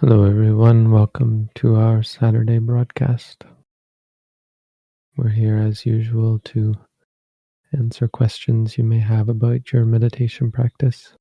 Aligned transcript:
Hello, 0.00 0.24
everyone. 0.24 0.90
Welcome 0.90 1.50
to 1.56 1.76
our 1.76 2.02
Saturday 2.02 2.56
broadcast. 2.56 3.44
We're 5.14 5.28
here 5.28 5.58
as 5.58 5.84
usual 5.84 6.38
to 6.46 6.74
answer 7.76 8.08
questions 8.08 8.78
you 8.78 8.84
may 8.84 8.98
have 8.98 9.28
about 9.28 9.74
your 9.74 9.84
meditation 9.84 10.50
practice, 10.50 11.12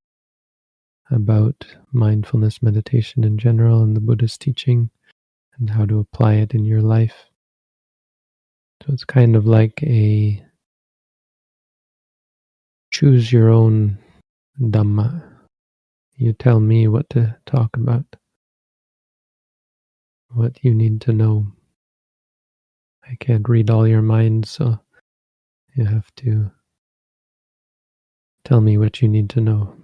about 1.11 1.65
mindfulness 1.91 2.63
meditation 2.63 3.25
in 3.25 3.37
general 3.37 3.83
and 3.83 3.97
the 3.97 3.99
Buddhist 3.99 4.39
teaching, 4.39 4.89
and 5.57 5.69
how 5.69 5.85
to 5.85 5.99
apply 5.99 6.35
it 6.35 6.53
in 6.53 6.63
your 6.63 6.81
life. 6.81 7.25
So 8.81 8.93
it's 8.93 9.03
kind 9.03 9.35
of 9.35 9.45
like 9.45 9.83
a 9.83 10.41
choose 12.91 13.29
your 13.29 13.49
own 13.49 13.97
Dhamma. 14.57 15.21
You 16.15 16.31
tell 16.31 16.61
me 16.61 16.87
what 16.87 17.09
to 17.09 17.35
talk 17.45 17.75
about 17.75 18.15
what 20.31 20.63
you 20.63 20.73
need 20.73 21.01
to 21.01 21.13
know. 21.13 21.47
I 23.09 23.15
can't 23.19 23.47
read 23.49 23.69
all 23.69 23.87
your 23.87 24.01
minds, 24.01 24.49
so 24.49 24.79
you 25.75 25.85
have 25.85 26.13
to 26.17 26.51
tell 28.43 28.61
me 28.61 28.77
what 28.77 29.01
you 29.01 29.07
need 29.07 29.29
to 29.31 29.41
know. 29.41 29.75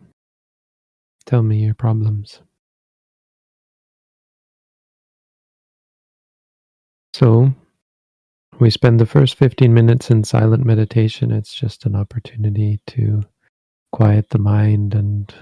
Tell 1.25 1.41
me 1.41 1.63
your 1.63 1.73
problems. 1.73 2.41
So, 7.13 7.53
we 8.59 8.69
spend 8.69 8.99
the 8.99 9.05
first 9.05 9.35
15 9.35 9.73
minutes 9.73 10.11
in 10.11 10.23
silent 10.23 10.65
meditation. 10.65 11.31
It's 11.31 11.53
just 11.53 11.85
an 11.85 11.95
opportunity 11.95 12.79
to 12.87 13.23
quiet 13.91 14.29
the 14.29 14.39
mind 14.39 14.93
and 14.93 15.33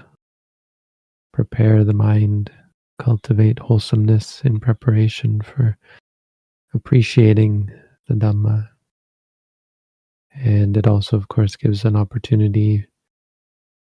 prepare 1.32 1.84
the 1.84 1.92
mind 1.92 2.50
cultivate 2.98 3.58
wholesomeness 3.58 4.42
in 4.44 4.60
preparation 4.60 5.40
for 5.40 5.76
appreciating 6.74 7.70
the 8.08 8.14
Dhamma. 8.14 8.68
And 10.34 10.76
it 10.76 10.86
also, 10.86 11.16
of 11.16 11.28
course, 11.28 11.56
gives 11.56 11.84
an 11.84 11.96
opportunity 11.96 12.86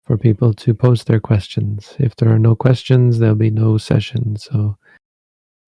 for 0.06 0.18
people 0.18 0.54
to 0.56 0.74
post 0.74 1.06
their 1.06 1.20
questions. 1.20 1.96
If 2.00 2.16
there 2.16 2.34
are 2.34 2.40
no 2.40 2.56
questions, 2.56 3.20
there'll 3.20 3.36
be 3.36 3.52
no 3.52 3.78
session. 3.78 4.36
So 4.38 4.76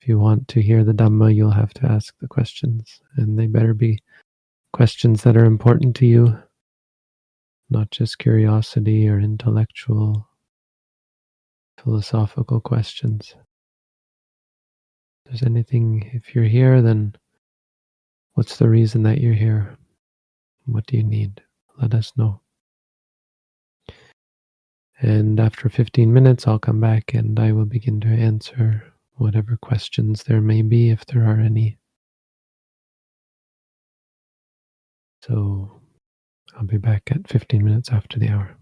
if 0.02 0.08
you 0.08 0.18
want 0.18 0.48
to 0.48 0.62
hear 0.62 0.84
the 0.84 0.94
Dhamma, 0.94 1.36
you'll 1.36 1.52
have 1.52 1.74
to 1.76 1.86
ask 1.86 2.18
the 2.20 2.28
questions. 2.28 3.00
And 3.18 3.38
they 3.38 3.46
better 3.46 3.76
be 3.76 4.02
questions 4.74 5.22
that 5.24 5.38
are 5.38 5.46
important 5.46 5.96
to 5.98 6.08
you, 6.08 6.40
not 7.70 7.92
just 7.92 8.18
curiosity 8.18 9.08
or 9.08 9.20
intellectual 9.20 10.28
philosophical 11.84 12.60
questions. 12.60 13.36
If 15.26 15.32
there's 15.32 15.44
anything, 15.44 16.10
if 16.14 16.36
you're 16.36 16.44
here, 16.44 16.82
then 16.82 17.16
what's 18.34 18.58
the 18.58 18.70
reason 18.70 19.04
that 19.04 19.20
you're 19.20 19.34
here? 19.34 19.78
What 20.66 20.86
do 20.86 20.98
you 20.98 21.04
need? 21.04 21.42
Let 21.82 21.94
us 21.94 22.12
know. 22.16 22.42
And 25.00 25.40
after 25.40 25.68
15 25.68 26.14
minutes, 26.14 26.48
I'll 26.48 26.60
come 26.60 26.80
back 26.80 27.16
and 27.16 27.40
I 27.40 27.52
will 27.52 27.66
begin 27.66 28.00
to 28.02 28.08
answer 28.08 28.84
whatever 29.16 29.58
questions 29.58 30.24
there 30.24 30.42
may 30.42 30.62
be, 30.62 30.92
if 30.92 31.06
there 31.06 31.24
are 31.26 31.40
any. 31.40 31.80
So 35.24 35.82
I'll 36.56 36.66
be 36.66 36.78
back 36.78 37.04
at 37.12 37.28
15 37.28 37.64
minutes 37.64 37.90
after 37.92 38.20
the 38.20 38.30
hour. 38.30 38.61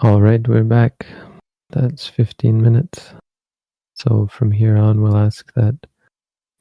All 0.00 0.22
right, 0.22 0.46
we're 0.46 0.62
back. 0.62 1.08
That's 1.70 2.06
15 2.06 2.62
minutes. 2.62 3.14
So 3.94 4.28
from 4.30 4.52
here 4.52 4.76
on, 4.76 5.02
we'll 5.02 5.16
ask 5.16 5.52
that 5.54 5.74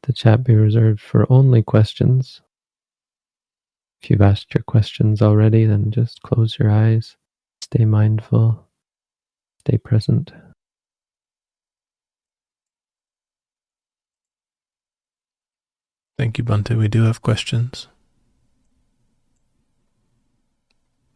the 0.01 0.11
chat 0.11 0.43
be 0.43 0.55
reserved 0.55 0.99
for 0.99 1.31
only 1.31 1.61
questions. 1.61 2.41
If 4.01 4.09
you've 4.09 4.23
asked 4.23 4.55
your 4.55 4.63
questions 4.63 5.21
already, 5.21 5.65
then 5.65 5.91
just 5.91 6.23
close 6.23 6.57
your 6.57 6.71
eyes, 6.71 7.15
stay 7.61 7.85
mindful, 7.85 8.65
stay 9.59 9.77
present. 9.77 10.31
Thank 16.17 16.39
you, 16.39 16.43
Bhante. 16.43 16.75
We 16.75 16.87
do 16.87 17.03
have 17.03 17.21
questions. 17.21 17.87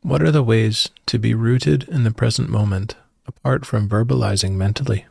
What 0.04 0.24
are 0.24 0.32
the 0.32 0.42
ways 0.42 0.90
to 1.06 1.20
be 1.20 1.36
rooted 1.36 1.88
in 1.88 2.04
the 2.04 2.12
present 2.12 2.50
moment 2.50 2.96
apart 3.28 3.66
from 3.66 3.88
verbalizing 3.88 4.54
mentally? 4.54 5.06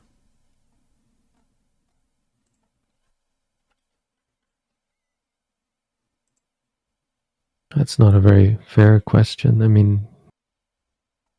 That's 7.76 8.00
not 8.00 8.16
a 8.16 8.20
very 8.20 8.58
fair 8.66 8.98
question. 8.98 9.62
I 9.62 9.68
mean, 9.68 10.08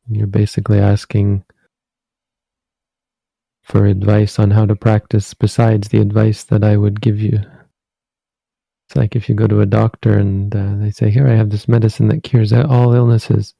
you're 0.07 0.27
basically 0.27 0.79
asking 0.79 1.43
for 3.63 3.85
advice 3.85 4.39
on 4.39 4.51
how 4.51 4.65
to 4.65 4.75
practice 4.77 5.33
besides 5.33 5.89
the 5.89 5.99
advice 5.99 6.45
that 6.45 6.63
I 6.63 6.77
would 6.77 7.01
give 7.01 7.19
you. 7.19 7.41
It's 8.91 8.97
like 8.97 9.15
if 9.15 9.29
you 9.29 9.35
go 9.35 9.47
to 9.47 9.61
a 9.61 9.65
doctor 9.65 10.17
and 10.17 10.53
uh, 10.53 10.75
they 10.75 10.91
say, 10.91 11.09
Here, 11.09 11.25
I 11.25 11.35
have 11.35 11.49
this 11.49 11.69
medicine 11.69 12.09
that 12.09 12.23
cures 12.23 12.51
all 12.51 12.93
illnesses. 12.93 13.53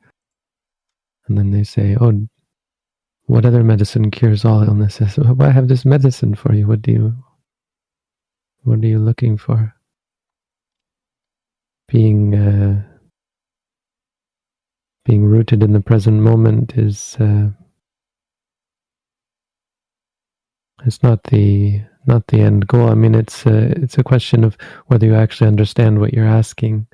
And 1.26 1.38
then 1.38 1.52
they 1.52 1.64
say, 1.64 1.96
Oh, 2.02 2.28
what 3.28 3.46
other 3.46 3.64
medicine 3.64 4.12
cures 4.12 4.44
all 4.44 4.62
illnesses? 4.62 5.18
Well, 5.18 5.48
I 5.48 5.52
have 5.52 5.70
this 5.70 5.86
medicine 5.86 6.36
for 6.36 6.54
you. 6.54 6.68
What 6.68 6.82
do 6.82 6.92
you, 6.92 7.16
what 8.64 8.80
are 8.80 8.88
you 8.88 9.00
looking 9.00 9.38
for? 9.38 9.74
Being, 11.88 12.36
uh, 12.36 12.84
being 15.06 15.24
rooted 15.24 15.64
in 15.64 15.72
the 15.72 15.80
present 15.80 16.20
moment 16.20 16.78
is, 16.78 17.16
uh, 17.22 17.52
it's 20.86 21.02
not 21.02 21.24
the 21.24 21.84
not 22.06 22.28
the 22.28 22.42
end 22.42 22.68
goal. 22.68 22.90
I 22.90 22.96
mean, 22.96 23.16
it's 23.16 23.46
a, 23.46 23.72
it's 23.82 23.98
a 23.98 24.04
question 24.04 24.44
of 24.44 24.58
whether 24.88 25.06
you 25.06 25.16
actually 25.16 25.48
understand 25.48 26.00
what 26.00 26.14
you're 26.14 26.26
asking. 26.26 26.88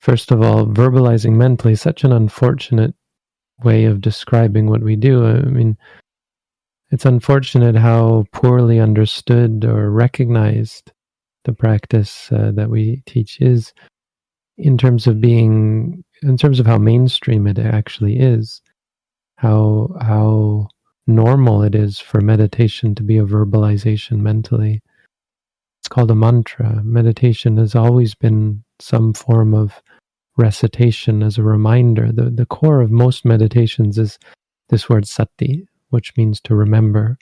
First 0.00 0.30
of 0.30 0.42
all, 0.42 0.66
verbalizing 0.66 1.32
mentally 1.32 1.72
is 1.72 1.80
such 1.80 2.04
an 2.04 2.12
unfortunate 2.12 2.94
way 3.62 3.84
of 3.84 4.00
describing 4.00 4.68
what 4.68 4.82
we 4.82 4.96
do. 4.96 5.26
I 5.26 5.40
mean, 5.42 5.76
it's 6.90 7.04
unfortunate 7.04 7.74
how 7.74 8.24
poorly 8.32 8.78
understood 8.78 9.64
or 9.64 9.90
recognized 9.90 10.92
the 11.44 11.52
practice 11.52 12.30
uh, 12.32 12.52
that 12.54 12.70
we 12.70 13.02
teach 13.06 13.40
is 13.40 13.72
in 14.58 14.78
terms 14.78 15.06
of 15.06 15.20
being, 15.20 16.04
in 16.22 16.36
terms 16.36 16.60
of 16.60 16.66
how 16.66 16.78
mainstream 16.78 17.46
it 17.46 17.58
actually 17.58 18.18
is, 18.18 18.62
how, 19.36 19.94
how, 20.00 20.68
normal 21.06 21.62
it 21.62 21.74
is 21.74 21.98
for 21.98 22.20
meditation 22.20 22.94
to 22.94 23.02
be 23.02 23.18
a 23.18 23.24
verbalization 23.24 24.18
mentally. 24.18 24.82
It's 25.80 25.88
called 25.88 26.10
a 26.10 26.14
mantra. 26.14 26.82
Meditation 26.84 27.56
has 27.58 27.74
always 27.74 28.14
been 28.14 28.64
some 28.80 29.12
form 29.12 29.54
of 29.54 29.80
recitation 30.36 31.22
as 31.22 31.38
a 31.38 31.42
reminder. 31.42 32.12
The, 32.12 32.30
the 32.30 32.46
core 32.46 32.80
of 32.80 32.90
most 32.90 33.24
meditations 33.24 33.98
is 33.98 34.18
this 34.68 34.88
word 34.88 35.06
sati, 35.06 35.66
which 35.90 36.16
means 36.16 36.40
to 36.42 36.54
remember. 36.54 37.18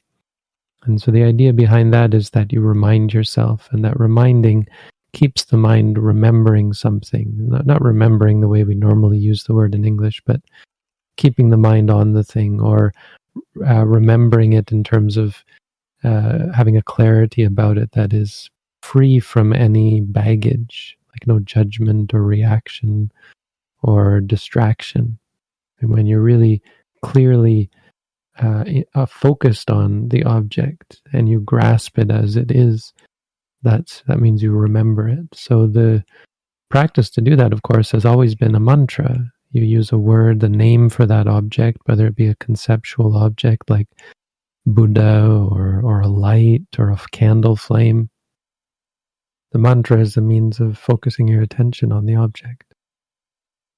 And 0.85 1.01
so 1.01 1.11
the 1.11 1.23
idea 1.23 1.53
behind 1.53 1.93
that 1.95 2.15
is 2.15 2.31
that 2.31 2.53
you 2.53 2.61
remind 2.61 3.13
yourself, 3.13 3.69
and 3.71 3.85
that 3.85 3.99
reminding 3.99 4.67
keeps 5.13 5.45
the 5.45 5.57
mind 5.57 5.99
remembering 5.99 6.73
something. 6.73 7.33
Not, 7.37 7.67
not 7.67 7.83
remembering 7.83 8.41
the 8.41 8.49
way 8.49 8.65
we 8.65 8.75
normally 8.75 9.19
use 9.19 9.45
the 9.45 9.55
word 9.55 9.75
in 9.75 9.85
English, 9.85 10.21
but 10.27 10.41
keeping 11.17 11.51
the 11.51 11.57
mind 11.57 11.91
on 11.91 12.13
the 12.13 12.25
thing 12.25 12.61
or 12.61 12.93
uh, 13.67 13.85
remembering 13.85 14.53
it 14.53 14.73
in 14.73 14.85
terms 14.85 15.17
of 15.17 15.45
uh, 16.03 16.53
having 16.53 16.77
a 16.77 16.83
clarity 16.83 17.45
about 17.45 17.79
it 17.79 17.93
that 17.93 18.13
is 18.13 18.51
free 18.83 19.19
from 19.19 19.53
any 19.53 20.01
baggage, 20.01 20.97
like 21.11 21.27
no 21.27 21.39
judgment 21.41 22.13
or 22.13 22.23
reaction 22.23 23.11
or 23.83 24.21
distraction. 24.21 25.19
And 25.81 25.91
when 25.91 26.07
you're 26.07 26.21
really 26.21 26.63
clearly 27.03 27.71
uh, 28.39 28.65
uh, 28.95 29.07
focused 29.07 29.71
on 29.71 30.09
the 30.09 30.25
object 30.25 31.01
and 31.13 31.29
you 31.29 31.41
grasp 31.41 31.99
it 31.99 32.11
as 32.11 32.37
it 32.37 32.51
is, 32.51 32.93
that's 33.63 34.03
that 34.07 34.21
means 34.21 34.43
you 34.43 34.53
remember 34.53 35.09
it. 35.09 35.27
So 35.33 35.67
the 35.67 36.05
practice 36.69 37.09
to 37.11 37.21
do 37.21 37.37
that, 37.37 37.53
of 37.53 37.63
course, 37.63 37.91
has 37.93 38.05
always 38.05 38.35
been 38.35 38.55
a 38.55 38.61
mantra. 38.61 39.31
You 39.55 39.63
use 39.63 39.93
a 39.93 39.99
word, 39.99 40.41
the 40.41 40.49
name 40.49 40.89
for 40.89 41.07
that 41.07 41.29
object, 41.29 41.79
whether 41.85 42.09
it 42.09 42.17
be 42.17 42.27
a 42.27 42.35
conceptual 42.35 43.17
object 43.17 43.71
like 43.71 43.87
Buddha 44.67 45.29
or, 45.49 45.81
or 45.85 46.01
a 46.01 46.09
light 46.09 46.67
or 46.77 46.91
a 46.91 46.99
candle 47.13 47.55
flame. 47.55 48.11
The 49.53 49.61
mantra 49.61 50.01
is 50.01 50.17
a 50.17 50.21
means 50.21 50.59
of 50.59 50.77
focusing 50.77 51.29
your 51.29 51.41
attention 51.41 51.93
on 51.93 52.05
the 52.05 52.17
object. 52.17 52.75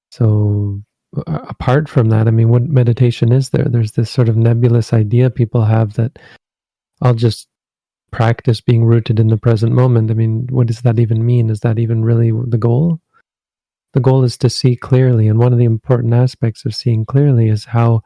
So, 0.09 0.81
apart 1.27 1.87
from 1.87 2.09
that, 2.09 2.27
I 2.27 2.31
mean, 2.31 2.49
what 2.49 2.63
meditation 2.63 3.31
is 3.31 3.51
there? 3.51 3.65
There's 3.65 3.91
this 3.91 4.09
sort 4.09 4.29
of 4.29 4.35
nebulous 4.35 4.93
idea 4.93 5.29
people 5.29 5.63
have 5.63 5.93
that 5.93 6.17
I'll 7.03 7.13
just 7.13 7.47
practice 8.09 8.61
being 8.61 8.83
rooted 8.83 9.19
in 9.19 9.27
the 9.27 9.37
present 9.37 9.73
moment. 9.73 10.09
I 10.09 10.15
mean, 10.15 10.47
what 10.49 10.65
does 10.65 10.81
that 10.81 10.97
even 10.97 11.23
mean? 11.23 11.51
Is 11.51 11.59
that 11.59 11.77
even 11.77 12.03
really 12.03 12.31
the 12.31 12.57
goal? 12.57 12.99
The 13.93 13.99
goal 13.99 14.23
is 14.23 14.37
to 14.37 14.49
see 14.49 14.75
clearly. 14.75 15.27
And 15.27 15.39
one 15.39 15.53
of 15.53 15.59
the 15.59 15.65
important 15.65 16.13
aspects 16.13 16.65
of 16.65 16.75
seeing 16.75 17.05
clearly 17.05 17.49
is 17.49 17.65
how 17.65 18.03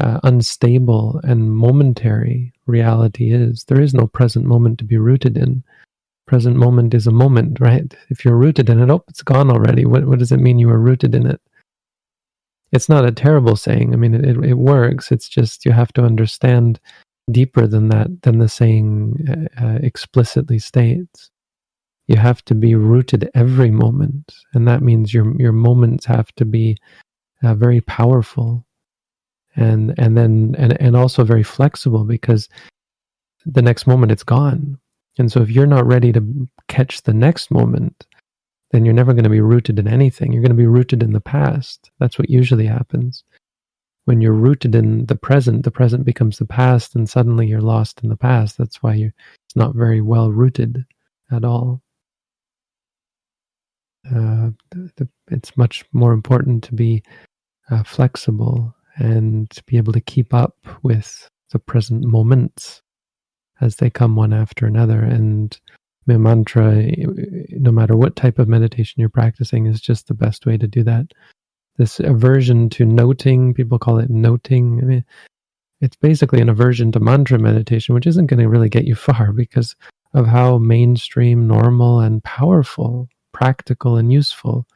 uh, 0.00 0.20
unstable 0.24 1.20
and 1.24 1.52
momentary 1.52 2.52
reality 2.66 3.32
is. 3.32 3.64
There 3.64 3.80
is 3.80 3.94
no 3.94 4.06
present 4.06 4.44
moment 4.44 4.78
to 4.78 4.84
be 4.84 4.96
rooted 4.96 5.36
in. 5.36 5.64
Present 6.26 6.56
moment 6.56 6.92
is 6.94 7.06
a 7.06 7.12
moment, 7.12 7.60
right? 7.60 7.94
If 8.08 8.24
you're 8.24 8.36
rooted 8.36 8.68
in 8.68 8.80
it, 8.80 8.90
oh, 8.90 9.04
it's 9.08 9.22
gone 9.22 9.50
already. 9.50 9.84
What, 9.84 10.06
what 10.06 10.18
does 10.18 10.32
it 10.32 10.40
mean 10.40 10.58
you 10.58 10.68
were 10.68 10.78
rooted 10.78 11.14
in 11.14 11.26
it? 11.26 11.40
It's 12.72 12.88
not 12.88 13.06
a 13.06 13.12
terrible 13.12 13.56
saying. 13.56 13.92
I 13.92 13.96
mean, 13.96 14.14
it, 14.14 14.36
it 14.44 14.54
works. 14.54 15.12
It's 15.12 15.28
just 15.28 15.64
you 15.64 15.72
have 15.72 15.92
to 15.94 16.04
understand 16.04 16.80
deeper 17.30 17.66
than 17.66 17.88
that, 17.88 18.22
than 18.22 18.38
the 18.38 18.48
saying 18.48 19.48
uh, 19.58 19.64
uh 19.64 19.78
explicitly 19.82 20.58
states 20.58 21.30
you 22.06 22.16
have 22.16 22.44
to 22.44 22.54
be 22.54 22.74
rooted 22.74 23.30
every 23.34 23.70
moment 23.70 24.34
and 24.54 24.66
that 24.68 24.82
means 24.82 25.12
your 25.12 25.34
your 25.40 25.52
moments 25.52 26.04
have 26.06 26.32
to 26.36 26.44
be 26.44 26.76
uh, 27.42 27.54
very 27.54 27.80
powerful 27.80 28.64
and 29.56 29.94
and 29.98 30.16
then 30.16 30.54
and, 30.58 30.80
and 30.80 30.96
also 30.96 31.24
very 31.24 31.42
flexible 31.42 32.04
because 32.04 32.48
the 33.44 33.62
next 33.62 33.86
moment 33.86 34.12
it's 34.12 34.24
gone. 34.24 34.78
And 35.18 35.30
so 35.30 35.40
if 35.40 35.50
you're 35.50 35.66
not 35.66 35.86
ready 35.86 36.12
to 36.12 36.48
catch 36.68 37.02
the 37.02 37.14
next 37.14 37.50
moment 37.50 38.06
then 38.72 38.84
you're 38.84 38.94
never 38.94 39.12
going 39.12 39.24
to 39.24 39.30
be 39.30 39.40
rooted 39.40 39.78
in 39.78 39.86
anything. 39.86 40.32
You're 40.32 40.42
going 40.42 40.50
to 40.50 40.56
be 40.56 40.66
rooted 40.66 41.00
in 41.02 41.12
the 41.12 41.20
past. 41.20 41.92
That's 42.00 42.18
what 42.18 42.28
usually 42.28 42.66
happens. 42.66 43.22
When 44.06 44.20
you're 44.20 44.32
rooted 44.32 44.74
in 44.74 45.06
the 45.06 45.14
present 45.16 45.64
the 45.64 45.70
present 45.70 46.04
becomes 46.04 46.38
the 46.38 46.46
past 46.46 46.94
and 46.94 47.08
suddenly 47.08 47.46
you're 47.46 47.60
lost 47.60 48.02
in 48.02 48.08
the 48.10 48.16
past. 48.16 48.58
That's 48.58 48.82
why 48.82 48.94
you're 48.94 49.14
it's 49.46 49.56
not 49.56 49.74
very 49.74 50.00
well 50.00 50.30
rooted 50.30 50.84
at 51.32 51.44
all 51.44 51.82
uh, 54.14 54.50
the, 54.70 55.08
it's 55.30 55.56
much 55.56 55.84
more 55.92 56.12
important 56.12 56.64
to 56.64 56.74
be 56.74 57.02
uh, 57.70 57.82
flexible 57.82 58.74
and 58.96 59.50
to 59.50 59.62
be 59.64 59.76
able 59.76 59.92
to 59.92 60.00
keep 60.00 60.32
up 60.32 60.56
with 60.82 61.28
the 61.50 61.58
present 61.58 62.04
moments 62.04 62.82
as 63.60 63.76
they 63.76 63.90
come 63.90 64.16
one 64.16 64.32
after 64.32 64.66
another. 64.66 65.00
And 65.00 65.58
my 66.06 66.16
mantra, 66.16 66.86
no 67.50 67.72
matter 67.72 67.96
what 67.96 68.16
type 68.16 68.38
of 68.38 68.48
meditation 68.48 69.00
you're 69.00 69.08
practicing, 69.08 69.66
is 69.66 69.80
just 69.80 70.06
the 70.06 70.14
best 70.14 70.46
way 70.46 70.56
to 70.56 70.66
do 70.66 70.82
that. 70.84 71.12
This 71.76 72.00
aversion 72.00 72.70
to 72.70 72.84
noting, 72.84 73.54
people 73.54 73.78
call 73.78 73.98
it 73.98 74.08
noting. 74.08 74.80
I 74.80 74.84
mean, 74.84 75.04
it's 75.80 75.96
basically 75.96 76.40
an 76.40 76.48
aversion 76.48 76.90
to 76.92 77.00
mantra 77.00 77.38
meditation, 77.38 77.94
which 77.94 78.06
isn't 78.06 78.26
going 78.26 78.40
to 78.40 78.48
really 78.48 78.68
get 78.68 78.84
you 78.84 78.94
far 78.94 79.32
because 79.32 79.74
of 80.14 80.26
how 80.26 80.58
mainstream, 80.58 81.46
normal, 81.46 82.00
and 82.00 82.24
powerful 82.24 83.08
practical 83.36 83.98
and 83.98 84.10
useful 84.10 84.66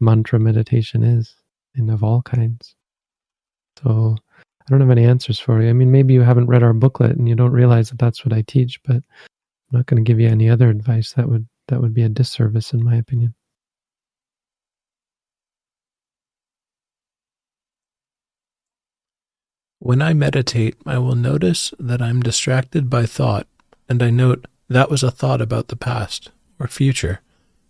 mantra 0.00 0.38
meditation 0.38 1.02
is, 1.02 1.34
and 1.76 1.90
of 1.90 2.04
all 2.04 2.20
kinds. 2.20 2.74
So 3.82 4.16
I 4.60 4.64
don't 4.68 4.82
have 4.82 4.90
any 4.90 5.06
answers 5.06 5.38
for 5.38 5.62
you. 5.62 5.70
I 5.70 5.72
mean, 5.72 5.90
maybe 5.90 6.12
you 6.12 6.20
haven't 6.20 6.48
read 6.48 6.62
our 6.62 6.74
booklet 6.74 7.16
and 7.16 7.26
you 7.26 7.34
don't 7.34 7.52
realize 7.52 7.88
that 7.88 7.98
that's 7.98 8.22
what 8.22 8.34
I 8.34 8.42
teach, 8.42 8.82
but 8.82 8.96
I'm 8.96 9.72
not 9.72 9.86
going 9.86 10.04
to 10.04 10.06
give 10.06 10.20
you 10.20 10.28
any 10.28 10.50
other 10.50 10.68
advice. 10.68 11.14
That 11.14 11.26
would 11.30 11.46
that 11.68 11.80
would 11.80 11.94
be 11.94 12.02
a 12.02 12.10
disservice, 12.10 12.74
in 12.74 12.84
my 12.84 12.96
opinion. 12.96 13.34
When 19.78 20.02
I 20.02 20.12
meditate, 20.12 20.76
I 20.84 20.98
will 20.98 21.14
notice 21.14 21.72
that 21.78 22.02
I'm 22.02 22.20
distracted 22.20 22.90
by 22.90 23.06
thought, 23.06 23.46
and 23.88 24.02
I 24.02 24.10
note 24.10 24.44
that 24.68 24.90
was 24.90 25.02
a 25.02 25.10
thought 25.10 25.40
about 25.40 25.68
the 25.68 25.76
past 25.76 26.30
or 26.58 26.68
future, 26.68 27.20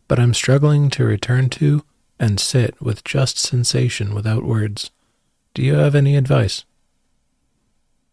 but 0.09 0.19
I'm 0.19 0.35
struggling 0.35 0.91
to 0.91 1.05
return 1.05 1.49
to 1.51 1.83
and 2.19 2.41
sit 2.41 2.81
with 2.81 3.05
just 3.05 3.39
sensation 3.39 4.15
without 4.15 4.45
words. 4.45 4.91
Do 5.55 5.63
you 5.63 5.75
have 5.75 5.95
any 5.95 6.17
advice? 6.17 6.65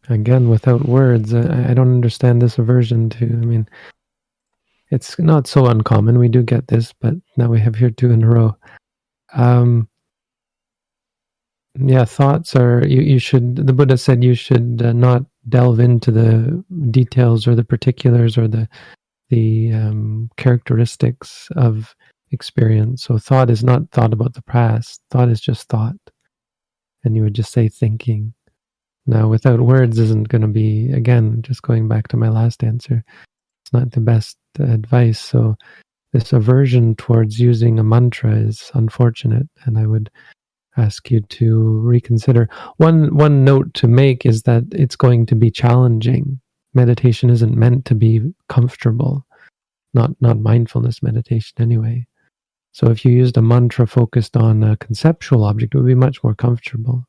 Again, 0.09 0.49
without 0.49 0.85
words, 0.85 1.33
I, 1.33 1.69
I 1.69 1.73
don't 1.73 1.93
understand 1.93 2.41
this 2.41 2.57
aversion 2.57 3.09
to. 3.11 3.25
I 3.25 3.45
mean, 3.45 3.67
it's 4.91 5.17
not 5.17 5.47
so 5.47 5.67
uncommon. 5.67 6.19
We 6.19 6.27
do 6.27 6.43
get 6.43 6.67
this, 6.67 6.93
but 6.99 7.15
now 7.37 7.49
we 7.49 7.59
have 7.59 7.75
here 7.75 7.89
two 7.89 8.11
in 8.11 8.23
a 8.23 8.27
row. 8.27 8.55
Um, 9.33 9.87
yeah, 11.79 12.05
thoughts 12.05 12.55
are 12.55 12.85
you. 12.85 13.01
You 13.01 13.19
should. 13.19 13.55
The 13.55 13.73
Buddha 13.73 13.97
said 13.97 14.23
you 14.23 14.35
should 14.35 14.81
uh, 14.83 14.93
not 14.93 15.25
delve 15.49 15.79
into 15.79 16.11
the 16.11 16.63
details 16.91 17.47
or 17.47 17.55
the 17.55 17.63
particulars 17.63 18.37
or 18.37 18.47
the 18.47 18.67
the 19.33 19.73
um, 19.73 20.29
characteristics 20.37 21.49
of 21.55 21.95
experience. 22.31 23.03
So 23.03 23.17
thought 23.17 23.49
is 23.49 23.63
not 23.63 23.89
thought 23.91 24.13
about 24.13 24.33
the 24.33 24.43
past. 24.43 25.01
Thought 25.09 25.29
is 25.29 25.41
just 25.41 25.67
thought, 25.69 25.95
and 27.03 27.15
you 27.15 27.23
would 27.23 27.33
just 27.33 27.51
say 27.51 27.67
thinking. 27.67 28.33
Now, 29.05 29.27
without 29.27 29.59
words 29.59 29.99
isn't 29.99 30.29
going 30.29 30.43
to 30.43 30.47
be 30.47 30.91
again. 30.91 31.41
Just 31.41 31.63
going 31.63 31.87
back 31.87 32.07
to 32.09 32.17
my 32.17 32.29
last 32.29 32.63
answer, 32.63 33.03
it's 33.63 33.73
not 33.73 33.91
the 33.91 34.01
best 34.01 34.37
advice. 34.59 35.19
So 35.19 35.55
this 36.13 36.31
aversion 36.31 36.95
towards 36.95 37.39
using 37.39 37.79
a 37.79 37.83
mantra 37.83 38.35
is 38.35 38.71
unfortunate, 38.75 39.49
and 39.65 39.79
I 39.79 39.87
would 39.87 40.11
ask 40.77 41.09
you 41.09 41.21
to 41.21 41.79
reconsider. 41.79 42.49
One 42.77 43.15
one 43.15 43.43
note 43.43 43.73
to 43.75 43.87
make 43.87 44.27
is 44.27 44.43
that 44.43 44.63
it's 44.71 44.95
going 44.95 45.25
to 45.27 45.35
be 45.35 45.49
challenging. 45.49 46.39
Meditation 46.73 47.29
isn't 47.29 47.55
meant 47.55 47.85
to 47.85 47.95
be 47.95 48.33
comfortable, 48.49 49.25
not 49.93 50.11
not 50.21 50.39
mindfulness 50.39 51.03
meditation 51.03 51.55
anyway. 51.59 52.05
So 52.71 52.89
if 52.89 53.05
you 53.05 53.11
used 53.11 53.37
a 53.37 53.41
mantra 53.41 53.85
focused 53.85 54.35
on 54.35 54.63
a 54.63 54.77
conceptual 54.77 55.43
object, 55.43 55.75
it 55.75 55.77
would 55.77 55.87
be 55.87 55.95
much 55.95 56.23
more 56.23 56.33
comfortable, 56.33 57.05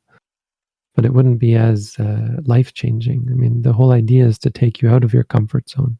but 0.93 1.05
it 1.05 1.13
wouldn't 1.13 1.39
be 1.39 1.55
as 1.55 1.95
uh, 1.97 2.41
life 2.45 2.73
changing. 2.73 3.27
I 3.31 3.33
mean, 3.33 3.63
the 3.63 3.73
whole 3.73 3.91
idea 3.91 4.25
is 4.25 4.37
to 4.39 4.51
take 4.51 4.81
you 4.81 4.89
out 4.89 5.03
of 5.03 5.13
your 5.13 5.23
comfort 5.23 5.67
zone. 5.69 5.97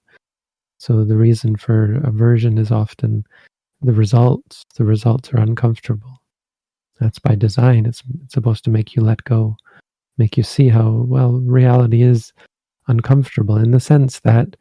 So 0.78 1.04
the 1.04 1.18
reason 1.18 1.56
for 1.56 1.96
aversion 2.04 2.60
is 2.60 2.72
often 2.72 3.26
the 3.82 3.94
results. 3.94 4.64
The 4.76 4.86
results 4.86 5.34
are 5.34 5.40
uncomfortable 5.40 6.22
that's 7.00 7.20
by 7.20 7.36
design. 7.36 7.86
It's, 7.86 8.04
it's 8.24 8.34
supposed 8.34 8.64
to 8.66 8.70
make 8.70 8.96
you 8.96 9.02
let 9.02 9.24
go, 9.24 9.58
make 10.18 10.38
you 10.38 10.44
see 10.44 10.70
how, 10.70 10.90
well, 11.08 11.34
reality 11.34 12.02
is 12.02 12.34
uncomfortable 12.88 13.58
in 13.58 13.72
the 13.72 13.80
sense 13.80 14.20
that 14.22 14.56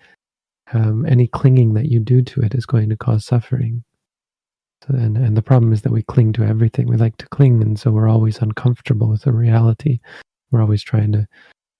um, 0.73 1.05
any 1.07 1.27
clinging 1.27 1.75
that 1.75 1.87
you 1.87 2.01
do 2.01 2.23
to 2.23 2.41
it 2.41 2.55
is 2.55 2.67
going 2.67 2.89
to 2.89 2.97
cause 2.97 3.25
suffering. 3.25 3.85
So, 4.87 4.95
and, 4.95 5.17
and 5.17 5.37
the 5.37 5.43
problem 5.43 5.73
is 5.73 5.83
that 5.83 5.93
we 5.93 6.03
cling 6.03 6.33
to 6.35 6.45
everything. 6.45 6.89
We 6.89 6.97
like 6.97 7.17
to 7.19 7.29
cling, 7.29 7.63
and 7.63 7.79
so 7.79 7.91
we're 7.91 8.09
always 8.09 8.39
uncomfortable 8.39 9.09
with 9.09 9.23
the 9.23 9.33
reality. 9.33 10.01
We're 10.51 10.63
always 10.63 10.83
trying 10.83 11.13
to 11.13 11.27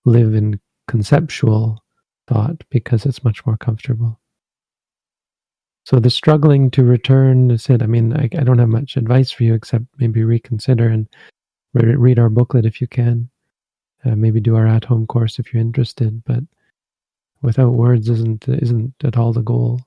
live 0.05 0.33
in 0.33 0.59
conceptual 0.87 1.83
thought 2.27 2.63
because 2.69 3.05
it's 3.05 3.23
much 3.23 3.45
more 3.45 3.57
comfortable. 3.57 4.19
So 5.85 5.99
the 5.99 6.09
struggling 6.09 6.71
to 6.71 6.83
return 6.83 7.51
is 7.51 7.69
it. 7.69 7.83
I 7.83 7.85
mean, 7.85 8.13
I, 8.13 8.23
I 8.23 8.43
don't 8.43 8.57
have 8.57 8.69
much 8.69 8.97
advice 8.97 9.29
for 9.29 9.43
you 9.43 9.53
except 9.53 9.85
maybe 9.97 10.23
reconsider 10.23 10.87
and 10.87 11.07
re- 11.75 11.95
read 11.95 12.17
our 12.17 12.29
booklet 12.29 12.65
if 12.65 12.81
you 12.81 12.87
can. 12.87 13.29
Uh, 14.05 14.15
maybe 14.15 14.39
do 14.39 14.55
our 14.55 14.67
at-home 14.67 15.07
course 15.07 15.39
if 15.39 15.51
you're 15.53 15.61
interested. 15.61 16.23
But 16.25 16.43
without 17.41 17.71
words 17.71 18.09
isn't 18.09 18.47
isn't 18.47 18.93
at 19.03 19.17
all 19.17 19.33
the 19.33 19.41
goal. 19.41 19.81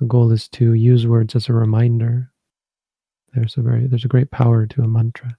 The 0.00 0.06
goal 0.06 0.32
is 0.32 0.48
to 0.50 0.72
use 0.72 1.06
words 1.06 1.34
as 1.34 1.48
a 1.48 1.52
reminder. 1.52 2.30
There's 3.34 3.56
a 3.56 3.62
very 3.62 3.86
there's 3.86 4.04
a 4.04 4.08
great 4.08 4.30
power 4.30 4.66
to 4.66 4.82
a 4.82 4.88
mantra. 4.88 5.36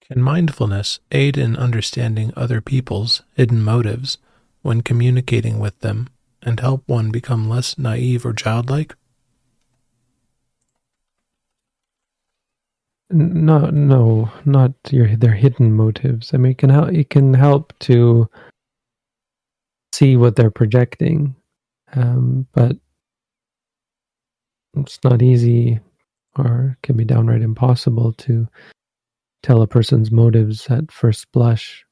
Can 0.00 0.22
mindfulness 0.22 0.98
aid 1.12 1.38
in 1.38 1.56
understanding 1.56 2.32
other 2.36 2.60
people's 2.60 3.22
hidden 3.34 3.62
motives 3.62 4.18
when 4.62 4.80
communicating 4.80 5.60
with 5.60 5.78
them 5.80 6.08
and 6.42 6.58
help 6.58 6.82
one 6.86 7.12
become 7.12 7.48
less 7.48 7.78
naive 7.78 8.26
or 8.26 8.32
childlike? 8.32 8.96
No, 13.12 13.70
no, 13.70 14.30
not 14.44 14.72
your 14.90 15.16
their 15.16 15.34
hidden 15.34 15.72
motives. 15.72 16.32
I 16.32 16.36
mean, 16.36 16.52
it 16.52 16.58
can 16.58 16.70
help. 16.70 16.92
It 16.92 17.10
can 17.10 17.34
help 17.34 17.76
to 17.80 18.28
see 19.92 20.16
what 20.16 20.36
they're 20.36 20.50
projecting, 20.50 21.34
um, 21.94 22.46
but 22.52 22.76
it's 24.76 25.00
not 25.02 25.22
easy, 25.22 25.80
or 26.38 26.78
can 26.84 26.96
be 26.96 27.04
downright 27.04 27.42
impossible 27.42 28.12
to 28.14 28.46
tell 29.42 29.62
a 29.62 29.66
person's 29.66 30.12
motives 30.12 30.68
at 30.68 30.92
first 30.92 31.32
blush. 31.32 31.84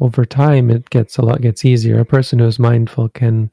Over 0.00 0.26
time, 0.26 0.70
it 0.70 0.90
gets 0.90 1.16
a 1.16 1.22
lot 1.22 1.40
gets 1.40 1.64
easier. 1.64 1.98
A 1.98 2.04
person 2.04 2.38
who 2.38 2.46
is 2.46 2.58
mindful 2.58 3.08
can 3.08 3.50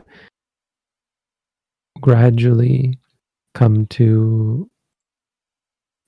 gradually 2.02 2.98
come 3.56 3.88
to 3.88 4.70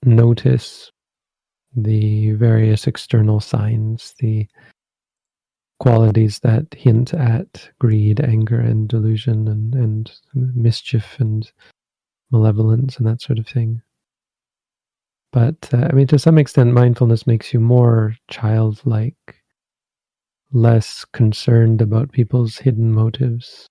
notice 0.03 0.91
the 1.75 2.31
various 2.31 2.87
external 2.87 3.39
signs, 3.39 4.13
the 4.19 4.47
qualities 5.79 6.39
that 6.39 6.67
hint 6.73 7.13
at 7.13 7.69
greed, 7.79 8.19
anger, 8.19 8.59
and 8.59 8.87
delusion, 8.87 9.47
and, 9.47 9.73
and 9.73 10.11
mischief 10.33 11.15
and 11.19 11.51
malevolence, 12.31 12.97
and 12.97 13.07
that 13.07 13.21
sort 13.21 13.39
of 13.39 13.47
thing. 13.47 13.81
But 15.31 15.69
uh, 15.73 15.87
I 15.89 15.93
mean, 15.93 16.07
to 16.07 16.19
some 16.19 16.37
extent, 16.37 16.73
mindfulness 16.73 17.25
makes 17.25 17.53
you 17.53 17.59
more 17.59 18.15
childlike, 18.29 19.41
less 20.51 21.05
concerned 21.13 21.81
about 21.81 22.11
people's 22.11 22.57
hidden 22.57 22.91
motives, 22.91 23.69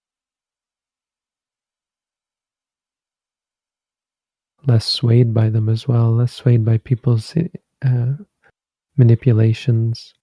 less 4.66 4.86
swayed 4.86 5.32
by 5.32 5.48
them 5.48 5.68
as 5.68 5.88
well, 5.88 6.10
less 6.12 6.32
swayed 6.32 6.64
by 6.64 6.78
people's 6.78 7.34
uh, 7.84 8.12
manipulations. 8.96 10.14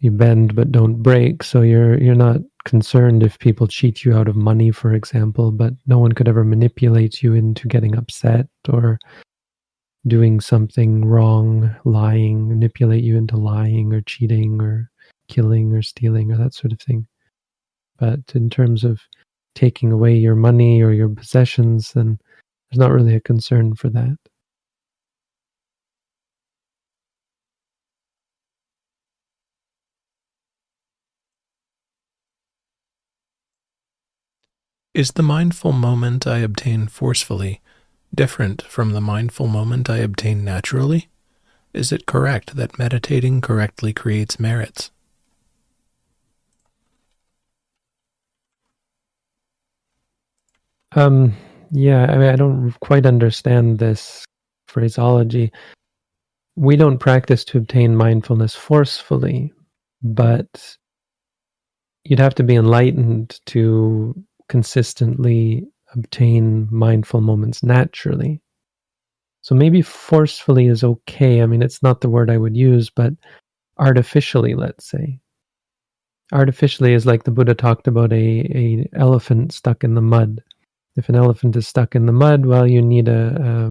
You 0.00 0.10
bend 0.10 0.56
but 0.56 0.72
don't 0.72 1.02
break, 1.02 1.44
so 1.44 1.62
you're 1.62 1.96
you're 2.02 2.14
not 2.16 2.40
concerned 2.64 3.22
if 3.22 3.38
people 3.38 3.66
cheat 3.66 4.04
you 4.04 4.14
out 4.14 4.28
of 4.28 4.36
money, 4.36 4.70
for 4.70 4.94
example, 4.94 5.52
but 5.52 5.74
no 5.86 5.98
one 5.98 6.12
could 6.12 6.28
ever 6.28 6.44
manipulate 6.44 7.22
you 7.22 7.34
into 7.34 7.68
getting 7.68 7.96
upset 7.96 8.48
or 8.68 8.98
doing 10.06 10.40
something 10.40 11.04
wrong, 11.04 11.74
lying, 11.84 12.48
manipulate 12.48 13.04
you 13.04 13.16
into 13.16 13.36
lying 13.36 13.92
or 13.92 14.00
cheating 14.00 14.60
or 14.60 14.90
killing 15.28 15.72
or 15.72 15.82
stealing 15.82 16.32
or 16.32 16.36
that 16.36 16.54
sort 16.54 16.72
of 16.72 16.80
thing. 16.80 17.06
But 17.98 18.20
in 18.34 18.50
terms 18.50 18.82
of 18.82 19.00
taking 19.54 19.92
away 19.92 20.14
your 20.16 20.34
money 20.34 20.82
or 20.82 20.92
your 20.92 21.08
possessions, 21.08 21.92
then 21.92 22.18
there's 22.70 22.78
not 22.78 22.92
really 22.92 23.14
a 23.14 23.20
concern 23.20 23.74
for 23.74 23.88
that. 23.90 24.16
Is 34.94 35.12
the 35.12 35.22
mindful 35.22 35.72
moment 35.72 36.26
I 36.26 36.38
obtain 36.40 36.86
forcefully 36.86 37.62
different 38.14 38.60
from 38.60 38.92
the 38.92 39.00
mindful 39.00 39.46
moment 39.46 39.88
I 39.88 39.98
obtain 39.98 40.44
naturally? 40.44 41.08
Is 41.72 41.92
it 41.92 42.04
correct 42.04 42.56
that 42.56 42.78
meditating 42.78 43.40
correctly 43.40 43.94
creates 43.94 44.38
merits? 44.38 44.90
Um, 50.94 51.34
yeah, 51.70 52.04
I 52.04 52.18
mean, 52.18 52.28
I 52.28 52.36
don't 52.36 52.72
quite 52.80 53.06
understand 53.06 53.78
this 53.78 54.24
phraseology. 54.66 55.52
We 56.56 56.76
don't 56.76 56.98
practice 56.98 57.44
to 57.46 57.58
obtain 57.58 57.96
mindfulness 57.96 58.54
forcefully, 58.54 59.52
but 60.02 60.76
you'd 62.04 62.18
have 62.18 62.34
to 62.34 62.42
be 62.42 62.56
enlightened 62.56 63.40
to 63.46 64.14
consistently 64.48 65.66
obtain 65.94 66.68
mindful 66.70 67.20
moments 67.20 67.62
naturally. 67.62 68.40
So 69.40 69.54
maybe 69.54 69.82
forcefully 69.82 70.66
is 70.66 70.84
okay. 70.84 71.42
I 71.42 71.46
mean, 71.46 71.62
it's 71.62 71.82
not 71.82 72.00
the 72.00 72.10
word 72.10 72.30
I 72.30 72.36
would 72.36 72.56
use, 72.56 72.90
but 72.90 73.12
artificially, 73.78 74.54
let's 74.54 74.86
say. 74.86 75.18
Artificially 76.32 76.92
is 76.92 77.06
like 77.06 77.24
the 77.24 77.30
Buddha 77.30 77.54
talked 77.54 77.88
about 77.88 78.12
a, 78.12 78.16
a 78.16 78.88
elephant 78.94 79.52
stuck 79.52 79.84
in 79.84 79.94
the 79.94 80.00
mud. 80.00 80.42
If 80.96 81.08
an 81.08 81.14
elephant 81.14 81.56
is 81.56 81.66
stuck 81.66 81.94
in 81.94 82.06
the 82.06 82.12
mud, 82.12 82.44
well, 82.44 82.66
you 82.66 82.82
need 82.82 83.08
a, 83.08 83.70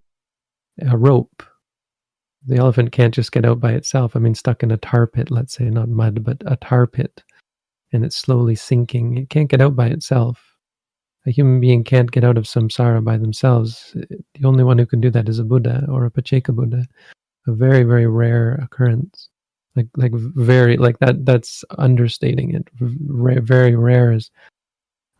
a, 0.82 0.94
a 0.94 0.98
rope. 0.98 1.44
The 2.48 2.58
elephant 2.58 2.92
can't 2.92 3.14
just 3.14 3.32
get 3.32 3.46
out 3.46 3.60
by 3.60 3.74
itself. 3.74 4.16
I 4.16 4.20
mean, 4.20 4.34
stuck 4.34 4.64
in 4.64 4.72
a 4.72 4.78
tar 4.78 5.06
pit, 5.06 5.30
let's 5.30 5.54
say, 5.54 5.66
not 5.66 5.90
mud, 5.90 6.24
but 6.24 6.42
a 6.48 6.56
tar 6.56 6.88
pit, 6.88 7.24
and 7.94 8.04
it's 8.04 8.16
slowly 8.16 8.56
sinking. 8.56 9.18
It 9.18 9.30
can't 9.30 9.50
get 9.50 9.62
out 9.62 9.76
by 9.76 9.88
itself. 9.88 10.42
A 11.28 11.32
human 11.32 11.60
being 11.60 11.84
can't 11.84 12.12
get 12.12 12.24
out 12.24 12.38
of 12.38 12.46
samsara 12.46 13.04
by 13.04 13.18
themselves. 13.18 13.92
The 13.94 14.44
only 14.44 14.64
one 14.64 14.80
who 14.80 14.88
can 14.88 15.02
do 15.02 15.12
that 15.12 15.30
is 15.30 15.38
a 15.38 15.44
Buddha 15.44 15.86
or 15.88 16.06
a 16.06 16.12
Pacceka 16.12 16.56
Buddha. 16.56 16.88
A 17.48 17.52
very, 17.52 17.84
very 17.84 18.08
rare 18.08 18.56
occurrence. 18.56 19.30
Like, 19.76 19.88
like 19.96 20.12
very, 20.14 20.78
like 20.78 20.98
that. 21.00 21.24
That's 21.24 21.64
understating 21.78 22.56
it. 22.56 22.68
very 22.80 23.76
rare 23.76 24.12
is 24.12 24.32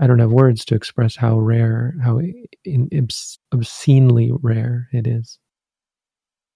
I 0.02 0.08
don't 0.08 0.20
have 0.20 0.32
words 0.32 0.66
to 0.66 0.76
express 0.76 1.16
how 1.16 1.40
rare, 1.40 1.96
how 2.04 2.20
in, 2.66 3.08
obscenely 3.54 4.32
rare 4.42 4.90
it 4.92 5.06
is 5.06 5.38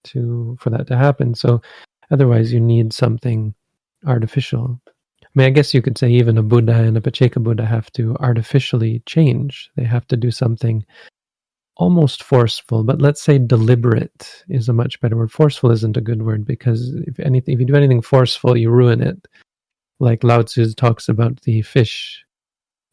to 0.06 0.58
for 0.60 0.72
that 0.72 0.88
to 0.88 0.98
happen. 0.98 1.36
So 1.36 1.62
otherwise, 2.10 2.52
you 2.52 2.60
need 2.60 2.92
something 2.92 3.54
artificial. 4.06 4.82
I 5.24 5.28
mean, 5.36 5.48
I 5.48 5.52
guess 5.52 5.76
you 5.76 5.82
could 5.84 5.98
say 5.98 6.10
even 6.10 6.40
a 6.40 6.44
Buddha 6.44 6.74
and 6.74 6.98
a 6.98 7.02
Pacceka 7.02 7.42
Buddha 7.44 7.66
have 7.66 7.92
to 7.92 8.16
artificially 8.20 9.04
change. 9.06 9.70
They 9.76 9.84
have 9.84 10.08
to 10.08 10.18
do 10.18 10.32
something 10.32 10.84
almost 11.78 12.24
forceful, 12.24 12.84
but 12.84 13.02
let's 13.02 13.22
say 13.22 13.38
deliberate 13.38 14.44
is 14.50 14.70
a 14.70 14.74
much 14.74 15.00
better 15.02 15.18
word. 15.18 15.32
Forceful 15.32 15.72
isn't 15.72 15.98
a 15.98 16.02
good 16.02 16.24
word 16.24 16.46
because 16.46 16.96
if 17.06 17.20
anything, 17.20 17.54
if 17.54 17.60
you 17.60 17.66
do 17.66 17.76
anything 17.76 18.02
forceful, 18.02 18.58
you 18.58 18.72
ruin 18.72 19.02
it. 19.02 19.28
Like 20.00 20.24
Lao 20.24 20.42
Tzu 20.42 20.74
talks 20.74 21.10
about 21.10 21.42
the 21.42 21.62
fish 21.62 22.26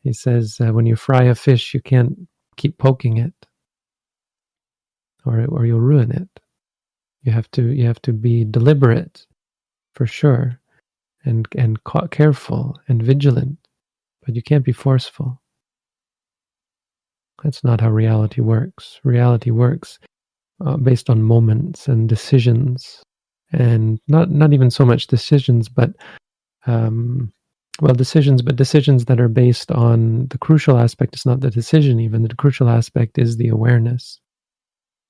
he 0.03 0.13
says 0.13 0.59
uh, 0.61 0.73
when 0.73 0.87
you 0.87 0.97
fry 0.97 1.25
a 1.25 1.35
fish, 1.35 1.75
you 1.75 1.81
can't 1.81 2.17
keep 2.57 2.79
poking 2.79 3.19
it, 3.19 3.35
or 5.25 5.45
or 5.47 5.65
you'll 5.65 5.81
ruin 5.81 6.11
it. 6.11 6.29
You 7.23 7.33
have 7.33 7.51
to 7.53 7.69
you 7.73 7.87
have 7.87 8.03
to 8.03 8.13
be 8.13 8.45
deliberate, 8.45 9.27
for 9.95 10.07
sure, 10.07 10.61
and 11.25 11.47
and 11.57 11.79
careful 12.11 12.81
and 12.89 13.03
vigilant, 13.03 13.59
but 14.27 14.35
you 14.35 14.43
can't 14.43 14.65
be 14.65 14.73
forceful. 14.73 15.41
That's 17.45 17.65
not 17.65 17.81
how 17.81 17.91
reality 17.91 18.41
works. 18.41 19.01
Reality 19.05 19.51
works 19.51 19.99
uh, 20.65 20.77
based 20.77 21.11
on 21.11 21.23
moments 21.23 21.87
and 21.87 22.09
decisions, 22.09 23.03
and 23.53 24.01
not 24.09 24.31
not 24.31 24.53
even 24.53 24.71
so 24.71 24.85
much 24.85 25.07
decisions, 25.07 25.69
but 25.69 25.91
um, 26.67 27.33
well 27.81 27.95
decisions 27.95 28.43
but 28.43 28.57
decisions 28.57 29.07
that 29.07 29.21
are 29.21 29.29
based 29.29 29.73
on 29.73 30.27
the 30.29 30.39
crucial 30.39 30.79
aspect 30.79 31.17
is 31.17 31.27
not 31.27 31.41
the 31.41 31.51
decision 31.51 32.01
even. 32.01 32.23
The 32.23 32.35
crucial 32.35 32.69
aspect 32.69 33.19
is 33.19 33.37
the 33.37 33.49
awareness. 33.49 34.21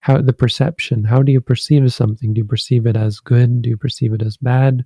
How 0.01 0.20
the 0.20 0.33
perception. 0.33 1.05
How 1.05 1.22
do 1.22 1.33
you 1.33 1.40
perceive 1.40 1.92
something? 1.92 2.35
Do 2.35 2.40
you 2.40 2.44
perceive 2.44 2.87
it 2.87 2.96
as 2.96 3.20
good? 3.20 3.62
Do 3.62 3.70
you 3.70 3.77
perceive 3.77 4.12
it 4.12 4.22
as 4.22 4.37
bad? 4.37 4.85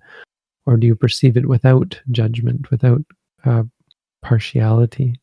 Or 0.67 0.77
do 0.77 0.87
you 0.87 0.95
perceive 0.95 1.37
it 1.37 1.49
without 1.49 2.01
judgment 2.11 2.71
without 2.71 3.03
uh, 3.45 3.63
partiality? 4.23 5.21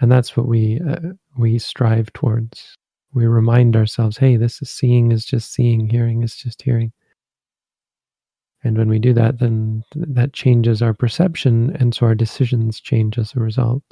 And 0.00 0.10
that's 0.10 0.36
what 0.36 0.46
we 0.46 0.80
uh, 0.88 1.14
we 1.36 1.58
strive 1.58 2.12
towards. 2.12 2.76
We 3.14 3.26
remind 3.26 3.76
ourselves 3.76 4.16
hey 4.16 4.36
this 4.36 4.62
is 4.62 4.70
seeing 4.70 5.12
is 5.12 5.24
just 5.24 5.52
seeing 5.52 5.88
hearing 5.88 6.22
is 6.22 6.34
just 6.34 6.62
hearing 6.62 6.92
and 8.64 8.78
when 8.78 8.88
we 8.88 8.98
do 8.98 9.12
that, 9.14 9.38
then 9.38 9.82
that 9.94 10.32
changes 10.32 10.82
our 10.82 10.94
perception, 10.94 11.74
and 11.78 11.94
so 11.94 12.06
our 12.06 12.14
decisions 12.14 12.80
change 12.80 13.18
as 13.18 13.34
a 13.34 13.40
result. 13.40 13.82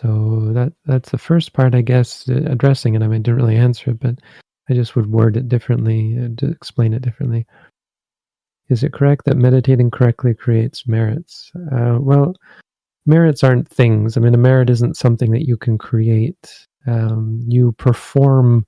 So 0.00 0.52
that 0.52 0.72
that's 0.84 1.10
the 1.10 1.18
first 1.18 1.52
part, 1.52 1.74
I 1.74 1.82
guess, 1.82 2.28
uh, 2.28 2.42
addressing 2.46 2.94
it. 2.94 3.02
I 3.02 3.06
mean, 3.06 3.20
I 3.20 3.22
didn't 3.22 3.36
really 3.36 3.56
answer 3.56 3.92
it, 3.92 4.00
but 4.00 4.16
I 4.68 4.74
just 4.74 4.96
would 4.96 5.10
word 5.10 5.36
it 5.36 5.48
differently 5.48 6.18
uh, 6.18 6.28
to 6.38 6.50
explain 6.50 6.94
it 6.94 7.02
differently. 7.02 7.46
Is 8.68 8.82
it 8.82 8.92
correct 8.92 9.26
that 9.26 9.36
meditating 9.36 9.90
correctly 9.90 10.34
creates 10.34 10.88
merits? 10.88 11.52
Uh, 11.70 11.98
well, 12.00 12.34
merits 13.06 13.44
aren't 13.44 13.68
things. 13.68 14.16
I 14.16 14.20
mean, 14.20 14.34
a 14.34 14.38
merit 14.38 14.70
isn't 14.70 14.96
something 14.96 15.30
that 15.32 15.46
you 15.46 15.56
can 15.56 15.78
create. 15.78 16.66
Um, 16.86 17.40
you 17.46 17.72
perform 17.72 18.66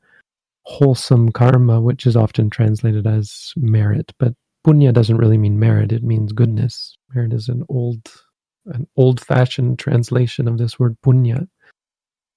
wholesome 0.64 1.30
karma, 1.30 1.80
which 1.80 2.06
is 2.06 2.16
often 2.16 2.50
translated 2.50 3.06
as 3.06 3.52
merit, 3.56 4.12
but 4.18 4.34
punya 4.66 4.92
doesn't 4.92 5.18
really 5.18 5.38
mean 5.38 5.58
merit; 5.58 5.92
it 5.92 6.02
means 6.02 6.32
goodness. 6.32 6.96
Merit 7.14 7.32
is 7.32 7.48
an 7.48 7.64
old, 7.68 8.10
an 8.66 8.86
old-fashioned 8.96 9.78
translation 9.78 10.48
of 10.48 10.58
this 10.58 10.78
word 10.78 10.96
punya, 11.04 11.46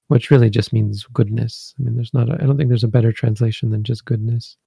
which 0.08 0.30
really 0.32 0.50
just 0.50 0.74
means 0.74 1.06
goodness. 1.14 1.74
I 1.80 1.84
mean, 1.84 1.96
there's 1.96 2.14
not. 2.14 2.30
I 2.30 2.46
don't 2.46 2.58
think 2.58 2.70
there's 2.70 2.84
a 2.84 2.90
better 2.90 3.12
translation 3.12 3.70
than 3.70 3.84
just 3.84 4.06
goodness. 4.06 4.58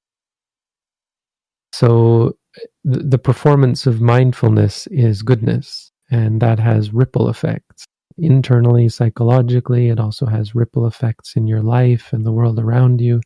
So, 1.73 2.37
the, 2.85 3.01
the 3.01 3.18
performance 3.18 3.87
of 3.87 4.01
mindfulness 4.01 4.87
is 4.88 5.23
goodness, 5.23 5.92
and 6.11 6.40
that 6.40 6.59
has 6.59 6.92
ripple 6.92 7.29
effects 7.29 7.87
internally, 8.18 8.88
psychologically. 8.88 9.88
It 9.88 10.01
also 10.01 10.27
has 10.27 10.55
ripple 10.55 10.87
effects 10.87 11.37
in 11.37 11.46
your 11.46 11.62
life 11.62 12.12
and 12.12 12.25
the 12.25 12.33
world 12.33 12.59
around 12.59 13.01
you 13.01 13.20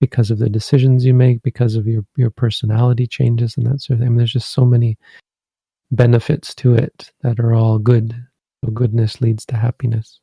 because 0.00 0.30
of 0.30 0.38
the 0.38 0.50
decisions 0.50 1.04
you 1.04 1.14
make, 1.14 1.42
because 1.42 1.74
of 1.74 1.86
your, 1.86 2.04
your 2.16 2.30
personality 2.30 3.06
changes 3.06 3.56
and 3.56 3.66
that 3.66 3.80
sort 3.80 3.96
of 3.96 4.00
thing. 4.00 4.06
I 4.06 4.10
mean, 4.10 4.18
there's 4.18 4.32
just 4.32 4.52
so 4.52 4.64
many 4.64 4.98
benefits 5.90 6.54
to 6.56 6.74
it 6.74 7.12
that 7.22 7.40
are 7.40 7.54
all 7.54 7.78
good. 7.78 8.14
So 8.64 8.70
goodness 8.70 9.20
leads 9.20 9.46
to 9.46 9.56
happiness. 9.56 10.20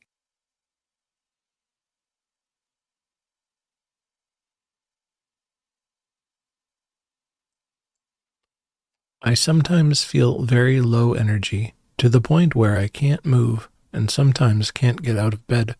I 9.25 9.35
sometimes 9.35 10.03
feel 10.03 10.43
very 10.43 10.81
low 10.81 11.13
energy 11.13 11.73
to 11.97 12.09
the 12.09 12.19
point 12.19 12.55
where 12.55 12.77
I 12.77 12.89
can't 12.89 13.25
move 13.25 13.69
and 13.93 14.09
sometimes 14.11 14.71
can't 14.71 15.01
get 15.01 15.17
out 15.17 15.33
of 15.33 15.47
bed. 15.47 15.75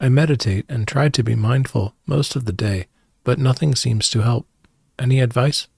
I 0.00 0.08
meditate 0.08 0.66
and 0.68 0.86
try 0.86 1.08
to 1.08 1.22
be 1.24 1.34
mindful 1.34 1.94
most 2.06 2.36
of 2.36 2.44
the 2.44 2.52
day 2.52 2.86
but 3.28 3.38
nothing 3.38 3.74
seems 3.74 4.08
to 4.08 4.22
help. 4.22 4.46
Any 4.98 5.20
advice? 5.20 5.68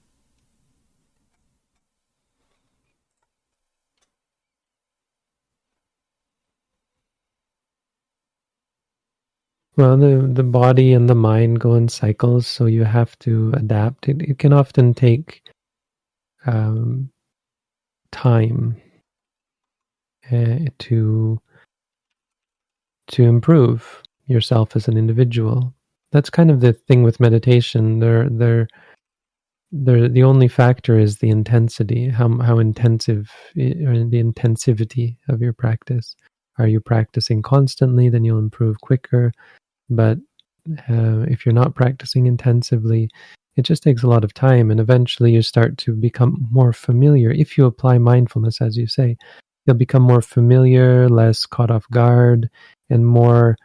Well, 9.75 9.97
the, 9.97 10.29
the 10.31 10.43
body 10.43 10.93
and 10.93 11.09
the 11.09 11.15
mind 11.15 11.59
go 11.59 11.75
in 11.75 11.89
cycles, 11.89 12.47
so 12.47 12.67
you 12.67 12.85
have 12.85 13.19
to 13.19 13.51
adapt. 13.57 14.07
It, 14.07 14.21
it 14.21 14.39
can 14.39 14.53
often 14.53 14.93
take 14.93 15.41
um, 16.45 17.11
time 18.13 18.81
uh, 20.31 20.59
to 20.79 21.41
to 23.11 23.23
improve 23.23 24.01
yourself 24.27 24.75
as 24.75 24.87
an 24.87 24.97
individual 24.97 25.73
that's 26.11 26.29
kind 26.29 26.51
of 26.51 26.59
the 26.59 26.73
thing 26.73 27.03
with 27.03 27.19
meditation. 27.19 27.99
They're 27.99 28.29
they're 28.29 28.67
they're 29.71 30.09
the 30.09 30.23
only 30.23 30.47
factor 30.47 30.99
is 30.99 31.17
the 31.17 31.29
intensity, 31.29 32.09
how 32.09 32.37
how 32.39 32.59
intensive 32.59 33.31
or 33.55 33.97
the 34.05 34.21
intensivity 34.23 35.17
of 35.29 35.41
your 35.41 35.53
practice. 35.53 36.15
Are 36.57 36.67
you 36.67 36.79
practicing 36.79 37.41
constantly? 37.41 38.09
Then 38.09 38.25
you'll 38.25 38.39
improve 38.39 38.81
quicker. 38.81 39.31
But 39.89 40.17
uh, 40.89 41.25
if 41.27 41.45
you're 41.45 41.55
not 41.55 41.75
practicing 41.75 42.27
intensively, 42.27 43.09
it 43.55 43.63
just 43.63 43.83
takes 43.83 44.03
a 44.03 44.07
lot 44.07 44.23
of 44.23 44.33
time, 44.33 44.69
and 44.69 44.79
eventually 44.79 45.31
you 45.31 45.41
start 45.41 45.77
to 45.79 45.93
become 45.93 46.47
more 46.51 46.73
familiar. 46.73 47.31
If 47.31 47.57
you 47.57 47.65
apply 47.65 47.97
mindfulness, 47.97 48.61
as 48.61 48.77
you 48.77 48.87
say, 48.87 49.17
you'll 49.65 49.75
become 49.75 50.03
more 50.03 50.21
familiar, 50.21 51.07
less 51.09 51.45
caught 51.45 51.71
off 51.71 51.89
guard, 51.91 52.49
and 52.89 53.05
more 53.05 53.57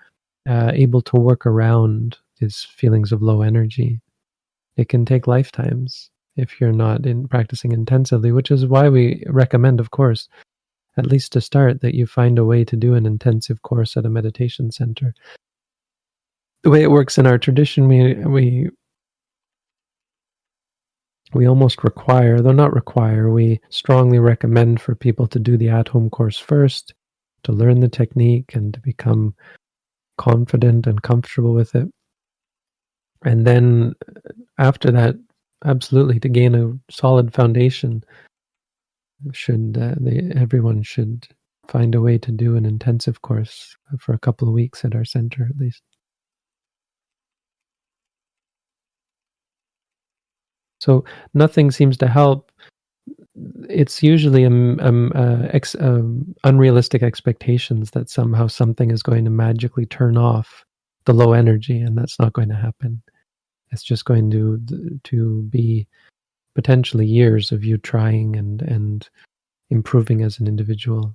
uh, 0.49 0.71
able 0.75 1.03
to 1.03 1.17
work 1.17 1.47
around 1.47 2.19
these 2.39 2.67
feelings 2.71 3.13
of 3.13 3.23
low 3.23 3.43
energy. 3.43 4.01
It 4.77 4.89
can 4.89 5.05
take 5.05 5.27
lifetimes 5.27 6.11
if 6.37 6.61
you're 6.61 6.73
not 6.73 7.07
in 7.07 7.29
practicing 7.29 7.73
intensively, 7.73 8.31
which 8.31 8.51
is 8.51 8.67
why 8.67 8.89
we 8.89 9.25
recommend, 9.27 9.81
of 9.81 9.91
course, 9.91 10.29
at 10.99 11.07
least 11.07 11.33
to 11.33 11.41
start, 11.41 11.81
that 11.81 11.95
you 11.95 12.07
find 12.07 12.39
a 12.39 12.45
way 12.45 12.65
to 12.65 12.77
do 12.77 12.95
an 12.95 13.07
intensive 13.07 13.63
course 13.63 13.97
at 13.97 14.05
a 14.05 14.11
meditation 14.11 14.71
center. 14.71 15.15
The 16.63 16.71
way 16.71 16.83
it 16.83 16.91
works 16.91 17.17
in 17.19 17.27
our 17.27 17.39
tradition, 17.39 17.89
we 17.89 18.15
we 18.15 18.71
we 21.35 21.47
almost 21.47 21.85
require, 21.85 22.41
though 22.41 22.53
not 22.53 22.73
require, 22.73 23.31
we 23.31 23.61
strongly 23.69 24.19
recommend 24.19 24.81
for 24.81 24.95
people 24.95 25.27
to 25.29 25.39
do 25.39 25.57
the 25.57 25.69
at 25.69 25.89
home 25.89 26.09
course 26.11 26.39
first, 26.39 26.95
to 27.43 27.53
learn 27.53 27.81
the 27.81 27.89
technique 27.89 28.55
and 28.55 28.75
to 28.75 28.81
become 28.81 29.35
confident 30.19 30.87
and 30.87 31.03
comfortable 31.03 31.53
with 31.53 31.75
it 31.75 31.89
and 33.25 33.47
then 33.47 33.95
after 34.59 34.91
that 34.91 35.17
absolutely 35.65 36.21
to 36.21 36.29
gain 36.29 36.55
a 36.55 36.73
solid 36.91 37.33
foundation 37.33 38.03
should 39.33 39.77
uh, 39.81 39.95
they, 40.01 40.31
everyone 40.37 40.83
should 40.83 41.27
find 41.69 41.95
a 41.95 42.01
way 42.01 42.19
to 42.19 42.31
do 42.31 42.57
an 42.57 42.65
intensive 42.65 43.23
course 43.23 43.77
for 43.99 44.15
a 44.15 44.19
couple 44.19 44.47
of 44.47 44.55
weeks 44.55 44.85
at 44.85 44.95
our 44.95 45.05
center 45.05 45.47
at 45.49 45.57
least. 45.57 45.83
So 50.81 51.05
nothing 51.35 51.71
seems 51.71 51.97
to 51.99 52.09
help. 52.09 52.53
It's 53.69 54.03
usually 54.03 54.45
um, 54.45 54.79
um, 54.81 55.13
uh, 55.15 55.49
ex, 55.51 55.77
um, 55.81 56.35
unrealistic 56.45 57.03
expectations 57.03 57.91
that 57.93 58.11
somehow 58.11 58.47
something 58.47 58.91
is 58.91 59.03
going 59.03 59.25
to 59.25 59.31
magically 59.31 59.87
turn 59.87 60.17
off 60.17 60.65
the 61.05 61.13
low 61.13 61.33
energy, 61.33 61.81
and 61.81 61.97
that's 61.97 62.19
not 62.19 62.33
going 62.33 62.49
to 62.49 62.57
happen. 62.57 63.03
It's 63.73 63.83
just 63.83 64.05
going 64.05 64.31
to 64.31 64.61
to 65.05 65.43
be 65.51 65.87
potentially 66.55 67.07
years 67.07 67.53
of 67.53 67.65
you 67.65 67.77
trying 67.79 68.37
and 68.37 68.63
and 68.63 69.09
improving 69.71 70.23
as 70.23 70.39
an 70.39 70.47
individual 70.47 71.15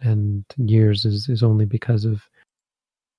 and 0.00 0.44
years 0.56 1.04
is, 1.04 1.28
is 1.28 1.42
only 1.42 1.64
because 1.64 2.04
of 2.04 2.22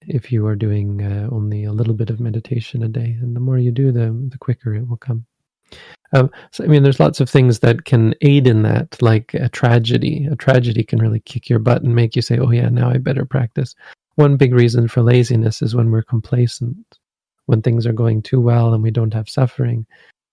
if 0.01 0.31
you 0.31 0.45
are 0.45 0.55
doing 0.55 1.01
uh, 1.01 1.29
only 1.31 1.63
a 1.63 1.71
little 1.71 1.93
bit 1.93 2.09
of 2.09 2.19
meditation 2.19 2.83
a 2.83 2.89
day 2.89 3.17
and 3.21 3.35
the 3.35 3.39
more 3.39 3.57
you 3.57 3.71
do 3.71 3.91
the 3.91 4.11
the 4.29 4.37
quicker 4.37 4.73
it 4.73 4.87
will 4.87 4.97
come 4.97 5.25
um, 6.13 6.29
so 6.51 6.63
i 6.63 6.67
mean 6.67 6.83
there's 6.83 6.99
lots 6.99 7.19
of 7.19 7.29
things 7.29 7.59
that 7.59 7.85
can 7.85 8.13
aid 8.21 8.47
in 8.47 8.61
that 8.63 9.01
like 9.01 9.33
a 9.33 9.49
tragedy. 9.49 10.27
A 10.31 10.35
tragedy 10.35 10.83
can 10.83 10.99
really 10.99 11.19
kick 11.21 11.49
your 11.49 11.59
butt 11.59 11.83
and 11.83 11.95
make 11.95 12.15
you 12.15 12.21
say 12.21 12.37
oh 12.37 12.51
yeah 12.51 12.69
now 12.69 12.89
i 12.89 12.97
better 12.97 13.25
practice. 13.25 13.75
One 14.15 14.37
big 14.37 14.53
reason 14.53 14.87
for 14.87 15.01
laziness 15.01 15.61
is 15.61 15.75
when 15.75 15.89
we're 15.89 16.03
complacent 16.03 16.99
when 17.45 17.61
things 17.61 17.85
are 17.85 17.93
going 17.93 18.21
too 18.21 18.39
well 18.39 18.73
and 18.73 18.83
we 18.83 18.91
don't 18.91 19.13
have 19.13 19.29
suffering. 19.29 19.85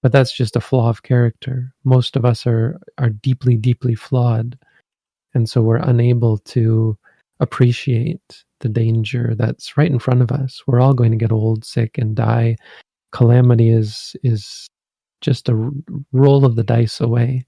But 0.03 0.13
that's 0.13 0.33
just 0.33 0.57
a 0.57 0.61
flaw 0.61 0.89
of 0.89 1.03
character. 1.03 1.73
Most 1.85 2.17
of 2.17 2.25
us 2.25 2.47
are 2.47 2.79
are 2.99 3.11
deeply 3.11 3.57
deeply 3.57 3.95
flawed. 3.95 4.59
And 5.35 5.49
so 5.49 5.63
we're 5.63 5.77
unable 5.77 6.39
to 6.39 6.97
appreciate 7.41 8.45
the 8.61 8.69
danger 8.69 9.35
that's 9.37 9.77
right 9.77 9.91
in 9.91 9.99
front 9.99 10.23
of 10.23 10.33
us. 10.33 10.63
We're 10.67 10.81
all 10.81 10.95
going 10.95 11.11
to 11.13 11.17
get 11.17 11.33
old 11.33 11.65
sick 11.65 11.99
and 11.99 12.15
die. 12.15 12.57
Calamity 13.13 13.71
is 13.71 14.17
is 14.23 14.67
just 15.21 15.49
a 15.49 15.71
roll 16.13 16.45
of 16.45 16.57
the 16.57 16.65
dice 16.65 17.01
away. 17.01 17.47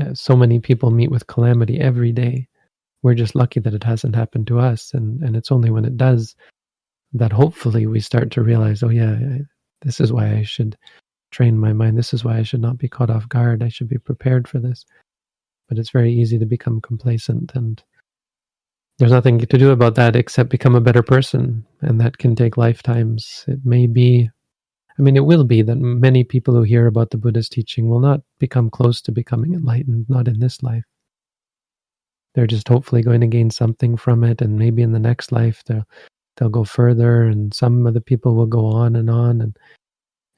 Uh, 0.00 0.14
so 0.14 0.36
many 0.36 0.58
people 0.58 0.90
meet 0.90 1.10
with 1.10 1.26
calamity 1.26 1.80
every 1.80 2.12
day. 2.12 2.48
We're 3.02 3.14
just 3.14 3.34
lucky 3.34 3.60
that 3.60 3.74
it 3.74 3.84
hasn't 3.84 4.14
happened 4.14 4.46
to 4.48 4.58
us 4.58 4.92
and 4.92 5.22
and 5.22 5.36
it's 5.36 5.50
only 5.50 5.70
when 5.70 5.84
it 5.84 5.96
does 5.96 6.34
that 7.12 7.32
hopefully 7.32 7.86
we 7.86 7.98
start 7.98 8.30
to 8.30 8.42
realize 8.42 8.82
oh 8.82 8.88
yeah 8.88 9.18
this 9.82 9.98
is 9.98 10.12
why 10.12 10.30
i 10.30 10.42
should 10.42 10.76
train 11.30 11.58
my 11.58 11.72
mind. 11.72 11.96
This 11.96 12.12
is 12.12 12.24
why 12.24 12.38
i 12.38 12.42
should 12.42 12.60
not 12.60 12.78
be 12.78 12.88
caught 12.88 13.10
off 13.10 13.28
guard. 13.28 13.62
I 13.62 13.68
should 13.68 13.88
be 13.88 13.98
prepared 13.98 14.48
for 14.48 14.58
this. 14.58 14.84
But 15.68 15.78
it's 15.78 15.90
very 15.90 16.12
easy 16.12 16.38
to 16.38 16.46
become 16.46 16.80
complacent 16.80 17.52
and 17.54 17.82
there's 18.98 19.12
nothing 19.12 19.38
to 19.38 19.58
do 19.58 19.70
about 19.70 19.94
that 19.94 20.14
except 20.14 20.50
become 20.50 20.74
a 20.74 20.80
better 20.80 21.02
person 21.02 21.64
and 21.80 21.98
that 22.00 22.18
can 22.18 22.36
take 22.36 22.58
lifetimes. 22.58 23.44
It 23.48 23.60
may 23.64 23.86
be 23.86 24.28
i 25.00 25.02
mean 25.02 25.16
it 25.16 25.24
will 25.24 25.44
be 25.44 25.62
that 25.62 25.76
many 25.76 26.22
people 26.22 26.54
who 26.54 26.62
hear 26.62 26.86
about 26.86 27.10
the 27.10 27.18
buddha's 27.18 27.48
teaching 27.48 27.88
will 27.88 28.00
not 28.00 28.20
become 28.38 28.70
close 28.70 29.00
to 29.00 29.12
becoming 29.12 29.54
enlightened 29.54 30.06
not 30.08 30.28
in 30.28 30.38
this 30.38 30.62
life 30.62 30.84
they're 32.34 32.46
just 32.46 32.68
hopefully 32.68 33.02
going 33.02 33.20
to 33.20 33.26
gain 33.26 33.50
something 33.50 33.96
from 33.96 34.22
it 34.22 34.40
and 34.40 34.58
maybe 34.58 34.82
in 34.82 34.92
the 34.92 34.98
next 35.00 35.32
life 35.32 35.62
they'll 35.66 35.84
they'll 36.36 36.48
go 36.48 36.64
further 36.64 37.24
and 37.24 37.52
some 37.54 37.86
of 37.86 37.94
the 37.94 38.00
people 38.00 38.34
will 38.34 38.46
go 38.46 38.66
on 38.66 38.94
and 38.94 39.10
on 39.10 39.40
and 39.40 39.56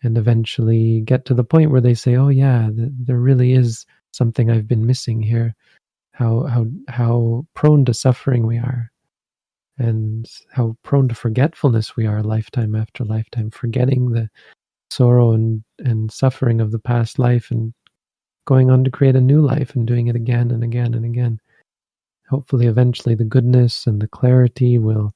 and 0.05 0.17
eventually 0.19 1.01
get 1.03 1.25
to 1.25 1.35
the 1.35 1.45
point 1.45 1.71
where 1.71 1.81
they 1.81 1.95
say 1.95 2.17
oh 2.17 2.29
yeah 2.29 2.71
th- 2.75 2.91
there 2.99 3.19
really 3.19 3.53
is 3.53 3.85
something 4.13 4.51
I've 4.51 4.69
been 4.69 4.87
missing 4.87 5.23
here. 5.23 5.55
How 6.13 6.45
how 6.45 6.67
how 6.89 7.47
prone 7.55 7.85
to 7.87 7.95
suffering 7.95 8.47
we 8.47 8.59
are, 8.59 8.92
and 9.79 10.29
how 10.51 10.77
prone 10.83 11.09
to 11.09 11.15
forgetfulness 11.15 11.97
we 11.97 12.07
are, 12.07 12.23
lifetime 12.23 12.75
after 12.75 13.05
lifetime, 13.05 13.51
forgetting 13.51 14.11
the 14.11 14.29
sorrow 14.91 15.33
and 15.33 15.65
and 15.79 16.13
suffering 16.13 16.61
of 16.61 16.71
the 16.71 16.79
past 16.79 17.19
life, 17.19 17.51
and 17.51 17.73
going 18.45 18.71
on 18.71 18.85
to 18.85 18.91
create 18.91 19.17
a 19.17 19.21
new 19.21 19.41
life 19.41 19.75
and 19.75 19.87
doing 19.87 20.09
it 20.09 20.17
again 20.17 20.51
and 20.51 20.63
again 20.63 20.95
and 20.95 21.05
again. 21.05 21.41
Hopefully, 22.29 22.67
eventually, 22.67 23.15
the 23.15 23.25
goodness 23.25 23.87
and 23.87 24.01
the 24.01 24.09
clarity 24.09 24.79
will 24.79 25.15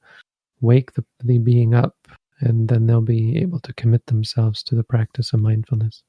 wake 0.61 0.93
the, 0.93 1.05
the 1.23 1.37
being 1.37 1.73
up, 1.73 1.95
and 2.39 2.67
then 2.67 2.87
they'll 2.87 3.01
be 3.01 3.37
able 3.37 3.59
to 3.61 3.73
commit 3.73 4.05
themselves 4.05 4.63
to 4.63 4.75
the 4.75 4.83
practice 4.83 5.33
of 5.33 5.39
mindfulness. 5.39 6.03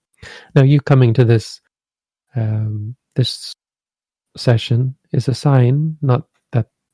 Now, 0.54 0.62
you 0.62 0.80
coming 0.80 1.14
to 1.14 1.24
this 1.24 1.60
um, 2.34 2.96
this 3.14 3.52
session 4.36 4.94
is 5.12 5.28
a 5.28 5.34
sign, 5.34 5.96
not 6.02 6.26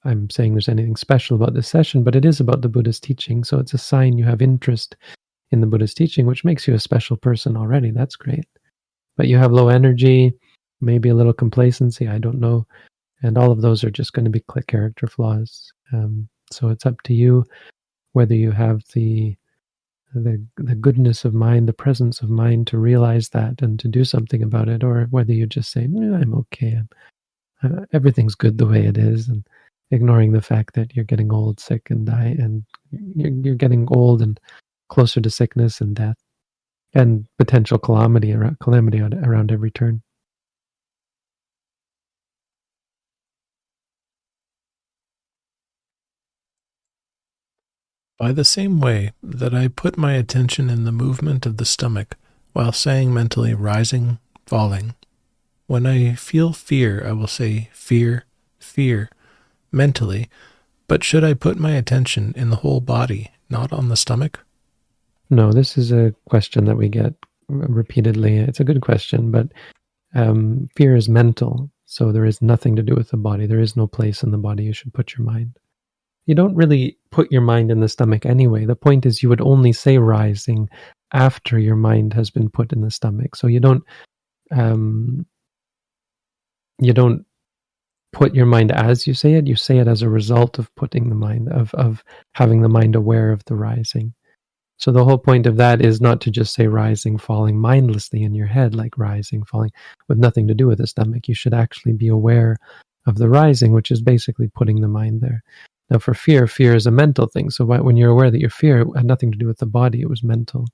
I'm 0.04 0.28
saying 0.30 0.52
there's 0.52 0.68
anything 0.68 0.96
special 0.96 1.36
about 1.36 1.54
this 1.54 1.68
session, 1.68 2.02
but 2.02 2.14
it 2.14 2.24
is 2.24 2.40
about 2.40 2.62
the 2.62 2.68
Buddha's 2.68 3.00
teaching. 3.00 3.44
So 3.44 3.58
it's 3.58 3.74
a 3.74 3.78
sign 3.78 4.18
you 4.18 4.24
have 4.24 4.42
interest 4.42 4.96
in 5.50 5.60
the 5.60 5.66
Buddha's 5.66 5.94
teaching, 5.94 6.26
which 6.26 6.44
makes 6.44 6.68
you 6.68 6.74
a 6.74 6.80
special 6.80 7.16
person 7.16 7.56
already. 7.56 7.90
That's 7.90 8.16
great. 8.16 8.46
But 9.16 9.28
you 9.28 9.38
have 9.38 9.52
low 9.52 9.68
energy, 9.68 10.34
maybe 10.80 11.08
a 11.08 11.14
little 11.14 11.32
complacency, 11.32 12.08
I 12.08 12.18
don't 12.18 12.40
know. 12.40 12.66
And 13.22 13.38
all 13.38 13.50
of 13.50 13.62
those 13.62 13.84
are 13.84 13.90
just 13.90 14.12
going 14.12 14.24
to 14.24 14.30
be 14.30 14.42
character 14.66 15.06
flaws. 15.06 15.72
Um, 15.92 16.28
so 16.50 16.68
it's 16.68 16.84
up 16.86 17.00
to 17.02 17.14
you 17.14 17.44
whether 18.14 18.34
you 18.34 18.50
have 18.50 18.82
the 18.94 19.36
the 20.14 20.42
the 20.56 20.76
goodness 20.76 21.24
of 21.24 21.34
mind, 21.34 21.68
the 21.68 21.72
presence 21.72 22.20
of 22.22 22.30
mind 22.30 22.68
to 22.68 22.78
realize 22.78 23.28
that 23.30 23.60
and 23.60 23.78
to 23.80 23.88
do 23.88 24.04
something 24.04 24.42
about 24.42 24.68
it, 24.68 24.82
or 24.84 25.06
whether 25.10 25.32
you 25.32 25.46
just 25.46 25.72
say, 25.72 25.84
"I'm 25.84 26.34
okay, 26.34 26.80
I'm, 27.62 27.80
uh, 27.80 27.84
everything's 27.92 28.36
good 28.36 28.56
the 28.56 28.66
way 28.66 28.86
it 28.86 28.96
is," 28.96 29.28
and 29.28 29.46
ignoring 29.90 30.32
the 30.32 30.42
fact 30.42 30.74
that 30.74 30.94
you're 30.94 31.04
getting 31.04 31.32
old, 31.32 31.60
sick, 31.60 31.90
and 31.90 32.06
die, 32.06 32.36
and 32.38 32.64
you're, 32.90 33.30
you're 33.30 33.54
getting 33.54 33.86
old 33.90 34.22
and 34.22 34.38
closer 34.88 35.20
to 35.20 35.30
sickness 35.30 35.80
and 35.80 35.96
death, 35.96 36.16
and 36.94 37.26
potential 37.38 37.78
calamity 37.78 38.32
around 38.32 38.58
calamity 38.60 39.00
around 39.00 39.52
every 39.52 39.70
turn. 39.70 40.02
By 48.18 48.32
the 48.32 48.44
same 48.44 48.80
way 48.80 49.12
that 49.22 49.52
I 49.52 49.68
put 49.68 49.98
my 49.98 50.12
attention 50.12 50.70
in 50.70 50.84
the 50.84 50.92
movement 50.92 51.46
of 51.46 51.56
the 51.56 51.64
stomach 51.64 52.16
while 52.52 52.72
saying 52.72 53.12
mentally 53.12 53.54
rising, 53.54 54.18
falling. 54.46 54.94
When 55.66 55.84
I 55.84 56.14
feel 56.14 56.52
fear, 56.52 57.04
I 57.06 57.12
will 57.12 57.26
say 57.26 57.70
fear, 57.72 58.26
fear, 58.58 59.10
mentally, 59.74 60.28
but 60.88 61.04
should 61.04 61.24
I 61.24 61.34
put 61.34 61.58
my 61.58 61.72
attention 61.72 62.32
in 62.36 62.50
the 62.50 62.56
whole 62.56 62.80
body, 62.80 63.30
not 63.50 63.72
on 63.72 63.88
the 63.88 63.96
stomach? 63.96 64.40
No, 65.30 65.52
this 65.52 65.76
is 65.76 65.92
a 65.92 66.14
question 66.28 66.64
that 66.66 66.76
we 66.76 66.88
get 66.88 67.14
repeatedly. 67.48 68.36
It's 68.36 68.60
a 68.60 68.64
good 68.64 68.82
question, 68.82 69.30
but 69.30 69.48
um, 70.14 70.68
fear 70.76 70.94
is 70.96 71.08
mental, 71.08 71.70
so 71.86 72.12
there 72.12 72.24
is 72.24 72.40
nothing 72.40 72.76
to 72.76 72.82
do 72.82 72.94
with 72.94 73.10
the 73.10 73.16
body. 73.16 73.46
There 73.46 73.60
is 73.60 73.76
no 73.76 73.86
place 73.86 74.22
in 74.22 74.30
the 74.30 74.38
body 74.38 74.64
you 74.64 74.72
should 74.72 74.94
put 74.94 75.16
your 75.16 75.26
mind 75.26 75.58
you 76.26 76.34
don't 76.34 76.54
really 76.54 76.98
put 77.10 77.30
your 77.30 77.42
mind 77.42 77.70
in 77.70 77.80
the 77.80 77.88
stomach 77.88 78.24
anyway. 78.24 78.64
The 78.64 78.76
point 78.76 79.04
is, 79.06 79.22
you 79.22 79.28
would 79.28 79.40
only 79.40 79.72
say 79.72 79.98
rising 79.98 80.68
after 81.12 81.58
your 81.58 81.76
mind 81.76 82.14
has 82.14 82.30
been 82.30 82.48
put 82.48 82.72
in 82.72 82.80
the 82.80 82.90
stomach. 82.90 83.36
So 83.36 83.46
you 83.46 83.60
don't, 83.60 83.84
um, 84.50 85.26
you 86.80 86.92
don't 86.92 87.26
put 88.14 88.34
your 88.34 88.46
mind 88.46 88.72
as 88.72 89.06
you 89.06 89.14
say 89.14 89.34
it. 89.34 89.46
You 89.46 89.56
say 89.56 89.78
it 89.78 89.88
as 89.88 90.02
a 90.02 90.08
result 90.08 90.58
of 90.58 90.74
putting 90.74 91.08
the 91.08 91.14
mind 91.14 91.48
of 91.48 91.74
of 91.74 92.02
having 92.34 92.62
the 92.62 92.68
mind 92.68 92.96
aware 92.96 93.32
of 93.32 93.44
the 93.44 93.56
rising. 93.56 94.14
So 94.76 94.90
the 94.90 95.04
whole 95.04 95.18
point 95.18 95.46
of 95.46 95.56
that 95.56 95.84
is 95.84 96.00
not 96.00 96.20
to 96.22 96.30
just 96.30 96.54
say 96.54 96.66
rising, 96.66 97.16
falling 97.16 97.60
mindlessly 97.60 98.22
in 98.22 98.34
your 98.34 98.46
head, 98.46 98.74
like 98.74 98.98
rising, 98.98 99.44
falling, 99.44 99.70
with 100.08 100.18
nothing 100.18 100.48
to 100.48 100.54
do 100.54 100.66
with 100.66 100.78
the 100.78 100.86
stomach. 100.86 101.28
You 101.28 101.34
should 101.34 101.54
actually 101.54 101.92
be 101.92 102.08
aware 102.08 102.58
of 103.06 103.16
the 103.16 103.28
rising, 103.28 103.72
which 103.72 103.90
is 103.90 104.02
basically 104.02 104.48
putting 104.48 104.80
the 104.80 104.88
mind 104.88 105.20
there. 105.20 105.42
Now, 105.90 105.98
for 105.98 106.14
fear, 106.14 106.46
fear 106.46 106.74
is 106.74 106.86
a 106.86 106.90
mental 106.90 107.26
thing. 107.26 107.50
So 107.50 107.64
when 107.64 107.96
you're 107.96 108.10
aware 108.10 108.30
that 108.30 108.40
your 108.40 108.50
fear 108.50 108.84
had 108.96 109.04
nothing 109.04 109.30
to 109.30 109.38
do 109.38 109.46
with 109.46 109.58
the 109.58 109.66
body, 109.66 110.00
it 110.00 110.08
was 110.08 110.22
mental. 110.22 110.66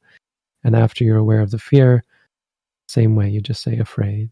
And 0.65 0.77
after 0.77 1.05
you're 1.05 1.17
aware 1.17 1.41
of 1.41 1.51
the 1.51 1.59
fear, 1.59 2.05
same 2.89 3.17
way, 3.17 3.29
you 3.29 3.41
just 3.41 3.63
say 3.63 3.79
afraid. 3.79 4.31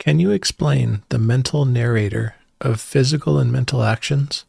Can 0.00 0.18
you 0.18 0.30
explain 0.30 1.02
the 1.10 1.18
mental 1.18 1.66
narrator 1.66 2.34
of 2.58 2.80
physical 2.80 3.38
and 3.38 3.52
mental 3.52 3.82
actions? 3.82 4.46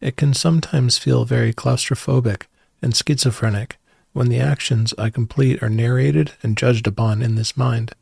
It 0.00 0.16
can 0.16 0.32
sometimes 0.32 0.96
feel 0.96 1.26
very 1.26 1.52
claustrophobic 1.52 2.44
and 2.80 2.96
schizophrenic 2.96 3.76
when 4.14 4.30
the 4.30 4.40
actions 4.40 4.94
I 4.96 5.10
complete 5.10 5.62
are 5.62 5.68
narrated 5.68 6.32
and 6.42 6.56
judged 6.56 6.86
upon 6.86 7.20
in 7.20 7.34
this 7.34 7.54
mind. 7.54 7.92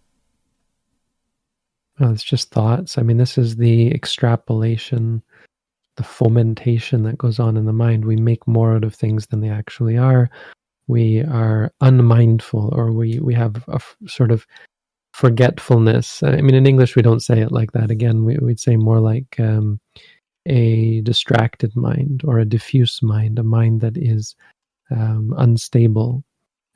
It's 1.99 2.23
just 2.23 2.53
thoughts. 2.53 2.97
I 2.97 3.03
mean, 3.03 3.17
this 3.17 3.37
is 3.37 3.57
the 3.57 3.93
extrapolation, 3.93 5.25
the 5.97 6.05
fomentation 6.05 7.03
that 7.03 7.19
goes 7.19 7.41
on 7.41 7.57
in 7.57 7.67
the 7.67 7.73
mind. 7.73 8.05
We 8.05 8.15
make 8.15 8.47
more 8.47 8.77
out 8.77 8.85
of 8.85 8.95
things 8.95 9.27
than 9.27 9.41
they 9.41 9.51
actually 9.51 9.99
are. 9.99 10.31
we 10.87 11.23
are 11.23 11.73
unmindful 11.81 12.71
or 12.73 12.93
we, 12.93 13.19
we 13.21 13.35
have 13.35 13.65
a 13.69 13.77
f- 13.77 13.97
sort 14.07 14.31
of 14.31 14.47
forgetfulness. 15.13 16.23
I 16.23 16.41
mean, 16.41 16.55
in 16.55 16.67
English, 16.67 16.97
we 16.97 17.03
don't 17.03 17.21
say 17.21 17.41
it 17.41 17.53
like 17.53 17.73
that. 17.73 17.91
Again, 17.91 18.25
we, 18.25 18.37
would 18.39 18.61
say 18.61 18.77
more 18.77 19.01
like 19.01 19.39
um, 19.39 19.79
a 20.47 21.01
distracted 21.03 21.75
mind 21.77 22.23
or 22.25 22.39
a 22.39 22.45
diffuse 22.45 23.03
mind, 23.03 23.39
a 23.39 23.43
mind 23.43 23.81
that 23.83 23.97
is 23.97 24.35
um, 24.91 25.35
unstable. 25.39 26.25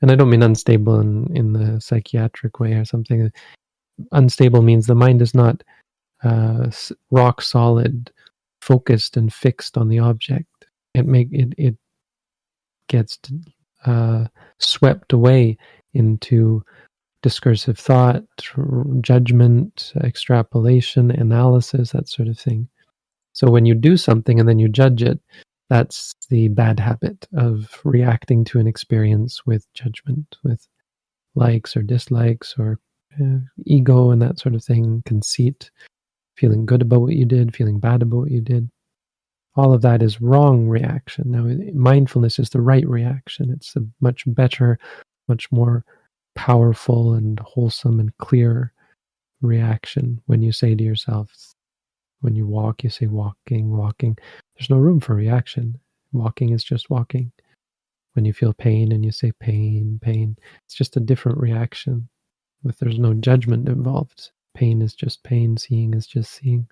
And 0.01 0.11
I 0.11 0.15
don't 0.15 0.29
mean 0.29 0.43
unstable 0.43 0.99
in, 0.99 1.35
in 1.35 1.53
the 1.53 1.81
psychiatric 1.81 2.59
way 2.59 2.73
or 2.73 2.85
something. 2.85 3.31
Unstable 4.11 4.61
means 4.61 4.85
the 4.85 4.95
mind 4.95 5.21
is 5.21 5.33
not 5.33 5.63
uh, 6.23 6.69
rock 7.09 7.41
solid, 7.41 8.11
focused 8.61 9.17
and 9.17 9.33
fixed 9.33 9.77
on 9.77 9.87
the 9.87 9.99
object. 9.99 10.47
It 10.93 11.05
make 11.05 11.29
it 11.31 11.53
it 11.57 11.75
gets 12.87 13.19
uh, 13.85 14.25
swept 14.59 15.13
away 15.13 15.57
into 15.93 16.63
discursive 17.21 17.77
thought, 17.77 18.23
judgment, 19.01 19.93
extrapolation, 20.03 21.11
analysis, 21.11 21.91
that 21.91 22.09
sort 22.09 22.27
of 22.27 22.39
thing. 22.39 22.67
So 23.33 23.49
when 23.49 23.65
you 23.65 23.75
do 23.75 23.97
something 23.97 24.39
and 24.39 24.47
then 24.47 24.59
you 24.59 24.67
judge 24.67 25.03
it, 25.03 25.19
that's 25.69 26.13
the 26.29 26.47
bad 26.47 26.79
habit 26.79 27.27
of 27.35 27.81
reacting 27.83 28.45
to 28.45 28.59
an 28.59 28.67
experience 28.67 29.45
with 29.45 29.65
judgment, 29.73 30.37
with 30.43 30.65
likes 31.35 31.75
or 31.75 31.83
dislikes 31.83 32.55
or 32.57 32.79
uh, 33.21 33.39
ego 33.65 34.11
and 34.11 34.21
that 34.21 34.39
sort 34.39 34.55
of 34.55 34.63
thing, 34.63 35.03
conceit, 35.05 35.69
feeling 36.35 36.65
good 36.65 36.81
about 36.81 37.01
what 37.01 37.13
you 37.15 37.25
did, 37.25 37.55
feeling 37.55 37.79
bad 37.79 38.01
about 38.01 38.17
what 38.17 38.31
you 38.31 38.41
did. 38.41 38.69
All 39.55 39.73
of 39.73 39.81
that 39.81 40.03
is 40.03 40.21
wrong 40.21 40.67
reaction. 40.67 41.31
Now, 41.31 41.47
mindfulness 41.73 42.37
is 42.37 42.49
the 42.51 42.61
right 42.61 42.87
reaction. 42.87 43.49
It's 43.51 43.75
a 43.75 43.81
much 44.01 44.23
better, 44.27 44.77
much 45.27 45.51
more 45.51 45.83
powerful 46.37 47.15
and 47.15 47.39
wholesome 47.39 47.99
and 47.99 48.15
clear 48.19 48.71
reaction 49.41 50.21
when 50.27 50.41
you 50.41 50.51
say 50.51 50.75
to 50.75 50.83
yourself, 50.83 51.55
when 52.21 52.35
you 52.35 52.45
walk, 52.47 52.83
you 52.83 52.89
say 52.89 53.07
walking, 53.07 53.75
walking. 53.75 54.17
There's 54.55 54.69
no 54.69 54.77
room 54.77 54.99
for 54.99 55.15
reaction. 55.15 55.79
Walking 56.13 56.51
is 56.51 56.63
just 56.63 56.89
walking. 56.89 57.31
When 58.13 58.23
you 58.23 58.33
feel 58.33 58.53
pain 58.53 58.91
and 58.91 59.03
you 59.03 59.11
say 59.11 59.31
pain, 59.39 59.99
pain, 60.01 60.37
it's 60.63 60.75
just 60.75 60.95
a 60.95 61.01
different 61.01 61.39
reaction. 61.39 62.07
If 62.65 62.77
there's 62.77 62.99
no 62.99 63.13
judgment 63.15 63.67
involved, 63.67 64.31
pain 64.53 64.81
is 64.81 64.93
just 64.93 65.23
pain, 65.23 65.57
seeing 65.57 65.93
is 65.93 66.07
just 66.07 66.31
seeing. 66.31 66.67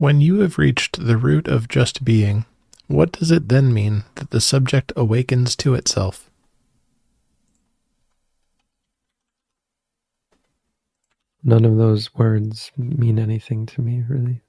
When 0.00 0.20
you 0.20 0.38
have 0.40 0.58
reached 0.58 1.04
the 1.04 1.16
root 1.16 1.48
of 1.48 1.66
just 1.66 2.04
being, 2.04 2.44
what 2.86 3.10
does 3.10 3.32
it 3.32 3.48
then 3.48 3.74
mean 3.74 4.04
that 4.14 4.30
the 4.30 4.40
subject 4.40 4.92
awakens 4.94 5.56
to 5.56 5.74
itself? 5.74 6.30
None 11.42 11.64
of 11.64 11.76
those 11.78 12.14
words 12.14 12.70
mean 12.76 13.18
anything 13.18 13.66
to 13.66 13.82
me, 13.82 14.04
really. 14.08 14.40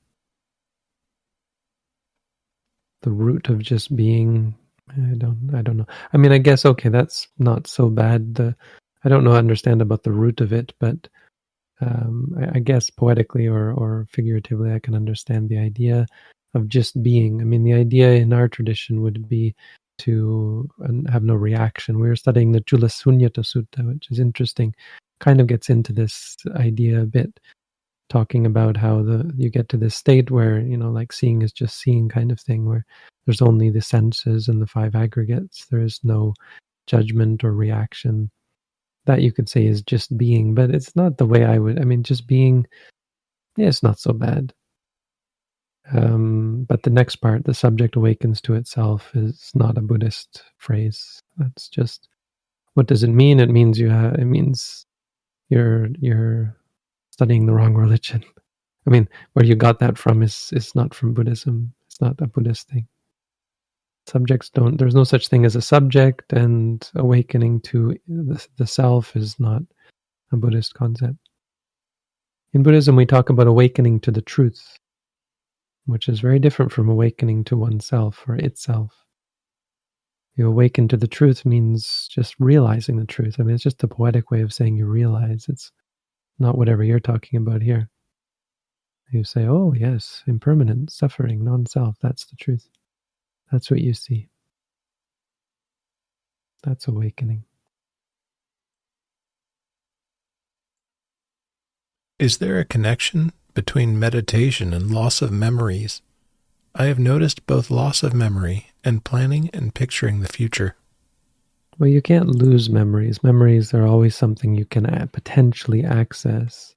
The 3.01 3.11
root 3.11 3.49
of 3.49 3.57
just 3.57 3.95
being, 3.95 4.55
I 4.91 5.15
don't, 5.17 5.49
I 5.55 5.63
don't 5.63 5.77
know. 5.77 5.87
I 6.13 6.17
mean, 6.17 6.31
I 6.31 6.37
guess 6.37 6.63
okay, 6.63 6.89
that's 6.89 7.27
not 7.39 7.65
so 7.65 7.89
bad. 7.89 8.35
The, 8.35 8.55
I 9.03 9.09
don't 9.09 9.23
know, 9.23 9.31
I 9.31 9.37
understand 9.37 9.81
about 9.81 10.03
the 10.03 10.11
root 10.11 10.41
of 10.41 10.53
it, 10.53 10.73
but 10.79 11.07
um, 11.81 12.35
I, 12.39 12.57
I, 12.57 12.59
guess 12.59 12.89
poetically 12.89 13.47
or, 13.47 13.71
or 13.71 14.07
figuratively, 14.11 14.73
I 14.73 14.79
can 14.79 14.95
understand 14.95 15.49
the 15.49 15.57
idea 15.57 16.05
of 16.53 16.67
just 16.67 17.01
being. 17.01 17.41
I 17.41 17.43
mean, 17.45 17.63
the 17.63 17.73
idea 17.73 18.13
in 18.13 18.33
our 18.33 18.47
tradition 18.47 19.01
would 19.01 19.29
be 19.29 19.55
to 19.99 20.69
have 21.11 21.23
no 21.23 21.35
reaction. 21.35 21.99
We 21.99 22.07
were 22.07 22.15
studying 22.15 22.51
the 22.51 22.61
Chula 22.61 22.87
Sunyata 22.87 23.43
Sutta, 23.43 23.85
which 23.85 24.07
is 24.11 24.19
interesting. 24.19 24.73
Kind 25.19 25.41
of 25.41 25.47
gets 25.47 25.69
into 25.69 25.93
this 25.93 26.37
idea 26.55 27.01
a 27.01 27.05
bit, 27.05 27.39
talking 28.09 28.45
about 28.45 28.77
how 28.77 29.03
the 29.03 29.31
you 29.37 29.49
get 29.49 29.69
to 29.69 29.77
this 29.77 29.95
state 29.95 30.31
where 30.31 30.59
you 30.59 30.77
know, 30.77 30.91
like 30.91 31.13
seeing 31.13 31.41
is 31.41 31.51
just 31.51 31.79
seeing 31.79 32.09
kind 32.09 32.31
of 32.31 32.39
thing, 32.39 32.65
where 32.65 32.85
there's 33.25 33.41
only 33.41 33.69
the 33.69 33.81
senses 33.81 34.47
and 34.47 34.61
the 34.61 34.67
five 34.67 34.95
aggregates. 34.95 35.65
There 35.65 35.81
is 35.81 35.99
no 36.03 36.33
judgment 36.87 37.43
or 37.43 37.53
reaction 37.53 38.31
that 39.09 39.23
you 39.23 39.31
could 39.31 39.49
say 39.49 39.65
is 39.65 39.81
just 39.81 40.15
being, 40.19 40.53
but 40.53 40.69
it's 40.69 40.95
not 40.95 41.17
the 41.17 41.25
way 41.25 41.43
I 41.43 41.57
would. 41.57 41.81
I 41.81 41.83
mean, 41.83 42.03
just 42.03 42.27
being, 42.27 42.67
yeah, 43.57 43.67
it's 43.67 43.81
not 43.81 43.99
so 43.99 44.13
bad. 44.13 44.53
Um, 45.91 46.65
but 46.69 46.83
the 46.83 46.91
next 46.91 47.15
part, 47.15 47.43
the 47.43 47.55
subject 47.55 47.95
awakens 47.95 48.39
to 48.41 48.53
itself, 48.53 49.09
is 49.15 49.49
not 49.55 49.79
a 49.79 49.81
Buddhist 49.81 50.43
phrase. 50.57 51.19
That's 51.37 51.69
just 51.69 52.07
what 52.75 52.85
does 52.85 53.01
it 53.01 53.09
mean? 53.09 53.39
It 53.39 53.49
means 53.49 53.79
you 53.79 53.89
have. 53.89 54.13
It 54.13 54.25
means 54.25 54.85
you're 55.49 55.87
you're 55.99 56.55
studying 57.09 57.47
the 57.47 57.53
wrong 57.53 57.73
religion. 57.85 58.23
I 58.85 58.91
mean, 58.91 59.09
where 59.33 59.45
you 59.45 59.55
got 59.55 59.79
that 59.79 59.97
from 59.97 60.21
is 60.21 60.51
is 60.53 60.75
not 60.75 60.93
from 60.93 61.15
Buddhism. 61.15 61.73
It's 61.87 61.99
not 61.99 62.21
a 62.21 62.27
Buddhist 62.27 62.69
thing 62.69 62.87
subjects 64.09 64.49
don't 64.49 64.77
there's 64.77 64.95
no 64.95 65.03
such 65.03 65.27
thing 65.27 65.45
as 65.45 65.55
a 65.55 65.61
subject 65.61 66.33
and 66.33 66.89
awakening 66.95 67.61
to 67.61 67.95
the, 68.07 68.45
the 68.57 68.67
self 68.67 69.15
is 69.15 69.39
not 69.39 69.61
a 70.31 70.37
buddhist 70.37 70.73
concept. 70.73 71.17
In 72.53 72.63
buddhism 72.63 72.95
we 72.95 73.05
talk 73.05 73.29
about 73.29 73.47
awakening 73.47 73.99
to 74.01 74.11
the 74.11 74.21
truth 74.21 74.77
which 75.85 76.09
is 76.09 76.19
very 76.19 76.39
different 76.39 76.71
from 76.71 76.89
awakening 76.89 77.43
to 77.45 77.57
oneself 77.57 78.23
or 78.27 78.35
itself. 78.35 78.93
You 80.35 80.47
awaken 80.47 80.87
to 80.89 80.97
the 80.97 81.07
truth 81.07 81.45
means 81.45 82.07
just 82.11 82.35
realizing 82.39 82.97
the 82.97 83.05
truth. 83.05 83.37
I 83.39 83.43
mean 83.43 83.55
it's 83.55 83.63
just 83.63 83.83
a 83.83 83.87
poetic 83.87 84.31
way 84.31 84.41
of 84.41 84.53
saying 84.53 84.77
you 84.77 84.85
realize. 84.87 85.47
It's 85.49 85.71
not 86.39 86.57
whatever 86.57 86.83
you're 86.83 86.99
talking 86.99 87.37
about 87.37 87.61
here. 87.61 87.89
You 89.11 89.23
say 89.23 89.45
oh 89.47 89.73
yes 89.73 90.23
impermanent 90.27 90.91
suffering 90.91 91.43
non-self 91.43 91.97
that's 92.01 92.25
the 92.25 92.35
truth 92.35 92.67
that's 93.51 93.71
what 93.71 93.81
you 93.81 93.93
see. 93.93 94.29
That's 96.63 96.87
awakening. 96.87 97.45
Is 102.19 102.39
there 102.39 102.59
a 102.59 102.65
connection 102.65 103.31
between 103.53 103.97
meditation 103.97 104.73
and 104.73 104.91
loss 104.91 105.21
of 105.21 105.31
memories? 105.31 106.01
I 106.75 106.85
have 106.85 106.99
noticed 106.99 107.47
both 107.47 107.71
loss 107.71 108.03
of 108.03 108.13
memory 108.13 108.71
and 108.83 109.03
planning 109.03 109.49
and 109.53 109.73
picturing 109.73 110.19
the 110.19 110.27
future. 110.27 110.75
Well, 111.77 111.89
you 111.89 112.01
can't 112.01 112.27
lose 112.27 112.69
memories. 112.69 113.23
Memories 113.23 113.73
are 113.73 113.87
always 113.87 114.15
something 114.15 114.53
you 114.53 114.65
can 114.65 114.85
potentially 115.13 115.85
access 115.85 116.75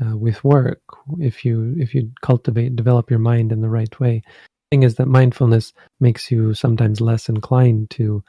uh, 0.00 0.16
with 0.16 0.42
work 0.42 0.80
if 1.18 1.44
you 1.44 1.74
if 1.78 1.94
you 1.94 2.10
cultivate 2.22 2.76
develop 2.76 3.10
your 3.10 3.18
mind 3.18 3.52
in 3.52 3.60
the 3.60 3.68
right 3.68 3.98
way 4.00 4.22
thing 4.70 4.82
is 4.82 4.96
that 4.96 5.08
mindfulness 5.08 5.72
makes 6.00 6.30
you 6.30 6.54
sometimes 6.54 7.00
less 7.00 7.28
inclined 7.28 7.90
to 7.90 8.22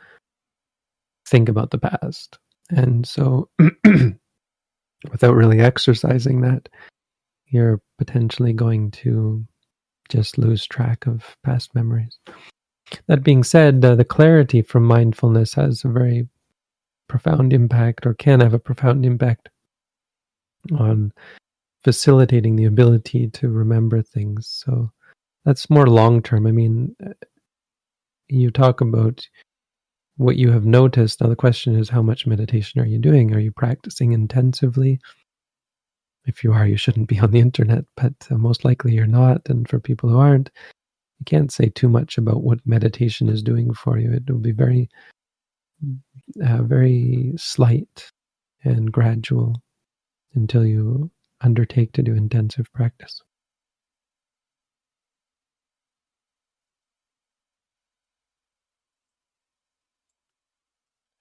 think 1.28 1.50
about 1.50 1.72
the 1.72 1.78
past. 1.78 2.40
And 2.70 3.08
so, 3.08 3.50
without 5.12 5.36
really 5.36 5.60
exercising 5.60 6.42
that, 6.42 6.70
you're 7.48 7.82
potentially 7.98 8.54
going 8.54 8.92
to 8.92 9.46
just 10.10 10.38
lose 10.38 10.66
track 10.66 11.06
of 11.08 11.36
past 11.44 11.74
memories. 11.76 12.20
That 13.08 13.24
being 13.24 13.44
said, 13.44 13.84
uh, 13.86 13.96
the 13.96 14.06
clarity 14.06 14.62
from 14.62 14.84
mindfulness 14.84 15.54
has 15.54 15.84
a 15.84 15.90
very 15.90 16.28
profound 17.08 17.54
impact, 17.54 18.06
or 18.06 18.14
can 18.14 18.40
have 18.40 18.54
a 18.54 18.60
profound 18.60 19.06
impact 19.06 19.50
on 20.78 21.12
facilitating 21.84 22.56
the 22.56 22.66
ability 22.66 23.28
to 23.30 23.50
remember 23.50 24.02
things. 24.02 24.48
So, 24.48 24.92
that's 25.46 25.70
more 25.70 25.88
long 25.88 26.22
term. 26.22 26.46
I 26.46 26.52
mean, 26.52 26.96
you 28.28 28.52
talk 28.52 28.82
about 28.82 29.28
what 30.18 30.36
you 30.36 30.52
have 30.52 30.66
noticed. 30.66 31.22
Now, 31.22 31.30
the 31.30 31.36
question 31.36 31.76
is, 31.76 31.90
how 31.90 32.02
much 32.02 32.28
meditation 32.28 32.82
are 32.82 32.86
you 32.86 33.00
doing? 33.00 33.34
Are 33.34 33.40
you 33.40 33.52
practicing 33.52 34.12
intensively? 34.12 35.00
If 36.26 36.44
you 36.44 36.52
are, 36.52 36.68
you 36.68 36.78
shouldn't 36.78 37.08
be 37.08 37.20
on 37.22 37.32
the 37.32 37.40
internet, 37.40 37.86
but 37.96 38.14
uh, 38.30 38.36
most 38.36 38.66
likely 38.66 38.94
you're 38.94 39.08
not. 39.08 39.42
And 39.48 39.68
for 39.68 39.80
people 39.80 40.10
who 40.10 40.20
aren't, 40.20 40.52
you 41.20 41.26
can't 41.26 41.52
say 41.52 41.70
too 41.70 41.90
much 41.90 42.18
about 42.18 42.44
what 42.44 42.60
meditation 42.66 43.30
is 43.30 43.42
doing 43.42 43.74
for 43.74 43.98
you. 43.98 44.12
It 44.12 44.30
will 44.30 44.40
be 44.40 44.52
very, 44.52 44.90
uh, 46.46 46.64
very 46.64 47.34
slight 47.38 48.12
and 48.64 48.92
gradual 48.92 49.62
until 50.36 50.66
you 50.66 51.10
undertake 51.42 51.94
to 51.94 52.04
do 52.04 52.14
intensive 52.14 52.72
practice. 52.74 53.22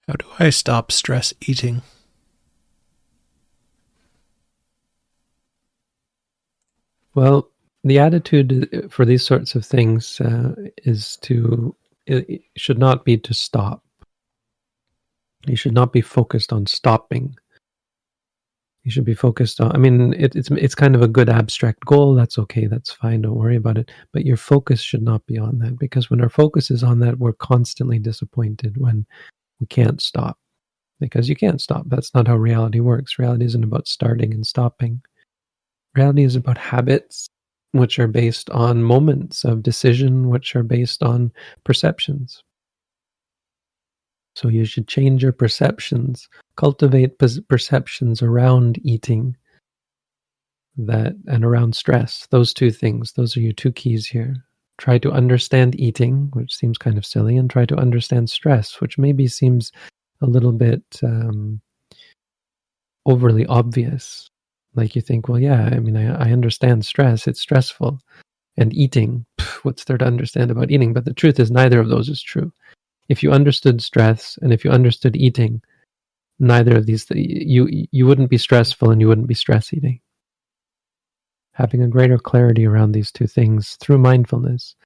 How 0.09 0.15
do 0.15 0.25
I 0.39 0.49
stop 0.49 0.91
stress 0.91 1.35
eating? 1.41 1.83
Well, 7.13 7.51
the 7.83 7.99
attitude 7.99 8.87
for 8.89 9.05
these 9.05 9.23
sorts 9.23 9.53
of 9.53 9.63
things 9.63 10.19
uh, 10.19 10.55
is 10.77 11.17
to 11.17 11.75
it 12.07 12.41
should 12.57 12.79
not 12.79 13.05
be 13.05 13.17
to 13.19 13.35
stop. 13.35 13.83
You 15.45 15.55
should 15.55 15.75
not 15.75 15.93
be 15.93 16.01
focused 16.01 16.51
on 16.51 16.65
stopping. 16.65 17.35
You 18.83 18.89
should 18.89 19.05
be 19.05 19.13
focused 19.13 19.61
on. 19.61 19.71
I 19.73 19.77
mean, 19.77 20.13
it, 20.13 20.35
it's 20.35 20.49
it's 20.49 20.73
kind 20.73 20.95
of 20.95 21.03
a 21.03 21.07
good 21.07 21.29
abstract 21.29 21.85
goal. 21.85 22.15
That's 22.15 22.39
okay. 22.39 22.65
That's 22.65 22.91
fine. 22.91 23.21
Don't 23.21 23.35
worry 23.35 23.57
about 23.57 23.77
it. 23.77 23.91
But 24.11 24.25
your 24.25 24.37
focus 24.37 24.81
should 24.81 25.03
not 25.03 25.23
be 25.27 25.37
on 25.37 25.59
that 25.59 25.77
because 25.77 26.09
when 26.09 26.19
our 26.19 26.29
focus 26.29 26.71
is 26.71 26.81
on 26.81 26.97
that, 27.01 27.19
we're 27.19 27.33
constantly 27.33 27.99
disappointed 27.99 28.75
when 28.77 29.05
we 29.59 29.67
can't 29.67 30.01
stop 30.01 30.37
because 30.99 31.29
you 31.29 31.35
can't 31.35 31.61
stop. 31.61 31.83
That's 31.87 32.13
not 32.13 32.27
how 32.27 32.35
reality 32.35 32.79
works. 32.79 33.19
Reality 33.19 33.45
isn't 33.45 33.63
about 33.63 33.87
starting 33.87 34.33
and 34.33 34.45
stopping. 34.45 35.01
Reality 35.95 36.23
is 36.23 36.35
about 36.35 36.57
habits 36.57 37.29
which 37.71 37.99
are 37.99 38.07
based 38.07 38.49
on 38.49 38.83
moments 38.83 39.43
of 39.43 39.63
decision, 39.63 40.29
which 40.29 40.55
are 40.55 40.63
based 40.63 41.03
on 41.03 41.31
perceptions. 41.63 42.43
So 44.35 44.47
you 44.47 44.65
should 44.65 44.87
change 44.87 45.21
your 45.21 45.33
perceptions, 45.33 46.29
cultivate 46.55 47.19
perceptions 47.19 48.21
around 48.21 48.79
eating 48.83 49.35
that 50.77 51.13
and 51.27 51.43
around 51.43 51.75
stress. 51.75 52.27
Those 52.31 52.53
two 52.53 52.71
things, 52.71 53.13
those 53.13 53.35
are 53.35 53.41
your 53.41 53.53
two 53.53 53.71
keys 53.71 54.07
here. 54.07 54.45
Try 54.79 54.97
to 54.99 55.11
understand 55.11 55.77
eating, 55.77 56.29
which 56.31 56.55
seems 56.55 56.77
kind 56.77 56.97
of 56.97 57.05
silly, 57.05 57.35
and 57.35 57.49
try 57.49 57.65
to 57.65 57.75
understand 57.75 58.29
stress, 58.29 58.79
which 58.79 58.97
maybe 58.97 59.27
seems 59.27 59.73
a 60.21 60.25
little 60.25 60.53
bit 60.53 60.81
um, 61.03 61.59
overly 63.05 63.45
obvious. 63.47 64.29
Like 64.75 64.95
you 64.95 65.01
think, 65.01 65.27
well, 65.27 65.39
yeah, 65.39 65.69
I 65.71 65.79
mean, 65.79 65.97
I, 65.97 66.29
I 66.29 66.31
understand 66.31 66.85
stress, 66.85 67.27
it's 67.27 67.41
stressful. 67.41 67.99
And 68.55 68.73
eating, 68.73 69.25
pff, 69.37 69.65
what's 69.65 69.83
there 69.83 69.97
to 69.97 70.05
understand 70.05 70.49
about 70.49 70.71
eating? 70.71 70.93
But 70.93 71.03
the 71.03 71.13
truth 71.13 71.39
is, 71.39 71.51
neither 71.51 71.81
of 71.81 71.89
those 71.89 72.07
is 72.07 72.21
true. 72.21 72.51
If 73.09 73.21
you 73.21 73.31
understood 73.31 73.81
stress 73.81 74.39
and 74.41 74.53
if 74.53 74.63
you 74.63 74.71
understood 74.71 75.17
eating, 75.17 75.61
neither 76.39 76.77
of 76.77 76.85
these, 76.85 77.05
you, 77.11 77.67
you 77.91 78.05
wouldn't 78.07 78.29
be 78.29 78.37
stressful 78.37 78.91
and 78.91 79.01
you 79.01 79.09
wouldn't 79.09 79.27
be 79.27 79.33
stress 79.33 79.73
eating. 79.73 79.99
Having 81.59 81.83
a 81.83 81.87
greater 81.89 82.17
clarity 82.17 82.65
around 82.65 82.93
these 82.93 83.11
two 83.11 83.27
things 83.27 83.75
through 83.81 83.97
mindfulness 83.97 84.77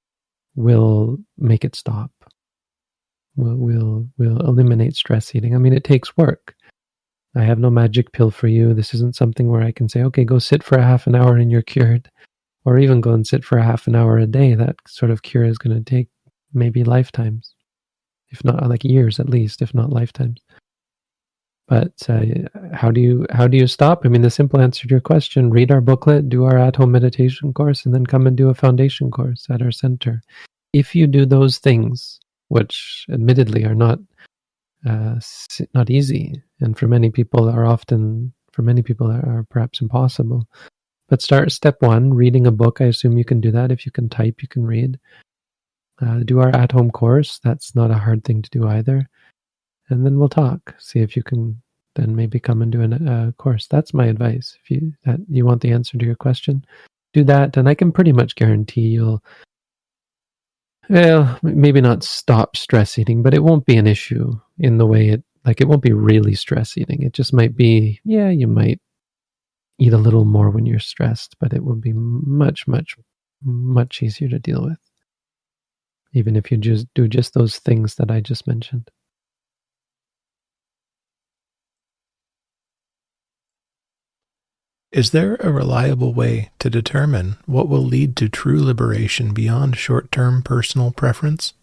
will 0.55 1.19
make 1.37 1.63
it 1.63 1.75
stop. 1.75 2.09
Will 3.35 3.57
will 3.57 4.07
will 4.17 4.39
eliminate 4.39 4.95
stress 4.95 5.35
eating. 5.35 5.53
I 5.53 5.59
mean, 5.59 5.73
it 5.73 5.83
takes 5.83 6.17
work. 6.17 6.55
I 7.35 7.43
have 7.43 7.59
no 7.59 7.69
magic 7.69 8.11
pill 8.11 8.31
for 8.31 8.47
you. 8.47 8.73
This 8.73 8.95
isn't 8.95 9.15
something 9.15 9.49
where 9.49 9.61
I 9.61 9.71
can 9.71 9.87
say, 9.87 10.01
okay, 10.01 10.23
go 10.23 10.39
sit 10.39 10.63
for 10.63 10.79
a 10.79 10.83
half 10.83 11.05
an 11.05 11.13
hour 11.13 11.37
and 11.37 11.51
you're 11.51 11.61
cured. 11.61 12.09
Or 12.65 12.79
even 12.79 13.01
go 13.01 13.11
and 13.11 13.27
sit 13.27 13.45
for 13.45 13.59
a 13.59 13.63
half 13.63 13.85
an 13.85 13.95
hour 13.95 14.17
a 14.17 14.25
day. 14.25 14.55
That 14.55 14.77
sort 14.87 15.11
of 15.11 15.21
cure 15.21 15.45
is 15.45 15.59
going 15.59 15.77
to 15.77 15.83
take 15.87 16.09
maybe 16.55 16.83
lifetimes, 16.83 17.53
if 18.29 18.43
not 18.43 18.67
like 18.67 18.83
years 18.83 19.19
at 19.19 19.29
least, 19.29 19.61
if 19.61 19.75
not 19.75 19.91
lifetimes. 19.91 20.41
But 21.67 21.93
uh, 22.09 22.21
how 22.73 22.91
do 22.91 22.99
you 22.99 23.25
how 23.31 23.47
do 23.47 23.57
you 23.57 23.67
stop? 23.67 24.05
I 24.05 24.09
mean, 24.09 24.21
the 24.21 24.29
simple 24.29 24.59
answer 24.59 24.87
to 24.87 24.91
your 24.91 25.01
question: 25.01 25.49
read 25.49 25.71
our 25.71 25.81
booklet, 25.81 26.27
do 26.27 26.43
our 26.43 26.57
at-home 26.57 26.91
meditation 26.91 27.53
course, 27.53 27.85
and 27.85 27.93
then 27.93 28.05
come 28.05 28.27
and 28.27 28.35
do 28.35 28.49
a 28.49 28.53
foundation 28.53 29.09
course 29.09 29.47
at 29.49 29.61
our 29.61 29.71
center. 29.71 30.21
If 30.73 30.93
you 30.93 31.07
do 31.07 31.25
those 31.25 31.59
things, 31.59 32.19
which 32.49 33.05
admittedly 33.09 33.63
are 33.63 33.75
not 33.75 33.99
uh, 34.85 35.15
not 35.73 35.89
easy, 35.89 36.41
and 36.59 36.77
for 36.77 36.87
many 36.87 37.09
people 37.09 37.49
are 37.49 37.65
often 37.65 38.33
for 38.51 38.61
many 38.61 38.81
people 38.81 39.09
are 39.09 39.45
perhaps 39.49 39.81
impossible. 39.81 40.47
But 41.09 41.21
start 41.21 41.51
step 41.51 41.81
one, 41.81 42.13
reading 42.13 42.47
a 42.47 42.51
book. 42.51 42.81
I 42.81 42.85
assume 42.85 43.17
you 43.17 43.25
can 43.25 43.39
do 43.39 43.51
that. 43.51 43.71
If 43.71 43.85
you 43.85 43.91
can 43.91 44.09
type, 44.09 44.41
you 44.41 44.47
can 44.47 44.65
read. 44.65 44.99
Uh, 46.01 46.19
do 46.25 46.39
our 46.39 46.49
at-home 46.49 46.91
course. 46.91 47.39
That's 47.43 47.75
not 47.75 47.91
a 47.91 47.97
hard 47.97 48.23
thing 48.23 48.41
to 48.41 48.49
do 48.49 48.67
either. 48.67 49.09
And 49.89 50.05
then 50.05 50.17
we'll 50.17 50.29
talk. 50.29 50.75
See 50.79 50.99
if 50.99 51.15
you 51.15 51.23
can 51.23 51.61
then 51.95 52.15
maybe 52.15 52.39
come 52.39 52.61
and 52.61 52.71
do 52.71 52.81
a 52.81 53.11
uh, 53.11 53.31
course. 53.33 53.67
That's 53.67 53.93
my 53.93 54.05
advice. 54.05 54.57
If 54.63 54.71
you 54.71 54.93
that 55.05 55.19
you 55.29 55.45
want 55.45 55.61
the 55.61 55.71
answer 55.71 55.97
to 55.97 56.05
your 56.05 56.15
question, 56.15 56.65
do 57.13 57.23
that, 57.25 57.57
and 57.57 57.69
I 57.69 57.75
can 57.75 57.91
pretty 57.91 58.11
much 58.11 58.35
guarantee 58.35 58.81
you'll 58.81 59.23
well, 60.89 61.39
maybe 61.43 61.81
not 61.81 62.03
stop 62.03 62.57
stress 62.57 62.97
eating, 62.97 63.23
but 63.23 63.33
it 63.33 63.43
won't 63.43 63.65
be 63.65 63.77
an 63.77 63.87
issue 63.87 64.33
in 64.59 64.77
the 64.77 64.85
way 64.85 65.09
it 65.09 65.23
like 65.45 65.61
it 65.61 65.67
won't 65.67 65.81
be 65.81 65.93
really 65.93 66.35
stress 66.35 66.77
eating. 66.77 67.03
It 67.03 67.13
just 67.13 67.33
might 67.33 67.55
be, 67.55 67.99
yeah, 68.05 68.29
you 68.29 68.47
might 68.47 68.79
eat 69.77 69.93
a 69.93 69.97
little 69.97 70.25
more 70.25 70.49
when 70.49 70.65
you're 70.65 70.79
stressed, 70.79 71.35
but 71.39 71.53
it 71.53 71.63
will 71.63 71.75
be 71.75 71.93
much, 71.93 72.67
much, 72.67 72.95
much 73.43 74.01
easier 74.01 74.29
to 74.29 74.39
deal 74.39 74.63
with. 74.63 74.79
Even 76.13 76.35
if 76.35 76.51
you 76.51 76.57
just 76.57 76.87
do 76.93 77.07
just 77.07 77.33
those 77.33 77.59
things 77.59 77.95
that 77.95 78.11
I 78.11 78.21
just 78.21 78.47
mentioned. 78.47 78.89
Is 84.93 85.09
there 85.09 85.37
a 85.39 85.51
reliable 85.51 86.13
way 86.13 86.51
to 86.59 86.69
determine 86.69 87.37
what 87.47 87.67
will 87.67 87.83
lead 87.83 88.15
to 88.17 88.29
true 88.29 88.63
liberation 88.63 89.33
beyond 89.33 89.75
short 89.75 90.11
term 90.11 90.43
personal 90.43 90.91
preference? 90.91 91.55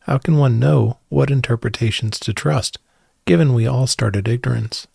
How 0.00 0.18
can 0.18 0.36
one 0.36 0.58
know 0.58 0.98
what 1.08 1.30
interpretations 1.30 2.20
to 2.20 2.34
trust, 2.34 2.78
given 3.24 3.54
we 3.54 3.66
all 3.66 3.86
start 3.86 4.14
at 4.14 4.28
ignorance? 4.28 4.86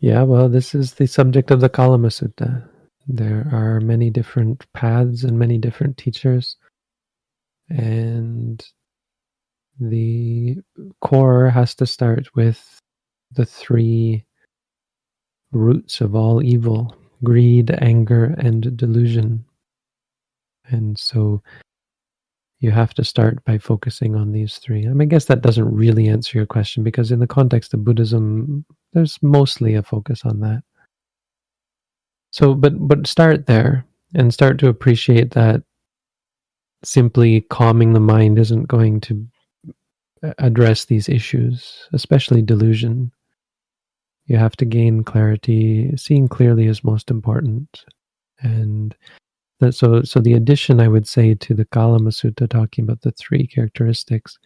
Yeah, 0.00 0.24
well, 0.24 0.48
this 0.48 0.74
is 0.74 0.94
the 0.94 1.06
subject 1.06 1.52
of 1.52 1.60
the 1.60 1.68
Kalama 1.68 2.08
Sutta. 2.08 2.68
There 3.06 3.48
are 3.52 3.78
many 3.78 4.10
different 4.10 4.66
paths 4.72 5.22
and 5.22 5.38
many 5.38 5.56
different 5.58 5.96
teachers. 5.96 6.56
And 7.68 8.60
the 9.78 10.56
core 11.00 11.50
has 11.50 11.76
to 11.76 11.86
start 11.86 12.34
with 12.34 12.80
the 13.30 13.46
three 13.46 14.24
roots 15.54 16.00
of 16.00 16.14
all 16.14 16.42
evil 16.42 16.96
greed, 17.24 17.70
anger, 17.80 18.34
and 18.38 18.76
delusion. 18.76 19.44
And 20.66 20.98
so 20.98 21.42
you 22.60 22.70
have 22.70 22.94
to 22.94 23.04
start 23.04 23.44
by 23.44 23.58
focusing 23.58 24.14
on 24.14 24.32
these 24.32 24.58
three. 24.58 24.86
I 24.86 24.90
mean, 24.90 25.02
I 25.02 25.04
guess 25.06 25.24
that 25.26 25.42
doesn't 25.42 25.74
really 25.74 26.08
answer 26.08 26.38
your 26.38 26.46
question 26.46 26.82
because, 26.82 27.10
in 27.10 27.18
the 27.20 27.26
context 27.26 27.74
of 27.74 27.84
Buddhism, 27.84 28.64
there's 28.92 29.18
mostly 29.22 29.74
a 29.74 29.82
focus 29.82 30.22
on 30.24 30.40
that. 30.40 30.62
So, 32.30 32.54
but 32.54 32.72
but 32.76 33.06
start 33.06 33.46
there 33.46 33.84
and 34.14 34.32
start 34.32 34.58
to 34.60 34.68
appreciate 34.68 35.32
that 35.32 35.62
simply 36.84 37.42
calming 37.42 37.92
the 37.92 38.00
mind 38.00 38.38
isn't 38.38 38.68
going 38.68 39.00
to 39.02 39.26
address 40.38 40.86
these 40.86 41.08
issues, 41.08 41.88
especially 41.92 42.42
delusion. 42.42 43.12
You 44.26 44.36
have 44.38 44.56
to 44.56 44.64
gain 44.64 45.04
clarity. 45.04 45.94
Seeing 45.96 46.28
clearly 46.28 46.66
is 46.66 46.84
most 46.84 47.10
important. 47.10 47.84
And 48.40 48.94
that, 49.60 49.74
so, 49.74 50.02
so 50.02 50.20
the 50.20 50.32
addition 50.32 50.80
I 50.80 50.88
would 50.88 51.06
say 51.06 51.34
to 51.34 51.54
the 51.54 51.64
Kalama 51.66 52.10
Sutta 52.10 52.48
talking 52.48 52.84
about 52.84 53.02
the 53.02 53.12
three 53.12 53.46
characteristics 53.46 54.38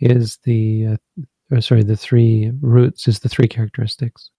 is 0.00 0.38
the, 0.44 0.86
uh, 0.86 1.22
or 1.50 1.60
sorry, 1.60 1.82
the 1.82 1.96
three 1.96 2.52
roots 2.60 3.08
is 3.08 3.20
the 3.20 3.28
three 3.28 3.48
characteristics. 3.48 4.30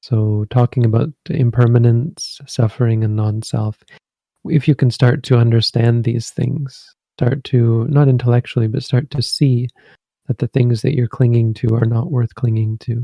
So, 0.00 0.46
talking 0.50 0.84
about 0.84 1.10
impermanence, 1.28 2.40
suffering, 2.46 3.02
and 3.02 3.16
non 3.16 3.42
self, 3.42 3.82
if 4.44 4.68
you 4.68 4.74
can 4.74 4.90
start 4.90 5.22
to 5.24 5.38
understand 5.38 6.04
these 6.04 6.30
things, 6.30 6.94
start 7.16 7.42
to, 7.44 7.86
not 7.88 8.08
intellectually, 8.08 8.68
but 8.68 8.84
start 8.84 9.10
to 9.10 9.22
see 9.22 9.68
that 10.28 10.38
the 10.38 10.46
things 10.48 10.82
that 10.82 10.94
you're 10.94 11.08
clinging 11.08 11.52
to 11.54 11.74
are 11.74 11.86
not 11.86 12.12
worth 12.12 12.34
clinging 12.36 12.78
to, 12.78 13.02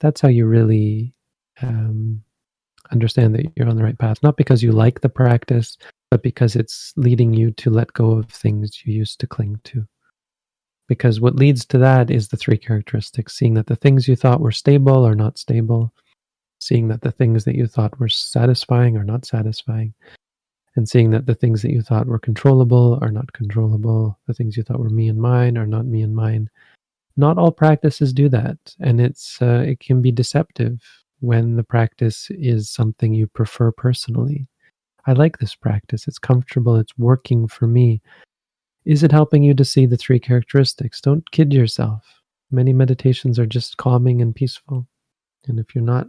that's 0.00 0.20
how 0.20 0.28
you 0.28 0.46
really 0.46 1.14
um, 1.62 2.22
understand 2.92 3.34
that 3.34 3.46
you're 3.56 3.68
on 3.68 3.76
the 3.76 3.84
right 3.84 3.98
path. 3.98 4.22
Not 4.22 4.36
because 4.36 4.62
you 4.62 4.72
like 4.72 5.00
the 5.00 5.08
practice, 5.08 5.76
but 6.10 6.22
because 6.22 6.56
it's 6.56 6.92
leading 6.96 7.32
you 7.32 7.50
to 7.52 7.70
let 7.70 7.92
go 7.92 8.12
of 8.12 8.28
things 8.28 8.82
you 8.84 8.94
used 8.94 9.20
to 9.20 9.26
cling 9.26 9.60
to. 9.64 9.86
Because 10.86 11.20
what 11.20 11.36
leads 11.36 11.64
to 11.66 11.78
that 11.78 12.10
is 12.10 12.28
the 12.28 12.36
three 12.36 12.58
characteristics 12.58 13.36
seeing 13.36 13.54
that 13.54 13.66
the 13.66 13.76
things 13.76 14.06
you 14.06 14.16
thought 14.16 14.40
were 14.40 14.52
stable 14.52 15.06
are 15.06 15.14
not 15.14 15.38
stable, 15.38 15.92
seeing 16.60 16.88
that 16.88 17.00
the 17.00 17.12
things 17.12 17.44
that 17.44 17.54
you 17.54 17.66
thought 17.66 17.98
were 17.98 18.08
satisfying 18.08 18.96
are 18.96 19.04
not 19.04 19.24
satisfying, 19.24 19.94
and 20.76 20.88
seeing 20.88 21.10
that 21.10 21.24
the 21.24 21.34
things 21.34 21.62
that 21.62 21.72
you 21.72 21.80
thought 21.80 22.06
were 22.06 22.18
controllable 22.18 22.98
are 23.00 23.10
not 23.10 23.32
controllable, 23.32 24.18
the 24.26 24.34
things 24.34 24.56
you 24.56 24.62
thought 24.62 24.78
were 24.78 24.90
me 24.90 25.08
and 25.08 25.18
mine 25.18 25.56
are 25.56 25.66
not 25.66 25.86
me 25.86 26.02
and 26.02 26.14
mine, 26.14 26.50
not 27.16 27.38
all 27.38 27.52
practices 27.52 28.12
do 28.12 28.28
that 28.28 28.58
and 28.80 29.00
it's 29.00 29.40
uh, 29.42 29.64
it 29.66 29.80
can 29.80 30.02
be 30.02 30.12
deceptive 30.12 30.80
when 31.20 31.56
the 31.56 31.64
practice 31.64 32.28
is 32.30 32.70
something 32.70 33.14
you 33.14 33.26
prefer 33.28 33.72
personally. 33.72 34.48
I 35.06 35.12
like 35.12 35.38
this 35.38 35.54
practice. 35.54 36.08
It's 36.08 36.18
comfortable. 36.18 36.76
It's 36.76 36.96
working 36.98 37.48
for 37.48 37.66
me. 37.66 38.02
Is 38.84 39.02
it 39.02 39.12
helping 39.12 39.42
you 39.42 39.54
to 39.54 39.64
see 39.64 39.86
the 39.86 39.96
three 39.96 40.20
characteristics? 40.20 41.00
Don't 41.00 41.30
kid 41.30 41.52
yourself. 41.52 42.04
Many 42.50 42.72
meditations 42.72 43.38
are 43.38 43.46
just 43.46 43.76
calming 43.78 44.22
and 44.22 44.34
peaceful. 44.34 44.86
And 45.46 45.58
if 45.60 45.74
you're 45.74 45.84
not 45.84 46.06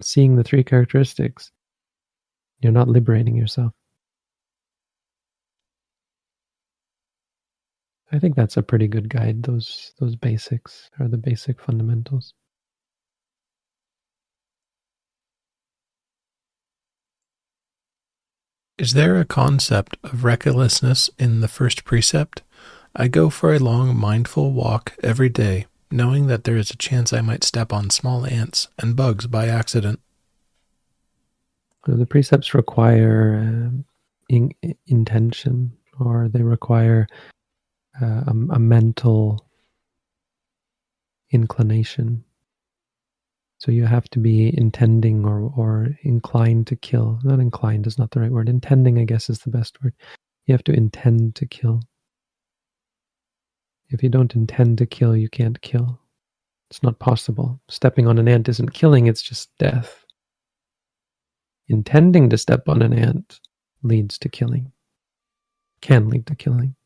seeing 0.00 0.36
the 0.36 0.44
three 0.44 0.64
characteristics 0.64 1.50
You're 2.60 2.72
not 2.72 2.88
liberating 2.88 3.36
yourself. 3.36 3.72
I 8.10 8.18
think 8.18 8.36
that's 8.36 8.56
a 8.56 8.62
pretty 8.62 8.88
good 8.88 9.08
guide. 9.08 9.42
Those 9.42 9.92
those 9.98 10.16
basics 10.16 10.90
are 10.98 11.08
the 11.08 11.18
basic 11.18 11.60
fundamentals. 11.60 12.32
Is 18.78 18.92
there 18.92 19.18
a 19.18 19.24
concept 19.24 19.96
of 20.04 20.24
recklessness 20.24 21.10
in 21.18 21.40
the 21.40 21.48
first 21.48 21.84
precept? 21.84 22.42
I 22.94 23.08
go 23.08 23.28
for 23.28 23.52
a 23.52 23.58
long 23.58 23.96
mindful 23.96 24.52
walk 24.52 24.94
every 25.02 25.28
day, 25.28 25.66
knowing 25.90 26.28
that 26.28 26.44
there 26.44 26.56
is 26.56 26.70
a 26.70 26.76
chance 26.76 27.12
I 27.12 27.20
might 27.20 27.44
step 27.44 27.72
on 27.72 27.90
small 27.90 28.24
ants 28.24 28.68
and 28.78 28.96
bugs 28.96 29.26
by 29.26 29.48
accident. 29.48 30.00
The 31.86 32.06
precepts 32.06 32.54
require 32.54 33.70
uh, 33.70 33.82
in, 34.28 34.52
intention, 34.86 35.72
or 35.98 36.28
they 36.28 36.42
require 36.42 37.08
uh, 38.00 38.24
a, 38.26 38.30
a 38.54 38.58
mental 38.58 39.46
inclination. 41.30 42.24
So 43.58 43.72
you 43.72 43.86
have 43.86 44.08
to 44.10 44.20
be 44.20 44.56
intending 44.56 45.24
or, 45.24 45.52
or 45.56 45.88
inclined 46.02 46.68
to 46.68 46.76
kill. 46.76 47.18
Not 47.24 47.40
inclined 47.40 47.86
is 47.86 47.98
not 47.98 48.12
the 48.12 48.20
right 48.20 48.30
word. 48.30 48.48
Intending, 48.48 48.98
I 48.98 49.04
guess, 49.04 49.28
is 49.28 49.40
the 49.40 49.50
best 49.50 49.82
word. 49.82 49.94
You 50.46 50.52
have 50.52 50.64
to 50.64 50.72
intend 50.72 51.34
to 51.36 51.46
kill. 51.46 51.82
If 53.90 54.02
you 54.02 54.08
don't 54.08 54.34
intend 54.34 54.78
to 54.78 54.86
kill, 54.86 55.16
you 55.16 55.28
can't 55.28 55.60
kill. 55.60 55.98
It's 56.70 56.82
not 56.82 56.98
possible. 56.98 57.60
Stepping 57.68 58.06
on 58.06 58.18
an 58.18 58.28
ant 58.28 58.48
isn't 58.48 58.74
killing, 58.74 59.06
it's 59.06 59.22
just 59.22 59.50
death. 59.58 60.04
Intending 61.68 62.30
to 62.30 62.38
step 62.38 62.68
on 62.68 62.82
an 62.82 62.92
ant 62.92 63.40
leads 63.82 64.18
to 64.18 64.28
killing, 64.28 64.72
can 65.80 66.08
lead 66.08 66.26
to 66.26 66.34
killing 66.34 66.76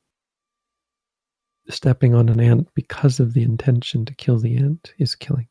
stepping 1.69 2.15
on 2.15 2.29
an 2.29 2.41
ant 2.41 2.69
because 2.75 3.21
of 3.21 3.35
the 3.35 3.43
intention 3.43 4.05
to 4.05 4.15
kill 4.15 4.39
the 4.39 4.57
ant 4.57 4.93
is 4.99 5.15
killing. 5.15 5.49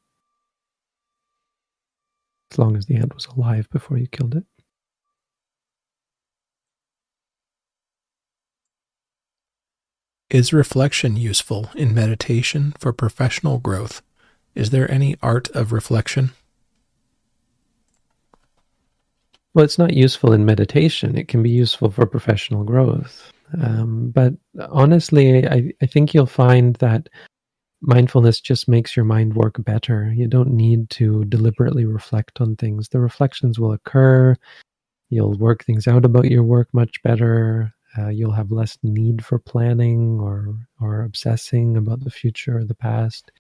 As 2.52 2.58
long 2.60 2.76
as 2.76 2.86
the 2.86 2.96
ant 2.96 3.14
was 3.14 3.26
alive 3.28 3.70
before 3.70 3.98
you 3.98 4.08
killed 4.08 4.36
it. 4.36 4.44
Is 10.30 10.54
reflection 10.54 11.18
useful 11.18 11.70
in 11.76 11.94
meditation 11.94 12.74
for 12.80 12.94
professional 12.94 13.58
growth? 13.58 14.02
Is 14.56 14.70
there 14.70 14.90
any 14.90 15.18
art 15.22 15.50
of 15.50 15.74
reflection? 15.74 16.32
Well, 19.54 19.66
it's 19.66 19.78
not 19.78 19.94
useful 19.94 20.32
in 20.32 20.46
meditation. 20.46 21.18
It 21.18 21.28
can 21.28 21.44
be 21.44 21.50
useful 21.50 21.92
for 21.92 22.06
professional 22.06 22.64
growth. 22.64 23.32
Um, 23.62 24.12
but 24.12 24.34
honestly, 24.70 25.46
I, 25.46 25.74
I 25.82 25.86
think 25.86 26.14
you'll 26.14 26.26
find 26.26 26.76
that 26.78 27.10
mindfulness 27.82 28.40
just 28.40 28.70
makes 28.70 28.96
your 28.96 29.04
mind 29.04 29.36
work 29.36 29.56
better. 29.64 30.14
You 30.16 30.28
don't 30.28 30.54
need 30.54 30.90
to 30.92 31.26
deliberately 31.26 31.86
reflect 31.86 32.40
on 32.40 32.56
things. 32.56 32.90
The 32.90 33.00
reflections 33.00 33.60
will 33.60 33.74
occur. 33.74 34.38
You'll 35.10 35.38
work 35.38 35.66
things 35.66 35.88
out 35.88 36.06
about 36.06 36.32
your 36.32 36.44
work 36.44 36.70
much 36.74 37.02
better. 37.04 37.74
Uh, 37.98 38.08
you'll 38.08 38.32
have 38.32 38.52
less 38.52 38.78
need 38.84 39.26
for 39.26 39.38
planning 39.38 40.18
or 40.22 40.56
or 40.80 41.02
obsessing 41.02 41.76
about 41.76 42.06
the 42.06 42.10
future 42.10 42.60
or 42.60 42.64
the 42.64 42.76
past. 42.76 43.32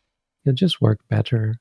You'll 0.44 0.56
just 0.56 0.82
work 0.82 1.00
better 1.10 1.56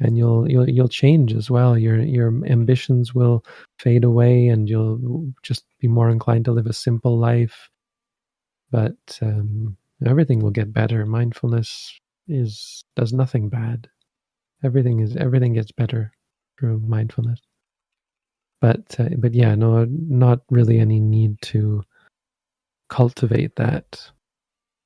and 0.00 0.16
you'll 0.16 0.50
you'll 0.50 0.68
you'll 0.68 0.88
change 0.88 1.34
as 1.34 1.50
well. 1.50 1.76
Your 1.78 2.00
your 2.00 2.28
ambitions 2.46 3.14
will 3.14 3.44
fade 3.78 4.04
away, 4.04 4.48
and 4.48 4.68
you'll 4.68 5.32
just 5.42 5.64
be 5.78 5.88
more 5.88 6.10
inclined 6.10 6.46
to 6.46 6.52
live 6.52 6.66
a 6.66 6.72
simple 6.72 7.18
life. 7.18 7.68
But 8.70 9.18
um, 9.20 9.76
everything 10.04 10.40
will 10.40 10.50
get 10.50 10.72
better. 10.72 11.04
Mindfulness 11.04 12.00
is 12.28 12.82
does 12.96 13.12
nothing 13.12 13.50
bad. 13.50 13.88
Everything 14.64 15.00
is 15.00 15.16
everything 15.16 15.52
gets 15.52 15.72
better 15.72 16.12
through 16.58 16.80
mindfulness. 16.80 17.40
But 18.60 18.96
uh, 18.98 19.10
but 19.18 19.34
yeah, 19.34 19.54
no, 19.54 19.84
not 19.84 20.40
really 20.50 20.78
any 20.78 20.98
need 20.98 21.40
to 21.42 21.82
cultivate 22.88 23.56
that. 23.56 24.10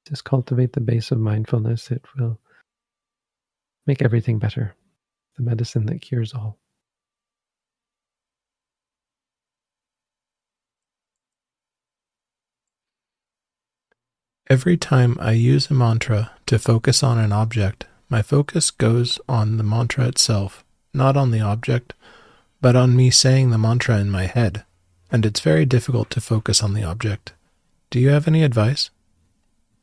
Just 0.08 0.24
cultivate 0.24 0.72
the 0.72 0.80
base 0.80 1.12
of 1.12 1.18
mindfulness. 1.18 1.90
It 1.90 2.04
will 2.18 2.40
make 3.86 4.02
everything 4.02 4.38
better 4.38 4.74
the 5.36 5.42
medicine 5.42 5.86
that 5.86 6.00
cures 6.00 6.34
all. 6.34 6.58
Every 14.50 14.76
time 14.76 15.16
I 15.20 15.32
use 15.32 15.70
a 15.70 15.74
mantra 15.74 16.32
to 16.46 16.58
focus 16.58 17.02
on 17.02 17.18
an 17.18 17.32
object, 17.32 17.86
my 18.10 18.20
focus 18.20 18.70
goes 18.70 19.18
on 19.26 19.56
the 19.56 19.64
mantra 19.64 20.06
itself, 20.06 20.64
not 20.92 21.16
on 21.16 21.30
the 21.30 21.40
object, 21.40 21.94
but 22.60 22.76
on 22.76 22.94
me 22.94 23.10
saying 23.10 23.50
the 23.50 23.58
mantra 23.58 23.98
in 23.98 24.10
my 24.10 24.26
head, 24.26 24.64
and 25.10 25.24
it's 25.24 25.40
very 25.40 25.64
difficult 25.64 26.10
to 26.10 26.20
focus 26.20 26.62
on 26.62 26.74
the 26.74 26.84
object. 26.84 27.32
Do 27.88 27.98
you 27.98 28.10
have 28.10 28.28
any 28.28 28.42
advice? 28.42 28.90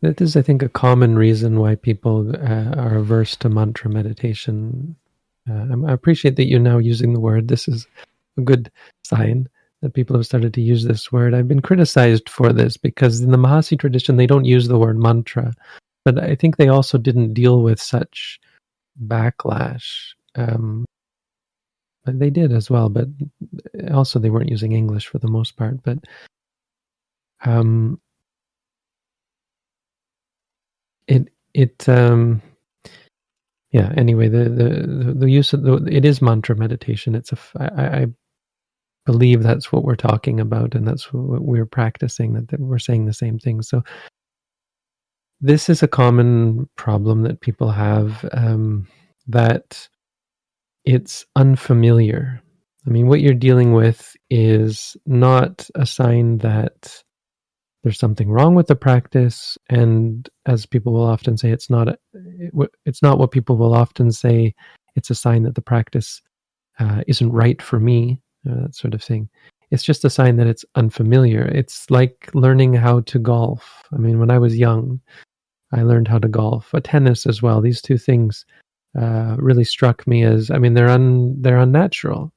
That 0.01 0.21
is, 0.21 0.35
I 0.35 0.41
think, 0.43 0.61
a 0.61 0.69
common 0.69 1.15
reason 1.15 1.59
why 1.59 1.75
people 1.75 2.35
uh, 2.35 2.75
are 2.75 2.97
averse 2.97 3.35
to 3.37 3.49
mantra 3.49 3.89
meditation 3.89 4.95
uh, 5.49 5.65
I 5.87 5.91
appreciate 5.91 6.35
that 6.35 6.47
you're 6.47 6.59
now 6.59 6.77
using 6.77 7.13
the 7.13 7.19
word. 7.19 7.47
This 7.47 7.67
is 7.67 7.87
a 8.37 8.41
good 8.41 8.71
sign 9.03 9.47
that 9.81 9.93
people 9.93 10.15
have 10.15 10.25
started 10.25 10.53
to 10.53 10.61
use 10.61 10.83
this 10.83 11.11
word. 11.11 11.33
I've 11.33 11.47
been 11.47 11.61
criticized 11.61 12.29
for 12.29 12.53
this 12.53 12.77
because 12.77 13.21
in 13.21 13.31
the 13.31 13.37
Mahasi 13.37 13.79
tradition, 13.79 14.17
they 14.17 14.27
don't 14.27 14.45
use 14.45 14.67
the 14.67 14.77
word 14.77 14.99
mantra, 14.99 15.53
but 16.05 16.19
I 16.19 16.35
think 16.35 16.57
they 16.57 16.67
also 16.67 16.97
didn't 16.97 17.33
deal 17.33 17.61
with 17.61 17.81
such 17.81 18.39
backlash. 19.07 20.13
Um, 20.35 20.85
they 22.05 22.29
did 22.29 22.51
as 22.51 22.69
well, 22.69 22.89
but 22.89 23.07
also 23.91 24.19
they 24.19 24.29
weren't 24.29 24.49
using 24.49 24.71
English 24.71 25.07
for 25.07 25.19
the 25.19 25.27
most 25.27 25.55
part. 25.55 25.81
But 25.83 25.99
um, 27.43 27.99
it 31.07 31.29
it 31.53 31.87
um, 31.89 32.41
yeah 33.72 33.93
anyway 33.97 34.30
the 34.30 34.45
the 34.49 35.13
the 35.19 35.30
use 35.30 35.53
of 35.53 35.63
the 35.63 35.76
it 35.91 36.05
is 36.05 36.22
mantra 36.22 36.55
meditation. 36.55 37.15
It's 37.15 37.32
a 37.34 37.38
I, 37.59 38.01
I 38.03 38.07
believe 39.05 39.43
that's 39.43 39.72
what 39.72 39.84
we're 39.86 39.95
talking 39.97 40.39
about 40.39 40.76
and 40.76 40.88
that's 40.88 41.13
what 41.13 41.43
we're 41.43 41.65
practicing 41.67 42.34
that, 42.34 42.49
that 42.49 42.61
we're 42.61 42.80
saying 42.80 43.05
the 43.05 43.13
same 43.13 43.39
thing. 43.39 43.61
So 43.63 43.84
this 45.41 45.69
is 45.69 45.84
a 45.84 45.88
common 45.88 46.69
problem 46.78 47.24
that 47.24 47.41
people 47.41 47.72
have 47.72 48.28
um, 48.34 48.88
that 49.28 49.88
it's 50.86 51.26
unfamiliar. 51.36 52.41
I 52.88 52.91
mean 52.91 53.07
what 53.07 53.22
you're 53.22 53.34
dealing 53.36 53.74
with 53.74 54.15
is 54.30 54.97
not 55.05 55.69
a 55.76 55.86
sign 55.86 56.39
that 56.39 57.03
there's 57.84 57.99
something 57.99 58.29
wrong 58.29 58.55
with 58.55 58.67
the 58.67 58.75
practice. 58.75 59.57
And 59.69 60.29
as 60.45 60.65
people 60.65 60.93
will 60.93 61.05
often 61.05 61.38
say 61.38 61.51
it's 61.51 61.69
not 61.69 61.97
it's 62.86 63.01
not 63.01 63.17
what 63.17 63.32
people 63.32 63.57
will 63.57 63.73
often 63.73 64.11
say. 64.11 64.53
It's 64.95 65.09
a 65.09 65.15
sign 65.15 65.43
that 65.43 65.55
the 65.55 65.61
practice 65.61 66.21
uh, 66.79 67.01
isn't 67.07 67.32
right 67.32 67.61
for 67.61 67.79
me 67.79 68.19
uh, 68.49 68.63
that 68.63 68.75
sort 68.75 68.93
of 68.93 69.03
thing. 69.03 69.29
It's 69.71 69.84
just 69.84 70.03
a 70.03 70.09
sign 70.09 70.36
that 70.36 70.47
it's 70.47 70.65
unfamiliar. 70.75 71.45
It's 71.45 71.89
like 71.89 72.29
learning 72.34 72.73
how 72.73 73.01
to 73.01 73.19
golf. 73.19 73.84
I 73.93 73.97
mean 73.97 74.19
when 74.19 74.32
i 74.32 74.38
was 74.38 74.57
young 74.57 74.99
i 75.73 75.82
learned 75.84 76.07
how 76.07 76.19
to 76.19 76.27
golf. 76.27 76.73
A 76.73 76.82
tennis 76.82 77.25
as 77.25 77.41
well. 77.41 77.61
These 77.61 77.82
two 77.82 77.97
things 77.97 78.45
uh, 78.99 79.38
really 79.39 79.63
struck 79.63 80.05
me 80.05 80.23
as 80.23 80.51
i 80.51 80.57
mean 80.57 80.73
they're 80.73 80.89
un 80.89 81.41
they're 81.41 81.57
unnatural. 81.57 82.32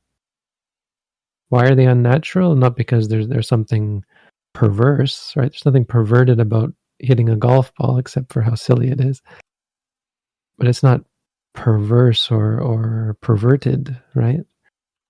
Why 1.48 1.66
are 1.66 1.74
they 1.74 1.86
unnatural? 1.86 2.56
Not 2.56 2.76
because 2.76 3.08
there's 3.08 3.28
there's 3.28 3.48
something 3.48 4.04
perverse, 4.54 5.34
right? 5.36 5.50
There's 5.50 5.66
nothing 5.66 5.84
perverted 5.84 6.40
about 6.40 6.72
hitting 6.98 7.28
a 7.28 7.36
golf 7.36 7.74
ball 7.76 7.98
except 7.98 8.32
for 8.32 8.40
how 8.40 8.54
silly 8.54 8.88
it 8.88 9.00
is. 9.00 9.20
But 10.56 10.68
it's 10.68 10.82
not 10.82 11.02
perverse 11.52 12.30
or 12.30 12.60
or 12.60 13.16
perverted, 13.20 14.00
right? 14.14 14.40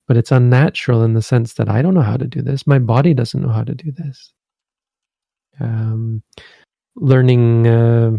But 0.09 0.16
it's 0.16 0.32
unnatural 0.32 1.03
in 1.05 1.14
the 1.14 1.22
sense 1.22 1.55
that 1.55 1.68
I 1.68 1.82
don't 1.82 1.95
know 1.95 2.03
how 2.03 2.16
to 2.16 2.26
do 2.26 2.42
this. 2.42 2.66
My 2.66 2.78
body 2.78 3.14
doesn't 3.14 3.40
know 3.40 3.53
how 3.53 3.64
to 3.64 3.74
do 3.74 3.92
this. 3.92 4.32
Um, 5.61 6.22
learning, 6.97 7.66
uh, 7.66 8.12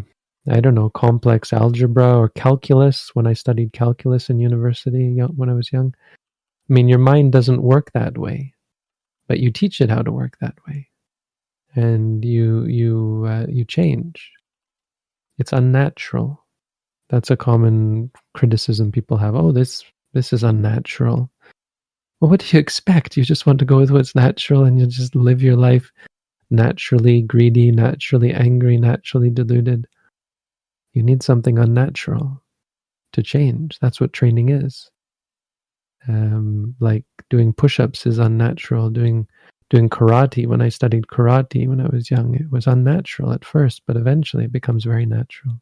I 0.50 0.60
don't 0.62 0.76
know, 0.76 0.90
complex 0.90 1.54
algebra 1.54 2.18
or 2.18 2.30
calculus. 2.30 3.12
When 3.14 3.28
I 3.28 3.34
studied 3.34 3.74
calculus 3.74 4.30
in 4.30 4.40
university 4.40 5.10
when 5.36 5.50
I 5.50 5.54
was 5.54 5.72
young, 5.72 5.94
I 6.70 6.74
mean, 6.74 6.88
your 6.88 7.00
mind 7.00 7.32
doesn't 7.34 7.62
work 7.62 7.92
that 7.94 8.18
way, 8.18 8.54
but 9.28 9.40
you 9.40 9.52
teach 9.52 9.82
it 9.82 9.90
how 9.90 10.02
to 10.02 10.12
work 10.12 10.38
that 10.42 10.56
way 10.68 10.90
and 11.76 12.24
you 12.26 12.66
you 12.66 13.26
uh, 13.28 13.46
you 13.50 13.66
change 13.66 14.32
it's 15.38 15.54
unnatural 15.54 16.44
that's 17.10 17.30
a 17.30 17.38
common 17.38 18.10
criticism 18.34 18.92
people 18.92 19.18
have 19.18 19.36
oh 19.36 19.52
this 19.52 19.84
this 20.14 20.34
is 20.34 20.44
unnatural 20.44 21.30
Well, 22.20 22.32
what 22.32 22.40
do 22.40 22.48
you 22.56 22.60
expect? 22.66 23.18
You 23.18 23.24
just 23.24 23.46
want 23.46 23.60
to 23.60 23.66
go 23.66 23.78
with 23.78 23.92
what's 23.92 24.16
natural 24.16 24.64
and 24.64 24.80
you 24.80 24.88
just 24.88 25.16
live 25.16 25.42
your 25.44 25.58
life 25.58 25.92
naturally 26.50 27.22
greedy, 27.22 27.72
naturally 27.72 28.34
angry, 28.34 28.78
naturally 28.78 29.30
deluded. 29.30 29.88
You 30.94 31.04
need 31.04 31.24
something 31.24 31.60
unnatural 31.60 32.42
to 33.14 33.24
change. 33.24 33.78
That's 33.80 34.00
what 34.00 34.14
training 34.14 34.50
is. 34.50 34.90
Um, 36.08 36.76
like 36.80 37.06
doing 37.30 37.52
push-ups 37.52 38.06
is 38.06 38.20
unnatural. 38.20 38.90
Doing 38.90 39.28
doing 39.70 39.90
karate 39.90 40.48
when 40.48 40.62
I 40.62 40.70
studied 40.70 41.08
karate 41.08 41.68
when 41.68 41.82
I 41.82 41.88
was 41.88 42.12
young, 42.12 42.36
it 42.36 42.50
was 42.52 42.68
unnatural 42.68 43.34
at 43.34 43.46
first, 43.46 43.82
but 43.88 43.98
eventually 43.98 44.46
it 44.46 44.52
becomes 44.52 44.84
very 44.84 45.06
natural. 45.06 45.60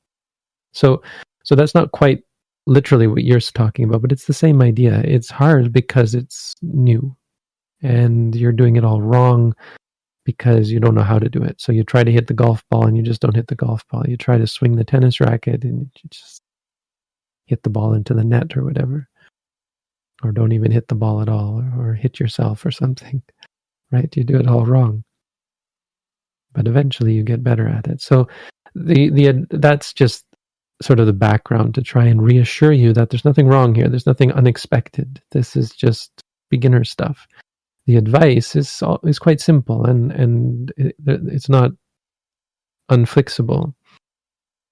So, 0.74 1.02
so 1.44 1.56
that's 1.56 1.76
not 1.76 1.92
quite 1.92 2.24
literally 2.66 3.08
what 3.08 3.24
you're 3.24 3.40
talking 3.40 3.86
about, 3.86 4.02
but 4.02 4.12
it's 4.12 4.26
the 4.26 4.34
same 4.34 4.62
idea. 4.62 5.02
It's 5.06 5.30
hard 5.30 5.72
because 5.72 6.16
it's 6.16 6.56
new, 6.62 7.16
and 7.82 8.36
you're 8.36 8.52
doing 8.52 8.76
it 8.76 8.86
all 8.86 9.02
wrong 9.02 9.54
because 10.26 10.72
you 10.72 10.80
don't 10.80 10.96
know 10.96 11.04
how 11.04 11.20
to 11.20 11.30
do 11.30 11.44
it. 11.44 11.60
So 11.60 11.72
you 11.72 11.84
try 11.84 12.04
to 12.04 12.12
hit 12.12 12.28
the 12.28 12.34
golf 12.34 12.64
ball 12.70 12.88
and 12.88 12.96
you 12.96 13.04
just 13.04 13.22
don't 13.22 13.36
hit 13.36 13.48
the 13.48 13.56
golf 13.56 13.86
ball. 13.90 14.04
You 14.08 14.18
try 14.18 14.38
to 14.38 14.48
swing 14.48 14.76
the 14.76 14.86
tennis 14.86 15.20
racket 15.20 15.64
and 15.64 15.82
you 15.82 16.10
just 16.10 16.42
hit 17.46 17.64
the 17.64 17.70
ball 17.70 17.94
into 17.94 18.14
the 18.14 18.24
net 18.24 18.56
or 18.56 18.64
whatever. 18.64 19.10
Or 20.24 20.32
don't 20.32 20.54
even 20.54 20.72
hit 20.72 20.88
the 20.88 20.96
ball 20.96 21.22
at 21.22 21.28
all 21.28 21.62
or, 21.62 21.90
or 21.90 21.94
hit 21.94 22.20
yourself 22.20 22.66
or 22.66 22.72
something. 22.72 23.22
Right? 23.94 24.16
You 24.18 24.24
do 24.24 24.38
it 24.38 24.48
all 24.48 24.66
wrong. 24.66 25.04
But 26.54 26.68
eventually 26.68 27.14
you 27.14 27.24
get 27.24 27.44
better 27.44 27.68
at 27.68 27.88
it. 27.88 28.02
So 28.02 28.28
the 28.76 29.10
the 29.10 29.46
that's 29.52 29.94
just 29.94 30.26
sort 30.82 31.00
of 31.00 31.06
the 31.06 31.14
background 31.14 31.76
to 31.76 31.82
try 31.82 32.06
and 32.06 32.22
reassure 32.22 32.74
you 32.74 32.92
that 32.94 33.10
there's 33.10 33.26
nothing 33.26 33.48
wrong 33.48 33.74
here. 33.74 33.88
There's 33.88 34.08
nothing 34.08 34.32
unexpected. 34.32 35.22
This 35.32 35.56
is 35.56 35.72
just 35.72 36.12
beginner 36.50 36.84
stuff 36.84 37.28
the 37.86 37.98
advice 37.98 38.56
is 38.56 38.82
is 39.04 39.20
quite 39.20 39.42
simple 39.42 39.86
and 39.86 40.12
and 40.12 40.74
it, 40.78 40.96
it's 41.06 41.50
not 41.50 41.72
unfixable. 42.90 43.74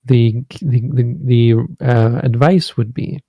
The 0.05 0.43
the 0.61 0.81
the, 0.93 1.17
the 1.23 1.85
uh, 1.85 2.19
advice 2.23 2.77
would 2.77 2.93
be, 2.93 3.21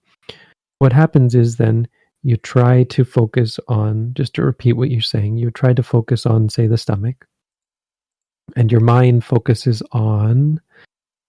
what 0.78 0.92
happens 0.92 1.34
is 1.34 1.56
then 1.56 1.88
you 2.22 2.36
try 2.36 2.84
to 2.84 3.04
focus 3.04 3.58
on 3.68 4.12
just 4.14 4.34
to 4.34 4.42
repeat 4.42 4.74
what 4.74 4.90
you're 4.90 5.00
saying. 5.00 5.36
You 5.36 5.50
try 5.50 5.72
to 5.72 5.82
focus 5.82 6.26
on 6.26 6.48
say 6.48 6.66
the 6.66 6.78
stomach, 6.78 7.26
and 8.56 8.70
your 8.70 8.80
mind 8.80 9.24
focuses 9.24 9.82
on 9.92 10.60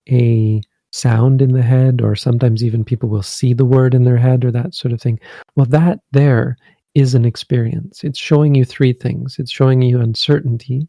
a 0.09 0.61
sound 0.91 1.41
in 1.41 1.53
the 1.53 1.63
head, 1.63 2.01
or 2.01 2.15
sometimes 2.15 2.63
even 2.63 2.85
people 2.85 3.09
will 3.09 3.23
see 3.23 3.53
the 3.53 3.65
word 3.65 3.93
in 3.95 4.03
their 4.03 4.17
head 4.17 4.45
or 4.45 4.51
that 4.51 4.75
sort 4.75 4.93
of 4.93 5.01
thing. 5.01 5.19
Well, 5.55 5.65
that 5.67 5.99
there 6.11 6.57
is 6.93 7.15
an 7.15 7.25
experience. 7.25 8.03
It's 8.03 8.19
showing 8.19 8.53
you 8.53 8.65
three 8.65 8.93
things. 8.93 9.37
It's 9.39 9.51
showing 9.51 9.81
you 9.81 9.99
uncertainty 9.99 10.87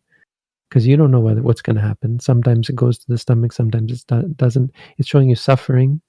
because 0.68 0.86
you 0.86 0.96
don't 0.96 1.10
know 1.10 1.20
whether 1.20 1.40
what's 1.40 1.62
going 1.62 1.76
to 1.76 1.82
happen. 1.82 2.20
Sometimes 2.20 2.68
it 2.68 2.76
goes 2.76 2.98
to 2.98 3.06
the 3.08 3.16
stomach, 3.16 3.52
sometimes 3.52 4.04
it 4.10 4.36
doesn't. 4.36 4.72
It's 4.98 5.08
showing 5.08 5.30
you 5.30 5.36
suffering 5.36 6.02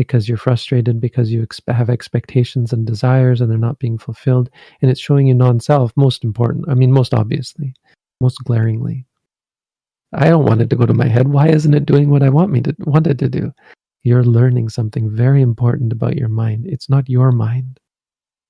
because 0.00 0.26
you're 0.26 0.38
frustrated 0.38 0.98
because 0.98 1.30
you 1.30 1.46
have 1.68 1.90
expectations 1.90 2.72
and 2.72 2.86
desires 2.86 3.42
and 3.42 3.50
they're 3.50 3.58
not 3.58 3.78
being 3.78 3.98
fulfilled. 3.98 4.48
And 4.80 4.90
it's 4.90 4.98
showing 4.98 5.26
you 5.26 5.34
non-self. 5.34 5.92
Most 5.94 6.24
important. 6.24 6.64
I 6.70 6.74
mean, 6.74 6.90
most 6.90 7.12
obviously, 7.12 7.74
most 8.18 8.42
glaringly. 8.42 9.04
I 10.14 10.30
don't 10.30 10.46
want 10.46 10.62
it 10.62 10.70
to 10.70 10.76
go 10.76 10.86
to 10.86 10.94
my 10.94 11.06
head. 11.06 11.28
Why 11.28 11.48
isn't 11.48 11.74
it 11.74 11.84
doing 11.84 12.08
what 12.08 12.22
I 12.22 12.30
want 12.30 12.50
me 12.50 12.62
to 12.62 12.74
want 12.78 13.08
it 13.08 13.18
to 13.18 13.28
do? 13.28 13.52
You're 14.02 14.24
learning 14.24 14.70
something 14.70 15.14
very 15.14 15.42
important 15.42 15.92
about 15.92 16.16
your 16.16 16.30
mind. 16.30 16.64
It's 16.66 16.88
not 16.88 17.10
your 17.10 17.30
mind. 17.30 17.78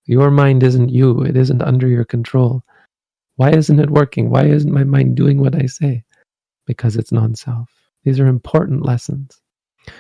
Your 0.05 0.31
mind 0.31 0.63
isn't 0.63 0.91
you, 0.91 1.23
it 1.23 1.37
isn't 1.37 1.63
under 1.63 1.89
your 1.89 2.05
control. 2.05 2.63
Why 3.35 3.51
isn't 3.51 3.81
it 3.81 3.91
working? 3.91 4.31
Why 4.31 4.45
isn't 4.45 4.73
my 4.73 4.85
mind 4.85 5.17
doing 5.17 5.41
what 5.41 5.57
I 5.57 5.67
say? 5.67 6.05
Because 6.65 6.95
it's 6.95 7.11
non 7.11 7.35
self. 7.35 7.69
These 8.05 8.21
are 8.21 8.29
important 8.29 8.87
lessons. 8.87 9.41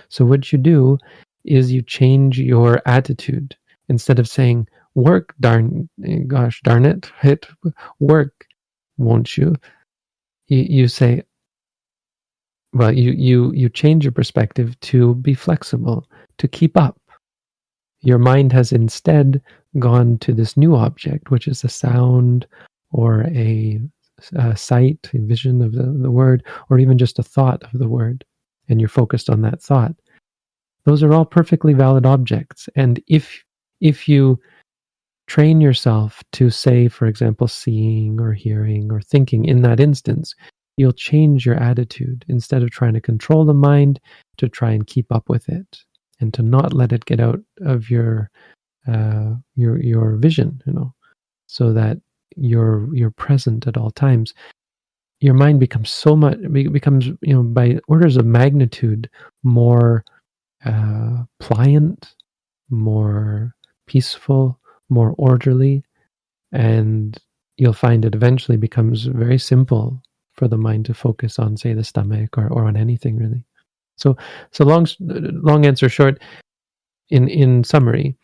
So, 0.08 0.24
what 0.24 0.52
you 0.52 0.58
do 0.58 0.98
is 1.44 1.72
you 1.72 1.82
change 1.82 2.38
your 2.38 2.82
attitude. 2.86 3.56
Instead 3.88 4.18
of 4.18 4.28
saying, 4.28 4.68
work, 4.94 5.34
darn, 5.40 5.88
gosh, 6.26 6.60
darn 6.62 6.84
it, 6.84 7.10
hit, 7.20 7.46
work, 7.98 8.46
won't 8.98 9.36
you? 9.36 9.56
You, 10.48 10.66
you 10.68 10.88
say, 10.88 11.22
well, 12.72 12.92
you, 12.92 13.10
you, 13.12 13.52
you 13.52 13.68
change 13.68 14.04
your 14.04 14.12
perspective 14.12 14.78
to 14.80 15.16
be 15.16 15.34
flexible, 15.34 16.06
to 16.38 16.46
keep 16.46 16.76
up. 16.76 17.00
Your 18.02 18.18
mind 18.18 18.52
has 18.52 18.72
instead 18.72 19.42
gone 19.78 20.18
to 20.18 20.32
this 20.32 20.56
new 20.56 20.76
object, 20.76 21.30
which 21.30 21.48
is 21.48 21.64
a 21.64 21.68
sound 21.68 22.46
or 22.92 23.22
a, 23.22 23.80
a 24.34 24.56
sight, 24.56 25.10
a 25.12 25.18
vision 25.18 25.62
of 25.62 25.72
the, 25.72 25.82
the 26.00 26.10
word, 26.10 26.44
or 26.68 26.78
even 26.78 26.96
just 26.96 27.18
a 27.18 27.24
thought 27.24 27.62
of 27.62 27.78
the 27.78 27.88
word, 27.88 28.24
and 28.68 28.80
you're 28.80 28.88
focused 28.88 29.28
on 29.28 29.42
that 29.42 29.60
thought. 29.62 29.94
Those 30.84 31.02
are 31.02 31.12
all 31.12 31.24
perfectly 31.24 31.72
valid 31.74 32.06
objects. 32.06 32.68
And 32.74 33.02
if 33.06 33.44
if 33.80 34.08
you 34.08 34.38
train 35.26 35.60
yourself 35.60 36.22
to 36.32 36.50
say, 36.50 36.88
for 36.88 37.06
example, 37.06 37.46
seeing 37.46 38.20
or 38.20 38.32
hearing 38.32 38.90
or 38.90 39.00
thinking 39.00 39.44
in 39.44 39.62
that 39.62 39.78
instance, 39.80 40.34
you'll 40.76 40.92
change 40.92 41.46
your 41.46 41.56
attitude 41.56 42.24
instead 42.28 42.62
of 42.62 42.70
trying 42.70 42.94
to 42.94 43.00
control 43.00 43.44
the 43.44 43.54
mind 43.54 44.00
to 44.38 44.48
try 44.48 44.70
and 44.72 44.86
keep 44.86 45.12
up 45.12 45.28
with 45.28 45.48
it 45.48 45.78
and 46.20 46.34
to 46.34 46.42
not 46.42 46.72
let 46.72 46.92
it 46.92 47.04
get 47.04 47.20
out 47.20 47.40
of 47.62 47.90
your 47.90 48.30
uh, 48.88 49.34
your 49.56 49.80
your 49.80 50.16
vision, 50.16 50.62
you 50.66 50.72
know, 50.72 50.92
so 51.46 51.72
that 51.72 51.98
you're 52.36 52.92
you're 52.94 53.10
present 53.10 53.66
at 53.66 53.76
all 53.76 53.90
times. 53.90 54.34
Your 55.20 55.34
mind 55.34 55.60
becomes 55.60 55.90
so 55.90 56.16
much 56.16 56.38
becomes 56.50 57.06
you 57.20 57.34
know 57.34 57.42
by 57.42 57.78
orders 57.88 58.16
of 58.16 58.24
magnitude 58.24 59.08
more 59.42 60.04
uh, 60.64 61.24
pliant, 61.38 62.14
more 62.68 63.54
peaceful, 63.86 64.58
more 64.88 65.14
orderly, 65.18 65.82
and 66.52 67.18
you'll 67.56 67.72
find 67.72 68.04
it 68.04 68.14
eventually 68.14 68.56
becomes 68.56 69.04
very 69.04 69.38
simple 69.38 70.02
for 70.32 70.48
the 70.48 70.58
mind 70.58 70.86
to 70.86 70.94
focus 70.94 71.38
on, 71.38 71.56
say, 71.56 71.74
the 71.74 71.84
stomach 71.84 72.38
or, 72.38 72.48
or 72.48 72.64
on 72.64 72.76
anything 72.76 73.16
really. 73.16 73.44
So, 73.96 74.16
so 74.52 74.64
long, 74.64 74.86
long 75.00 75.66
answer 75.66 75.88
short. 75.88 76.20
In 77.10 77.28
in 77.28 77.64
summary, 77.64 78.16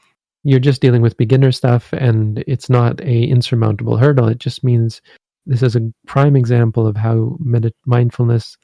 you're 0.47 0.61
just 0.61 0.81
dealing 0.81 1.03
with 1.03 1.17
beginner 1.17 1.51
stuff 1.51 1.93
and 1.93 2.45
it's 2.47 2.71
not 2.71 3.01
a 3.01 3.25
insurmountable 3.25 3.97
hurdle 3.97 4.29
it 4.29 4.39
just 4.39 4.63
means 4.63 5.03
this 5.45 5.61
is 5.61 5.75
a 5.75 5.93
prime 6.07 6.37
example 6.37 6.87
of 6.87 6.97
how 6.97 7.37
med- 7.41 7.75
mindfulness 7.85 8.57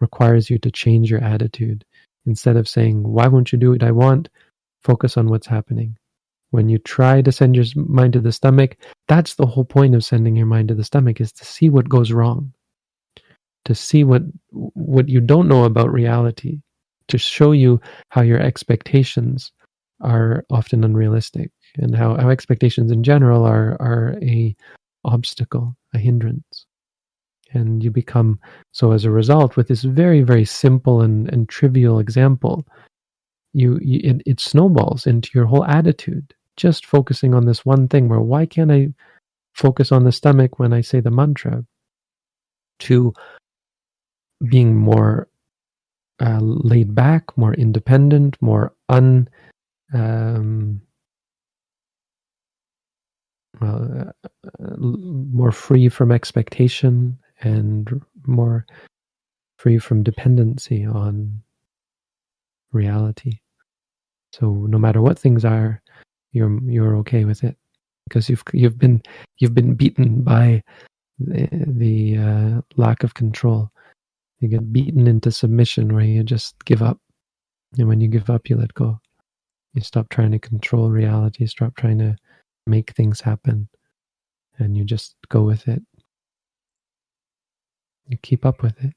requires 0.00 0.50
you 0.50 0.58
to 0.58 0.70
change 0.70 1.10
your 1.10 1.24
attitude 1.24 1.82
instead 2.26 2.56
of 2.56 2.68
saying 2.68 3.02
why 3.02 3.26
won't 3.26 3.52
you 3.52 3.58
do 3.58 3.70
what 3.70 3.82
i 3.82 3.90
want? 3.90 4.28
Focus 4.82 5.16
on 5.16 5.28
what's 5.28 5.46
happening. 5.46 5.96
When 6.50 6.68
you 6.68 6.78
try 6.78 7.20
to 7.22 7.30
send 7.30 7.54
your 7.54 7.66
mind 7.76 8.14
to 8.14 8.20
the 8.20 8.32
stomach 8.32 8.76
that's 9.08 9.34
the 9.34 9.46
whole 9.46 9.64
point 9.64 9.94
of 9.94 10.04
sending 10.04 10.36
your 10.36 10.46
mind 10.46 10.68
to 10.68 10.74
the 10.74 10.84
stomach 10.84 11.20
is 11.20 11.32
to 11.32 11.44
see 11.44 11.68
what 11.68 11.88
goes 11.88 12.12
wrong. 12.12 12.52
To 13.66 13.74
see 13.74 14.04
what 14.04 14.22
what 14.50 15.08
you 15.08 15.20
don't 15.20 15.48
know 15.48 15.64
about 15.64 15.92
reality. 15.92 16.60
To 17.08 17.18
show 17.18 17.52
you 17.52 17.80
how 18.10 18.22
your 18.22 18.40
expectations 18.40 19.52
are 20.00 20.44
often 20.50 20.84
unrealistic 20.84 21.50
and 21.76 21.94
how, 21.94 22.16
how 22.16 22.30
expectations 22.30 22.90
in 22.90 23.02
general 23.02 23.44
are 23.44 23.76
are 23.80 24.16
a 24.22 24.56
obstacle 25.04 25.76
a 25.94 25.98
hindrance 25.98 26.66
and 27.52 27.82
you 27.82 27.90
become 27.90 28.38
so 28.72 28.92
as 28.92 29.04
a 29.04 29.10
result 29.10 29.56
with 29.56 29.68
this 29.68 29.82
very 29.82 30.22
very 30.22 30.44
simple 30.44 31.00
and, 31.00 31.32
and 31.32 31.48
trivial 31.48 31.98
example 31.98 32.64
you, 33.52 33.78
you 33.82 34.00
it, 34.02 34.22
it 34.26 34.40
snowballs 34.40 35.06
into 35.06 35.30
your 35.34 35.46
whole 35.46 35.64
attitude. 35.64 36.34
Just 36.56 36.86
focusing 36.86 37.34
on 37.34 37.46
this 37.46 37.64
one 37.64 37.88
thing 37.88 38.08
where 38.08 38.20
why 38.20 38.46
can't 38.46 38.70
i 38.70 38.88
focus 39.54 39.90
on 39.92 40.04
the 40.04 40.12
stomach 40.12 40.58
when 40.58 40.72
i 40.72 40.80
say 40.80 41.00
the 41.00 41.10
mantra? 41.10 41.64
To 42.80 43.12
being 44.48 44.76
more 44.76 45.28
uh, 46.20 46.38
laid 46.40 46.94
back 46.94 47.36
more 47.36 47.54
independent 47.54 48.36
more 48.40 48.74
un 48.88 49.28
um, 49.92 50.80
well, 53.60 54.12
uh, 54.44 54.76
more 54.78 55.52
free 55.52 55.88
from 55.88 56.12
expectation 56.12 57.18
and 57.42 58.02
more 58.26 58.66
free 59.58 59.78
from 59.78 60.02
dependency 60.02 60.84
on 60.86 61.42
reality. 62.72 63.40
So 64.32 64.52
no 64.52 64.78
matter 64.78 65.02
what 65.02 65.18
things 65.18 65.44
are, 65.44 65.82
you're 66.32 66.60
you're 66.64 66.96
okay 66.98 67.24
with 67.24 67.44
it 67.44 67.56
because 68.08 68.28
you've 68.30 68.44
you've 68.52 68.78
been 68.78 69.02
you've 69.38 69.54
been 69.54 69.74
beaten 69.74 70.22
by 70.22 70.62
the, 71.18 71.48
the 71.66 72.18
uh, 72.18 72.60
lack 72.76 73.04
of 73.04 73.14
control. 73.14 73.70
You 74.40 74.48
get 74.48 74.72
beaten 74.72 75.06
into 75.06 75.30
submission 75.32 75.94
where 75.94 76.04
you 76.04 76.22
just 76.24 76.56
give 76.64 76.82
up, 76.82 76.98
and 77.78 77.88
when 77.88 78.00
you 78.00 78.08
give 78.08 78.30
up, 78.30 78.48
you 78.50 78.56
let 78.56 78.74
go. 78.74 78.98
You 79.74 79.82
stop 79.82 80.08
trying 80.10 80.32
to 80.32 80.38
control 80.38 80.90
reality, 80.90 81.46
stop 81.46 81.76
trying 81.76 81.98
to 81.98 82.16
make 82.66 82.92
things 82.92 83.20
happen. 83.20 83.68
and 84.58 84.76
you 84.76 84.84
just 84.84 85.16
go 85.28 85.42
with 85.42 85.66
it. 85.68 85.82
You 88.10 88.18
keep 88.20 88.44
up 88.44 88.60
with 88.60 88.74
it. 88.82 88.92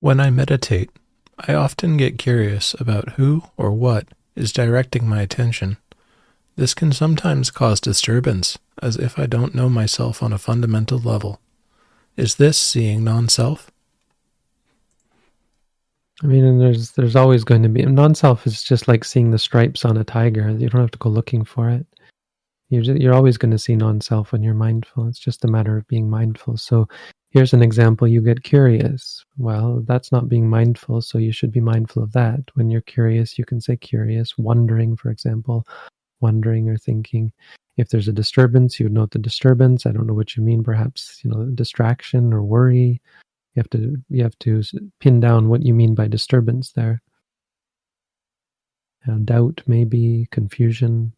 When 0.00 0.18
I 0.18 0.30
meditate, 0.30 0.90
I 1.38 1.54
often 1.54 1.96
get 1.96 2.18
curious 2.18 2.74
about 2.80 3.10
who 3.10 3.44
or 3.56 3.70
what 3.70 4.08
is 4.34 4.52
directing 4.52 5.06
my 5.06 5.22
attention. 5.22 5.76
This 6.56 6.74
can 6.74 6.90
sometimes 6.90 7.52
cause 7.52 7.80
disturbance, 7.80 8.58
as 8.82 8.96
if 8.96 9.16
I 9.16 9.26
don't 9.26 9.54
know 9.54 9.68
myself 9.68 10.20
on 10.20 10.32
a 10.32 10.38
fundamental 10.38 10.98
level. 10.98 11.40
Is 12.16 12.34
this 12.34 12.58
seeing 12.58 13.04
non-self? 13.04 13.70
I 16.24 16.26
mean, 16.26 16.58
there's 16.58 16.90
there's 16.92 17.14
always 17.14 17.44
going 17.44 17.62
to 17.62 17.68
be 17.68 17.86
non-self 17.86 18.48
is 18.48 18.64
just 18.64 18.88
like 18.88 19.04
seeing 19.04 19.30
the 19.30 19.38
stripes 19.38 19.84
on 19.84 19.96
a 19.96 20.02
tiger. 20.02 20.50
You 20.50 20.68
don't 20.68 20.80
have 20.80 20.90
to 20.90 20.98
go 20.98 21.08
looking 21.08 21.44
for 21.44 21.70
it. 21.70 21.86
You're 22.70 22.82
just, 22.82 23.00
you're 23.00 23.14
always 23.14 23.36
going 23.36 23.50
to 23.50 23.58
see 23.58 23.76
non-self 23.76 24.32
when 24.32 24.42
you're 24.42 24.54
mindful. 24.54 25.08
It's 25.08 25.18
just 25.18 25.44
a 25.44 25.48
matter 25.48 25.76
of 25.76 25.86
being 25.88 26.08
mindful. 26.08 26.56
So 26.56 26.88
Here's 27.30 27.52
an 27.52 27.62
example 27.62 28.08
you 28.08 28.20
get 28.20 28.42
curious. 28.42 29.24
Well, 29.38 29.84
that's 29.86 30.10
not 30.10 30.28
being 30.28 30.50
mindful, 30.50 31.00
so 31.00 31.16
you 31.16 31.30
should 31.30 31.52
be 31.52 31.60
mindful 31.60 32.02
of 32.02 32.12
that. 32.12 32.40
When 32.54 32.70
you're 32.70 32.80
curious, 32.80 33.38
you 33.38 33.44
can 33.44 33.60
say 33.60 33.76
curious, 33.76 34.36
wondering, 34.36 34.96
for 34.96 35.10
example, 35.10 35.64
wondering 36.20 36.68
or 36.68 36.76
thinking. 36.76 37.32
If 37.76 37.88
there's 37.88 38.08
a 38.08 38.12
disturbance, 38.12 38.80
you 38.80 38.86
would 38.86 38.92
note 38.92 39.12
the 39.12 39.20
disturbance. 39.20 39.86
I 39.86 39.92
don't 39.92 40.08
know 40.08 40.14
what 40.14 40.36
you 40.36 40.42
mean, 40.42 40.64
perhaps, 40.64 41.20
you 41.22 41.30
know, 41.30 41.44
distraction 41.54 42.32
or 42.32 42.42
worry. 42.42 43.00
You 43.54 43.60
have 43.60 43.70
to 43.70 43.96
you 44.08 44.24
have 44.24 44.38
to 44.40 44.62
pin 44.98 45.20
down 45.20 45.48
what 45.48 45.64
you 45.64 45.72
mean 45.72 45.94
by 45.94 46.08
disturbance 46.08 46.72
there. 46.72 47.00
Uh, 49.08 49.18
doubt, 49.24 49.62
maybe, 49.68 50.26
confusion. 50.32 51.12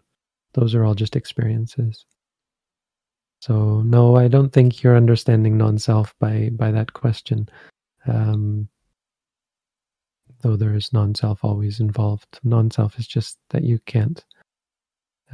Those 0.54 0.74
are 0.74 0.84
all 0.84 0.94
just 0.94 1.16
experiences. 1.16 2.04
So 3.40 3.80
no, 3.82 4.16
I 4.16 4.28
don't 4.28 4.52
think 4.52 4.82
you're 4.82 4.96
understanding 4.96 5.56
non-self 5.56 6.14
by 6.20 6.50
by 6.52 6.70
that 6.70 6.92
question. 6.92 7.48
Um, 8.06 8.68
though 10.42 10.56
there 10.56 10.74
is 10.74 10.92
non-self 10.92 11.44
always 11.44 11.80
involved. 11.80 12.38
Non-self 12.44 12.98
is 12.98 13.06
just 13.06 13.38
that 13.50 13.62
you 13.64 13.78
can't 13.86 14.24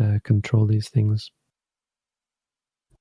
uh, 0.01 0.19
control 0.23 0.66
these 0.66 0.89
things. 0.89 1.31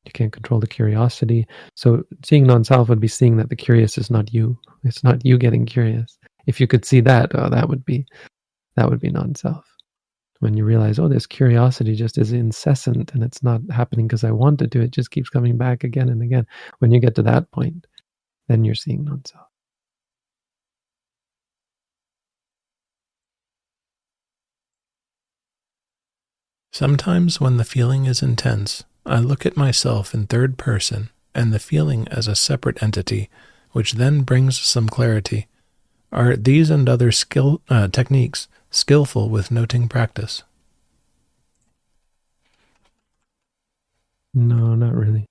You 0.06 0.12
can't 0.14 0.32
control 0.32 0.60
the 0.60 0.68
curiosity. 0.68 1.46
So 1.76 2.04
seeing 2.26 2.48
non-self 2.48 2.90
would 2.90 3.02
be 3.02 3.10
seeing 3.10 3.38
that 3.38 3.50
the 3.50 3.56
curious 3.56 3.98
is 3.98 4.10
not 4.10 4.34
you. 4.34 4.58
It's 4.84 5.04
not 5.04 5.26
you 5.26 5.38
getting 5.38 5.66
curious. 5.66 6.18
If 6.48 6.62
you 6.62 6.68
could 6.68 6.86
see 6.86 7.02
that, 7.02 7.32
oh, 7.36 7.50
that 7.50 7.68
would 7.68 7.84
be 7.86 8.06
that 8.76 8.90
would 8.90 9.00
be 9.00 9.10
non-self 9.10 9.66
when 10.40 10.56
you 10.56 10.66
realize, 10.66 11.00
oh, 11.00 11.08
this 11.08 11.26
curiosity 11.26 11.96
just 11.96 12.18
is 12.18 12.32
incessant 12.32 13.14
and 13.14 13.24
it's 13.24 13.42
not 13.44 13.62
happening 13.72 14.08
because 14.08 14.24
I 14.24 14.32
want 14.32 14.60
to 14.60 14.68
do 14.68 14.82
it, 14.82 14.92
just 14.92 15.12
keeps 15.12 15.30
coming 15.30 15.58
back 15.58 15.84
again 15.84 16.10
and 16.10 16.22
again. 16.22 16.46
When 16.80 16.92
you 16.92 17.00
get 17.00 17.16
to 17.16 17.24
that 17.24 17.52
point, 17.52 17.88
then 18.48 18.64
you're 18.64 18.76
seeing 18.76 19.04
non 19.04 19.24
self. 19.26 19.46
Sometimes, 26.72 27.42
when 27.42 27.58
the 27.58 27.64
feeling 27.64 28.06
is 28.06 28.22
intense, 28.22 28.84
I 29.04 29.20
look 29.20 29.46
at 29.46 29.58
myself 29.58 30.14
in 30.14 30.28
third 30.28 30.58
person 30.58 31.10
and 31.34 31.52
the 31.52 31.60
feeling 31.60 32.08
as 32.10 32.28
a 32.28 32.36
separate 32.36 32.84
entity, 32.84 33.30
which 33.72 33.94
then 33.94 34.22
brings 34.22 34.60
some 34.60 34.88
clarity. 34.88 35.48
Are 36.12 36.36
these 36.36 36.70
and 36.70 36.88
other 36.88 37.12
skill 37.12 37.62
uh, 37.70 37.88
techniques 37.88 38.48
skillful 38.70 39.30
with 39.30 39.52
noting 39.52 39.88
practice? 39.88 40.44
No, 44.34 44.76
not 44.76 44.94
really. 44.94 45.26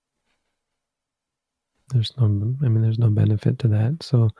There's 1.92 2.12
no, 2.18 2.24
I 2.24 2.68
mean, 2.68 2.82
there's 2.82 2.98
no 2.98 3.10
benefit 3.10 3.58
to 3.60 3.68
that. 3.68 4.02
So, 4.02 4.30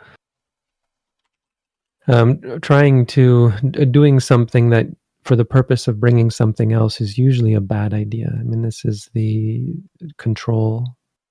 um, 2.08 2.40
trying 2.60 3.06
to 3.06 3.52
doing 3.90 4.18
something 4.20 4.70
that 4.70 4.86
for 5.24 5.36
the 5.36 5.44
purpose 5.44 5.88
of 5.88 6.00
bringing 6.00 6.30
something 6.30 6.72
else 6.72 7.00
is 7.00 7.18
usually 7.18 7.54
a 7.54 7.60
bad 7.60 7.92
idea. 7.92 8.32
I 8.32 8.42
mean, 8.42 8.62
this 8.62 8.84
is 8.84 9.10
the 9.12 9.74
control 10.18 10.86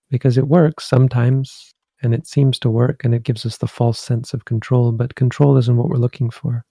because 0.10 0.38
it 0.38 0.48
works 0.48 0.86
sometimes 0.86 1.74
and 2.04 2.14
it 2.14 2.28
seems 2.28 2.60
to 2.60 2.70
work 2.70 3.04
and 3.04 3.16
it 3.16 3.24
gives 3.24 3.46
us 3.46 3.58
the 3.58 3.68
false 3.68 4.00
sense 4.00 4.34
of 4.34 4.46
control, 4.46 4.92
but 4.92 5.16
control 5.16 5.58
isn't 5.58 5.78
what 5.78 5.90
we're 5.90 5.96
looking 5.96 6.30
for. 6.30 6.66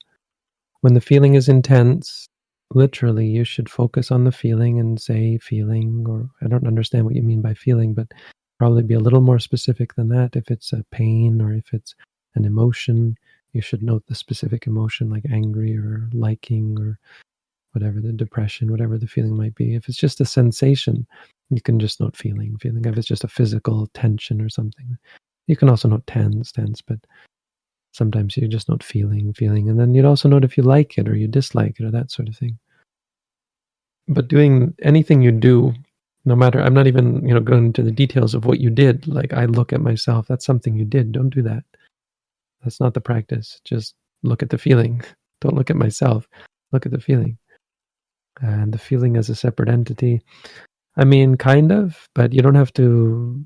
When 0.84 0.92
the 0.92 1.00
feeling 1.00 1.32
is 1.32 1.48
intense, 1.48 2.28
literally, 2.74 3.26
you 3.26 3.42
should 3.42 3.70
focus 3.70 4.10
on 4.10 4.24
the 4.24 4.30
feeling 4.30 4.78
and 4.78 5.00
say 5.00 5.38
feeling, 5.38 6.04
or 6.06 6.28
I 6.42 6.48
don't 6.48 6.66
understand 6.66 7.06
what 7.06 7.14
you 7.14 7.22
mean 7.22 7.40
by 7.40 7.54
feeling, 7.54 7.94
but 7.94 8.08
probably 8.58 8.82
be 8.82 8.92
a 8.92 9.00
little 9.00 9.22
more 9.22 9.38
specific 9.38 9.94
than 9.94 10.10
that. 10.10 10.36
If 10.36 10.50
it's 10.50 10.74
a 10.74 10.84
pain 10.90 11.40
or 11.40 11.54
if 11.54 11.72
it's 11.72 11.94
an 12.34 12.44
emotion, 12.44 13.16
you 13.54 13.62
should 13.62 13.82
note 13.82 14.02
the 14.08 14.14
specific 14.14 14.66
emotion 14.66 15.08
like 15.08 15.24
angry 15.32 15.74
or 15.74 16.10
liking 16.12 16.78
or 16.78 16.98
whatever 17.72 18.02
the 18.02 18.12
depression, 18.12 18.70
whatever 18.70 18.98
the 18.98 19.06
feeling 19.06 19.34
might 19.34 19.54
be. 19.54 19.74
If 19.74 19.88
it's 19.88 19.96
just 19.96 20.20
a 20.20 20.26
sensation, 20.26 21.06
you 21.48 21.62
can 21.62 21.80
just 21.80 21.98
note 21.98 22.14
feeling. 22.14 22.58
Feeling 22.58 22.84
if 22.84 22.98
it's 22.98 23.08
just 23.08 23.24
a 23.24 23.28
physical 23.28 23.86
tension 23.94 24.38
or 24.38 24.50
something. 24.50 24.98
You 25.46 25.56
can 25.56 25.70
also 25.70 25.88
note 25.88 26.06
tense, 26.06 26.52
tense, 26.52 26.82
but 26.82 26.98
sometimes 27.94 28.36
you're 28.36 28.48
just 28.48 28.68
not 28.68 28.82
feeling, 28.82 29.32
feeling, 29.32 29.68
and 29.68 29.78
then 29.78 29.94
you'd 29.94 30.04
also 30.04 30.28
note 30.28 30.44
if 30.44 30.56
you 30.56 30.64
like 30.64 30.98
it 30.98 31.08
or 31.08 31.14
you 31.14 31.28
dislike 31.28 31.78
it 31.78 31.84
or 31.84 31.90
that 31.92 32.10
sort 32.10 32.28
of 32.28 32.36
thing. 32.36 32.58
But 34.08 34.28
doing 34.28 34.74
anything 34.82 35.22
you 35.22 35.30
do, 35.30 35.72
no 36.24 36.34
matter, 36.34 36.60
I'm 36.60 36.74
not 36.74 36.88
even, 36.88 37.26
you 37.26 37.32
know, 37.32 37.40
going 37.40 37.66
into 37.66 37.82
the 37.82 37.92
details 37.92 38.34
of 38.34 38.46
what 38.46 38.58
you 38.58 38.68
did. 38.68 39.06
Like 39.06 39.32
I 39.32 39.44
look 39.44 39.72
at 39.72 39.80
myself, 39.80 40.26
that's 40.26 40.44
something 40.44 40.74
you 40.74 40.84
did. 40.84 41.12
Don't 41.12 41.30
do 41.30 41.42
that. 41.42 41.62
That's 42.62 42.80
not 42.80 42.94
the 42.94 43.00
practice. 43.00 43.60
Just 43.64 43.94
look 44.22 44.42
at 44.42 44.50
the 44.50 44.58
feeling. 44.58 45.02
Don't 45.40 45.54
look 45.54 45.70
at 45.70 45.76
myself. 45.76 46.26
Look 46.72 46.86
at 46.86 46.92
the 46.92 47.00
feeling. 47.00 47.38
And 48.40 48.72
the 48.72 48.78
feeling 48.78 49.16
as 49.16 49.28
a 49.28 49.34
separate 49.34 49.68
entity. 49.68 50.22
I 50.96 51.04
mean, 51.04 51.36
kind 51.36 51.70
of, 51.70 52.08
but 52.14 52.32
you 52.32 52.40
don't 52.40 52.54
have 52.54 52.72
to 52.74 53.44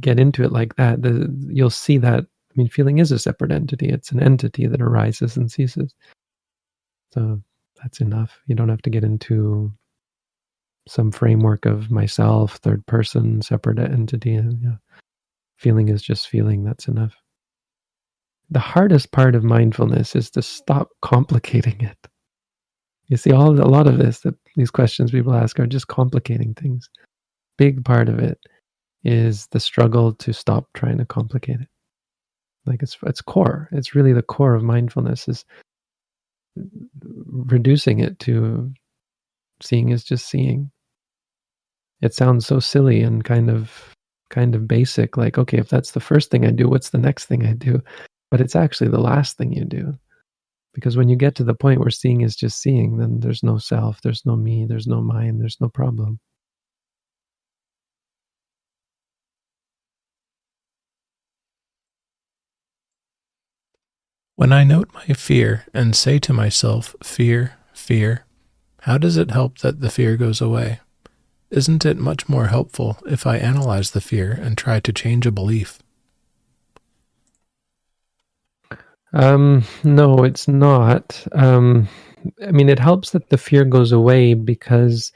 get 0.00 0.20
into 0.20 0.42
it 0.42 0.52
like 0.52 0.76
that. 0.76 1.02
The, 1.02 1.34
you'll 1.48 1.70
see 1.70 1.98
that 1.98 2.26
I 2.54 2.60
mean, 2.60 2.68
feeling 2.68 2.98
is 2.98 3.10
a 3.10 3.18
separate 3.18 3.50
entity. 3.50 3.88
It's 3.88 4.12
an 4.12 4.22
entity 4.22 4.66
that 4.66 4.80
arises 4.80 5.36
and 5.36 5.50
ceases. 5.50 5.92
So 7.12 7.42
that's 7.82 8.00
enough. 8.00 8.38
You 8.46 8.54
don't 8.54 8.68
have 8.68 8.82
to 8.82 8.90
get 8.90 9.02
into 9.02 9.72
some 10.86 11.10
framework 11.10 11.66
of 11.66 11.90
myself, 11.90 12.56
third 12.56 12.86
person, 12.86 13.42
separate 13.42 13.78
entity. 13.78 14.32
Yeah. 14.32 14.76
Feeling 15.56 15.88
is 15.88 16.02
just 16.02 16.28
feeling. 16.28 16.62
That's 16.62 16.86
enough. 16.86 17.14
The 18.50 18.60
hardest 18.60 19.10
part 19.10 19.34
of 19.34 19.42
mindfulness 19.42 20.14
is 20.14 20.30
to 20.32 20.42
stop 20.42 20.90
complicating 21.02 21.80
it. 21.80 21.98
You 23.08 23.16
see, 23.16 23.32
all 23.32 23.60
a 23.60 23.66
lot 23.66 23.88
of 23.88 23.98
this 23.98 24.20
that 24.20 24.34
these 24.54 24.70
questions 24.70 25.10
people 25.10 25.34
ask 25.34 25.58
are 25.58 25.66
just 25.66 25.88
complicating 25.88 26.54
things. 26.54 26.88
Big 27.58 27.84
part 27.84 28.08
of 28.08 28.18
it 28.20 28.38
is 29.02 29.48
the 29.48 29.60
struggle 29.60 30.12
to 30.14 30.32
stop 30.32 30.68
trying 30.74 30.98
to 30.98 31.04
complicate 31.04 31.60
it 31.60 31.68
like 32.66 32.82
it's 32.82 32.96
it's 33.04 33.20
core. 33.20 33.68
It's 33.72 33.94
really 33.94 34.12
the 34.12 34.22
core 34.22 34.54
of 34.54 34.62
mindfulness 34.62 35.28
is 35.28 35.44
reducing 37.30 38.00
it 38.00 38.18
to 38.20 38.72
seeing 39.62 39.90
is 39.90 40.04
just 40.04 40.28
seeing. 40.28 40.70
It 42.02 42.14
sounds 42.14 42.46
so 42.46 42.60
silly 42.60 43.02
and 43.02 43.24
kind 43.24 43.50
of 43.50 43.94
kind 44.30 44.54
of 44.54 44.66
basic 44.66 45.16
like 45.16 45.38
okay 45.38 45.58
if 45.58 45.68
that's 45.68 45.92
the 45.92 46.00
first 46.00 46.30
thing 46.30 46.44
i 46.44 46.50
do 46.50 46.68
what's 46.68 46.90
the 46.90 46.98
next 46.98 47.26
thing 47.26 47.46
i 47.46 47.52
do? 47.52 47.80
But 48.30 48.40
it's 48.40 48.56
actually 48.56 48.90
the 48.90 49.00
last 49.00 49.36
thing 49.36 49.52
you 49.52 49.64
do. 49.64 49.94
Because 50.72 50.96
when 50.96 51.08
you 51.08 51.14
get 51.14 51.36
to 51.36 51.44
the 51.44 51.54
point 51.54 51.78
where 51.78 51.90
seeing 51.90 52.22
is 52.22 52.34
just 52.34 52.60
seeing 52.60 52.96
then 52.98 53.20
there's 53.20 53.42
no 53.42 53.58
self 53.58 54.00
there's 54.02 54.24
no 54.26 54.36
me 54.36 54.66
there's 54.66 54.86
no 54.86 55.00
mind 55.00 55.40
there's 55.40 55.60
no 55.60 55.68
problem 55.68 56.18
When 64.36 64.52
I 64.52 64.64
note 64.64 64.90
my 64.92 65.14
fear 65.14 65.64
and 65.72 65.94
say 65.94 66.18
to 66.18 66.32
myself, 66.32 66.96
fear, 67.04 67.54
fear, 67.72 68.24
how 68.80 68.98
does 68.98 69.16
it 69.16 69.30
help 69.30 69.58
that 69.58 69.80
the 69.80 69.90
fear 69.90 70.16
goes 70.16 70.40
away? 70.40 70.80
Isn't 71.50 71.86
it 71.86 71.98
much 71.98 72.28
more 72.28 72.48
helpful 72.48 72.98
if 73.06 73.28
I 73.28 73.36
analyze 73.36 73.92
the 73.92 74.00
fear 74.00 74.32
and 74.32 74.58
try 74.58 74.80
to 74.80 74.92
change 74.92 75.24
a 75.24 75.30
belief? 75.30 75.78
Um, 79.12 79.62
no, 79.84 80.24
it's 80.24 80.48
not. 80.48 81.24
Um, 81.30 81.86
I 82.44 82.50
mean, 82.50 82.68
it 82.68 82.80
helps 82.80 83.10
that 83.10 83.28
the 83.28 83.38
fear 83.38 83.64
goes 83.64 83.92
away 83.92 84.34
because 84.34 85.12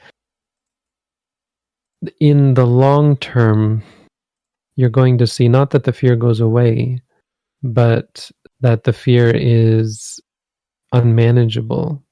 in 2.21 2.53
the 2.53 2.65
long 2.65 3.17
term, 3.17 3.83
you're 4.77 4.89
going 4.89 5.17
to 5.17 5.27
see 5.27 5.49
not 5.49 5.71
that 5.71 5.83
the 5.83 5.91
fear 5.91 6.15
goes 6.15 6.39
away, 6.39 7.01
but 7.61 8.31
that 8.61 8.83
the 8.83 8.93
fear 8.93 9.31
is 9.35 10.19
unmanageable, 10.91 12.03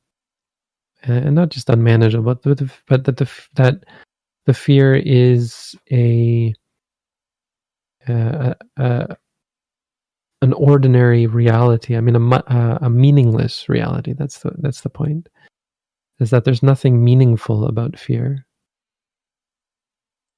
and 1.04 1.36
not 1.36 1.50
just 1.50 1.70
unmanageable, 1.70 2.36
but 2.36 2.58
the, 2.58 2.72
but 2.88 3.04
that 3.06 3.18
the 3.18 3.30
that 3.54 3.84
the 4.46 4.54
fear 4.54 4.96
is 4.96 5.76
a, 5.92 6.54
a, 8.08 8.56
a 8.78 9.18
an 10.42 10.54
ordinary 10.54 11.28
reality. 11.28 11.96
I 11.96 12.02
mean, 12.02 12.16
a, 12.16 12.78
a 12.82 12.90
meaningless 12.90 13.68
reality. 13.70 14.14
That's 14.14 14.40
the 14.40 14.52
that's 14.58 14.82
the 14.82 14.90
point. 14.90 15.30
Is 16.20 16.30
that 16.32 16.46
there's 16.46 16.64
nothing 16.64 17.04
meaningful 17.04 17.66
about 17.66 18.00
fear. 18.00 18.46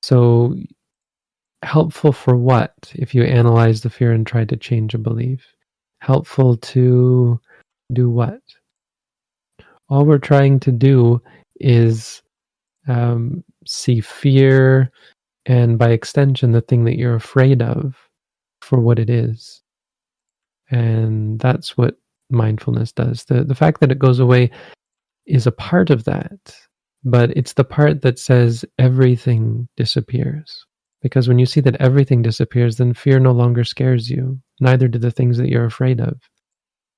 So, 0.01 0.55
helpful 1.63 2.11
for 2.11 2.35
what? 2.35 2.73
If 2.95 3.13
you 3.13 3.23
analyze 3.23 3.81
the 3.81 3.89
fear 3.89 4.11
and 4.11 4.25
try 4.25 4.45
to 4.45 4.57
change 4.57 4.93
a 4.93 4.97
belief, 4.97 5.45
helpful 5.99 6.57
to 6.57 7.39
do 7.93 8.09
what? 8.09 8.41
All 9.89 10.05
we're 10.05 10.17
trying 10.17 10.59
to 10.61 10.71
do 10.71 11.21
is 11.59 12.21
um, 12.87 13.43
see 13.65 14.01
fear 14.01 14.91
and, 15.45 15.77
by 15.77 15.89
extension, 15.89 16.51
the 16.51 16.61
thing 16.61 16.85
that 16.85 16.97
you're 16.97 17.15
afraid 17.15 17.61
of 17.61 17.95
for 18.61 18.79
what 18.79 18.99
it 18.99 19.09
is 19.09 19.61
and 20.69 21.39
that's 21.39 21.77
what 21.77 21.95
mindfulness 22.29 22.91
does. 22.91 23.25
The, 23.25 23.43
the 23.43 23.55
fact 23.55 23.81
that 23.81 23.91
it 23.91 23.99
goes 23.99 24.19
away 24.19 24.51
is 25.25 25.47
a 25.47 25.51
part 25.51 25.89
of 25.89 26.05
that, 26.05 26.55
but 27.03 27.31
it's 27.31 27.53
the 27.53 27.63
part 27.63 28.01
that 28.01 28.19
says 28.19 28.65
everything 28.77 29.67
disappears. 29.77 30.65
Because 31.01 31.27
when 31.27 31.39
you 31.39 31.45
see 31.45 31.61
that 31.61 31.77
everything 31.77 32.21
disappears, 32.21 32.77
then 32.77 32.93
fear 32.93 33.19
no 33.19 33.31
longer 33.31 33.63
scares 33.63 34.09
you, 34.09 34.39
neither 34.59 34.87
do 34.87 34.99
the 34.99 35.11
things 35.11 35.37
that 35.37 35.47
you're 35.49 35.65
afraid 35.65 36.01
of. 36.01 36.19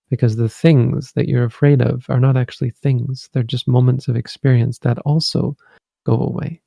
Because 0.10 0.36
the 0.36 0.50
things 0.50 1.14
that 1.14 1.30
you're 1.30 1.46
afraid 1.46 1.82
of 1.82 2.06
are 2.10 2.20
not 2.20 2.36
actually 2.36 2.72
things, 2.72 3.30
they're 3.32 3.44
just 3.44 3.68
moments 3.68 4.08
of 4.08 4.16
experience 4.16 4.80
that 4.80 4.98
also 5.00 5.56
go 6.06 6.16
away. 6.16 6.62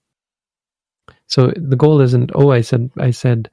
So 1.26 1.52
the 1.56 1.76
goal 1.76 2.00
isn't, 2.00 2.30
oh, 2.34 2.50
I 2.50 2.60
said, 2.60 2.90
I 2.98 3.10
said, 3.10 3.50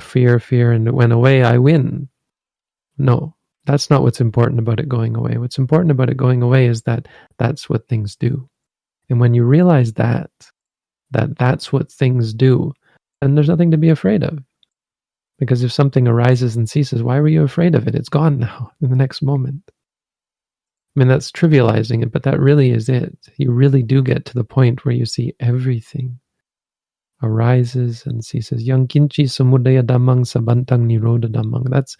fear, 0.00 0.40
fear, 0.40 0.72
and 0.72 0.86
it 0.88 0.94
went 0.94 1.12
away, 1.12 1.42
I 1.42 1.58
win. 1.58 2.08
No, 2.98 3.34
that's 3.64 3.90
not 3.90 4.02
what's 4.02 4.20
important 4.20 4.58
about 4.58 4.80
it 4.80 4.88
going 4.88 5.14
away. 5.16 5.38
What's 5.38 5.58
important 5.58 5.90
about 5.90 6.10
it 6.10 6.16
going 6.16 6.42
away 6.42 6.66
is 6.66 6.82
that 6.82 7.06
that's 7.38 7.70
what 7.70 7.86
things 7.86 8.16
do. 8.16 8.48
And 9.08 9.20
when 9.20 9.34
you 9.34 9.44
realize 9.44 9.92
that, 9.94 10.30
that 11.12 11.38
that's 11.38 11.72
what 11.72 11.90
things 11.90 12.34
do, 12.34 12.72
then 13.20 13.34
there's 13.34 13.48
nothing 13.48 13.70
to 13.70 13.76
be 13.76 13.88
afraid 13.88 14.22
of. 14.22 14.38
Because 15.38 15.62
if 15.62 15.72
something 15.72 16.08
arises 16.08 16.56
and 16.56 16.68
ceases, 16.68 17.02
why 17.02 17.20
were 17.20 17.28
you 17.28 17.44
afraid 17.44 17.74
of 17.74 17.86
it? 17.86 17.94
It's 17.94 18.08
gone 18.08 18.38
now 18.40 18.72
in 18.80 18.90
the 18.90 18.96
next 18.96 19.22
moment. 19.22 19.62
I 20.96 21.00
mean, 21.00 21.08
that's 21.08 21.30
trivializing 21.30 22.02
it, 22.02 22.10
but 22.10 22.24
that 22.24 22.40
really 22.40 22.70
is 22.70 22.88
it. 22.88 23.16
You 23.36 23.52
really 23.52 23.82
do 23.82 24.02
get 24.02 24.24
to 24.26 24.34
the 24.34 24.44
point 24.44 24.84
where 24.84 24.94
you 24.94 25.06
see 25.06 25.32
everything 25.38 26.18
arises 27.22 28.04
and 28.04 28.24
ceases. 28.24 28.64
Yang 28.64 28.88
kinchi 28.88 29.24
samudaya 29.26 29.82
damang 29.82 30.24
sabantang 30.24 30.86
niroda 30.86 31.26
damang. 31.26 31.70
That's 31.70 31.96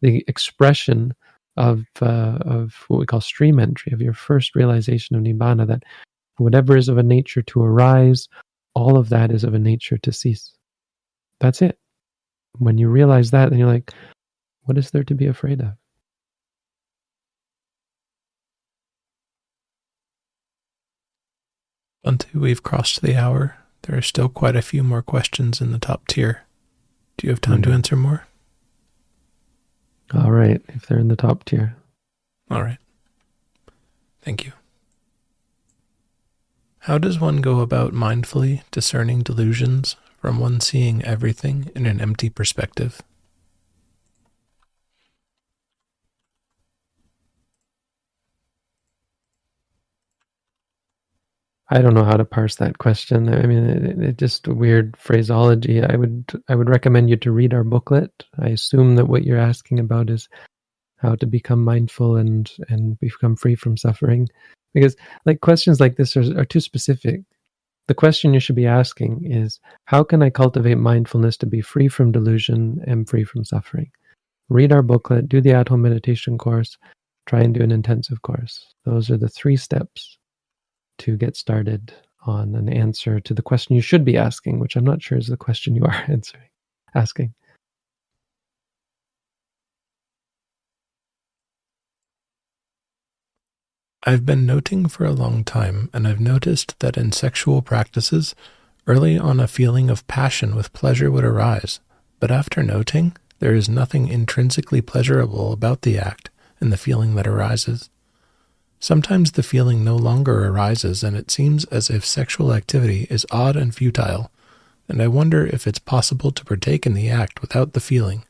the 0.00 0.24
expression 0.28 1.12
of 1.58 1.84
uh, 2.00 2.38
of 2.42 2.84
what 2.88 3.00
we 3.00 3.06
call 3.06 3.20
stream 3.20 3.58
entry 3.58 3.92
of 3.92 4.00
your 4.00 4.14
first 4.14 4.54
realization 4.54 5.16
of 5.16 5.22
nibbana 5.22 5.66
that 5.66 5.82
whatever 6.36 6.76
is 6.76 6.88
of 6.88 6.98
a 6.98 7.02
nature 7.02 7.42
to 7.42 7.60
arise 7.60 8.28
all 8.74 8.96
of 8.96 9.08
that 9.08 9.32
is 9.32 9.42
of 9.42 9.54
a 9.54 9.58
nature 9.58 9.98
to 9.98 10.12
cease 10.12 10.54
that's 11.40 11.62
it 11.62 11.78
when 12.58 12.78
you 12.78 12.88
realize 12.88 13.30
that 13.30 13.50
then 13.50 13.58
you're 13.58 13.68
like 13.68 13.92
what 14.62 14.78
is 14.78 14.90
there 14.90 15.04
to 15.04 15.14
be 15.14 15.26
afraid 15.26 15.60
of 15.60 15.72
Until 22.04 22.40
we've 22.40 22.62
crossed 22.62 23.02
the 23.02 23.16
hour. 23.16 23.58
There 23.82 23.98
are 23.98 24.02
still 24.02 24.30
quite 24.30 24.56
a 24.56 24.62
few 24.62 24.82
more 24.82 25.02
questions 25.02 25.60
in 25.60 25.72
the 25.72 25.78
top 25.78 26.06
tier. 26.06 26.44
Do 27.18 27.26
you 27.26 27.30
have 27.30 27.40
time 27.42 27.60
mm-hmm. 27.60 27.70
to 27.70 27.74
answer 27.74 27.96
more? 27.96 28.26
All 30.14 30.30
right, 30.30 30.62
if 30.68 30.86
they're 30.86 30.98
in 30.98 31.08
the 31.08 31.16
top 31.16 31.44
tier. 31.44 31.76
All 32.50 32.62
right. 32.62 32.78
Thank 34.22 34.46
you. 34.46 34.52
How 36.80 36.96
does 36.96 37.20
one 37.20 37.42
go 37.42 37.60
about 37.60 37.92
mindfully 37.92 38.62
discerning 38.70 39.20
delusions 39.20 39.96
from 40.18 40.38
one 40.38 40.60
seeing 40.60 41.04
everything 41.04 41.70
in 41.74 41.86
an 41.86 42.00
empty 42.00 42.28
perspective? 42.28 43.00
I 51.70 51.82
don't 51.82 51.94
know 51.94 52.04
how 52.04 52.16
to 52.16 52.24
parse 52.24 52.56
that 52.56 52.78
question. 52.78 53.28
I 53.32 53.46
mean, 53.46 53.64
it, 53.68 54.02
it 54.02 54.18
just 54.18 54.48
a 54.48 54.54
weird 54.54 54.96
phraseology. 54.96 55.82
I 55.82 55.96
would 55.96 56.24
I 56.48 56.54
would 56.54 56.68
recommend 56.68 57.10
you 57.10 57.16
to 57.18 57.30
read 57.30 57.52
our 57.52 57.64
booklet. 57.64 58.24
I 58.38 58.48
assume 58.48 58.96
that 58.96 59.06
what 59.06 59.24
you're 59.24 59.38
asking 59.38 59.78
about 59.78 60.08
is 60.08 60.28
how 60.96 61.14
to 61.16 61.26
become 61.26 61.62
mindful 61.62 62.16
and 62.16 62.50
and 62.68 62.98
become 63.00 63.36
free 63.36 63.54
from 63.54 63.76
suffering, 63.76 64.28
because 64.72 64.96
like 65.26 65.42
questions 65.42 65.78
like 65.78 65.96
this 65.96 66.16
are, 66.16 66.40
are 66.40 66.46
too 66.46 66.60
specific. 66.60 67.20
The 67.88 67.94
question 67.94 68.34
you 68.34 68.40
should 68.40 68.54
be 68.54 68.66
asking 68.66 69.24
is 69.24 69.60
how 69.86 70.04
can 70.04 70.22
I 70.22 70.28
cultivate 70.28 70.76
mindfulness 70.76 71.38
to 71.38 71.46
be 71.46 71.62
free 71.62 71.88
from 71.88 72.12
delusion 72.12 72.82
and 72.86 73.08
free 73.08 73.24
from 73.24 73.44
suffering? 73.44 73.90
Read 74.50 74.72
our 74.72 74.82
booklet, 74.82 75.28
do 75.28 75.40
the 75.40 75.52
at 75.52 75.68
home 75.68 75.82
meditation 75.82 76.36
course, 76.36 76.76
try 77.26 77.40
and 77.40 77.54
do 77.54 77.62
an 77.62 77.72
intensive 77.72 78.20
course. 78.20 78.74
Those 78.84 79.10
are 79.10 79.16
the 79.16 79.28
three 79.28 79.56
steps 79.56 80.18
to 80.98 81.16
get 81.16 81.34
started 81.34 81.94
on 82.26 82.54
an 82.54 82.68
answer 82.68 83.20
to 83.20 83.32
the 83.32 83.42
question 83.42 83.74
you 83.74 83.80
should 83.80 84.04
be 84.04 84.18
asking, 84.18 84.58
which 84.58 84.76
I'm 84.76 84.84
not 84.84 85.02
sure 85.02 85.16
is 85.16 85.28
the 85.28 85.36
question 85.38 85.74
you 85.74 85.84
are 85.84 86.04
answering, 86.08 86.48
asking. 86.94 87.34
I've 94.04 94.24
been 94.24 94.46
noting 94.46 94.86
for 94.86 95.04
a 95.04 95.12
long 95.12 95.42
time, 95.42 95.90
and 95.92 96.06
I've 96.06 96.20
noticed 96.20 96.78
that 96.78 96.96
in 96.96 97.10
sexual 97.10 97.62
practices, 97.62 98.36
early 98.86 99.18
on 99.18 99.40
a 99.40 99.48
feeling 99.48 99.90
of 99.90 100.06
passion 100.06 100.54
with 100.54 100.72
pleasure 100.72 101.10
would 101.10 101.24
arise, 101.24 101.80
but 102.20 102.30
after 102.30 102.62
noting, 102.62 103.16
there 103.40 103.54
is 103.54 103.68
nothing 103.68 104.06
intrinsically 104.06 104.80
pleasurable 104.80 105.52
about 105.52 105.82
the 105.82 105.98
act 105.98 106.30
and 106.60 106.72
the 106.72 106.76
feeling 106.76 107.16
that 107.16 107.26
arises. 107.26 107.90
Sometimes 108.78 109.32
the 109.32 109.42
feeling 109.42 109.82
no 109.82 109.96
longer 109.96 110.46
arises, 110.46 111.02
and 111.02 111.16
it 111.16 111.32
seems 111.32 111.64
as 111.64 111.90
if 111.90 112.04
sexual 112.04 112.52
activity 112.52 113.08
is 113.10 113.26
odd 113.32 113.56
and 113.56 113.74
futile, 113.74 114.30
and 114.88 115.02
I 115.02 115.08
wonder 115.08 115.44
if 115.44 115.66
it's 115.66 115.80
possible 115.80 116.30
to 116.30 116.44
partake 116.44 116.86
in 116.86 116.94
the 116.94 117.10
act 117.10 117.40
without 117.40 117.72
the 117.72 117.80
feeling. 117.80 118.24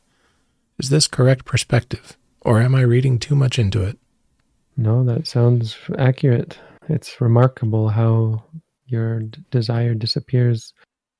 Is 0.78 0.88
this 0.88 1.06
correct 1.06 1.44
perspective, 1.44 2.16
or 2.40 2.58
am 2.62 2.74
I 2.74 2.80
reading 2.80 3.18
too 3.18 3.34
much 3.34 3.58
into 3.58 3.82
it? 3.82 3.98
No, 4.78 5.02
that 5.04 5.26
sounds 5.26 5.76
accurate. 5.98 6.56
It's 6.88 7.20
remarkable 7.20 7.88
how 7.88 8.44
your 8.86 9.20
d- 9.20 9.42
desire 9.50 9.92
disappears 9.92 10.72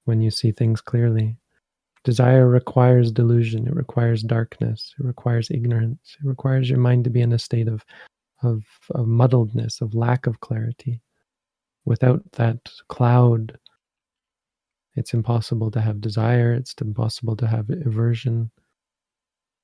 when 0.05 0.23
you 0.23 0.31
see 0.31 0.53
things 0.53 0.81
clearly. 0.81 1.37
Desire 2.05 2.49
requires 2.49 3.11
delusion, 3.11 3.67
it 3.67 3.75
requires 3.75 4.23
darkness, 4.23 4.95
it 5.01 5.05
requires 5.05 5.51
ignorance, 5.51 6.17
it 6.23 6.27
requires 6.29 6.71
your 6.71 6.79
mind 6.79 7.03
to 7.05 7.11
be 7.11 7.21
in 7.21 7.33
a 7.33 7.39
state 7.39 7.67
of 7.67 7.85
of, 8.45 8.63
of 8.93 9.07
muddledness, 9.07 9.81
of 9.81 9.97
lack 9.97 10.29
of 10.29 10.41
clarity. 10.41 11.03
Without 11.85 12.23
that 12.35 12.61
cloud, 12.89 13.59
it's 14.95 15.15
impossible 15.15 15.73
to 15.73 15.81
have 15.81 16.01
desire, 16.01 16.55
it's 16.55 16.75
impossible 16.81 17.35
to 17.39 17.49
have 17.49 17.71
aversion. 17.71 18.53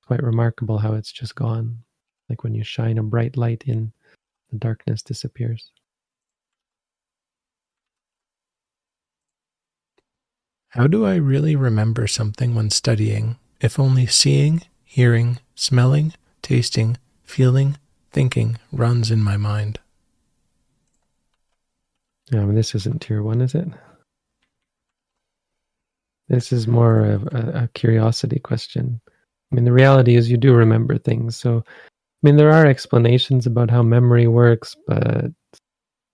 Quite 0.05 0.21
remarkable 0.21 0.79
how 0.79 0.95
it's 0.95 1.13
just 1.13 1.35
gone. 1.35 1.84
Like 2.29 2.43
when 2.43 2.55
you 2.55 2.63
shine 2.63 2.97
a 2.97 3.03
bright 3.03 3.37
light 3.37 3.63
in, 3.67 3.91
the 4.51 4.57
darkness 4.57 5.01
disappears. 5.01 5.71
How 10.69 10.87
do 10.87 11.05
I 11.05 11.15
really 11.15 11.55
remember 11.55 12.07
something 12.07 12.53
when 12.53 12.69
studying 12.69 13.37
if 13.61 13.79
only 13.79 14.05
seeing, 14.05 14.61
hearing, 14.83 15.39
smelling, 15.55 16.13
tasting, 16.41 16.97
feeling, 17.23 17.77
thinking 18.11 18.57
runs 18.71 19.11
in 19.11 19.21
my 19.21 19.37
mind. 19.37 19.79
Yeah, 22.31 22.41
I 22.41 22.45
mean, 22.45 22.55
this 22.55 22.75
isn't 22.75 23.01
tier 23.01 23.21
one, 23.21 23.41
is 23.41 23.55
it? 23.55 23.67
This 26.27 26.51
is 26.51 26.67
more 26.67 27.01
of 27.01 27.23
a, 27.27 27.63
a 27.63 27.69
curiosity 27.73 28.39
question. 28.39 28.99
I 29.07 29.55
mean, 29.55 29.65
the 29.65 29.71
reality 29.71 30.15
is 30.15 30.29
you 30.29 30.37
do 30.37 30.53
remember 30.53 30.97
things. 30.97 31.35
So, 31.35 31.63
mean, 32.25 32.37
there 32.37 32.51
are 32.51 32.65
explanations 32.65 33.45
about 33.45 33.69
how 33.69 33.83
memory 33.83 34.25
works, 34.25 34.75
but 34.87 35.31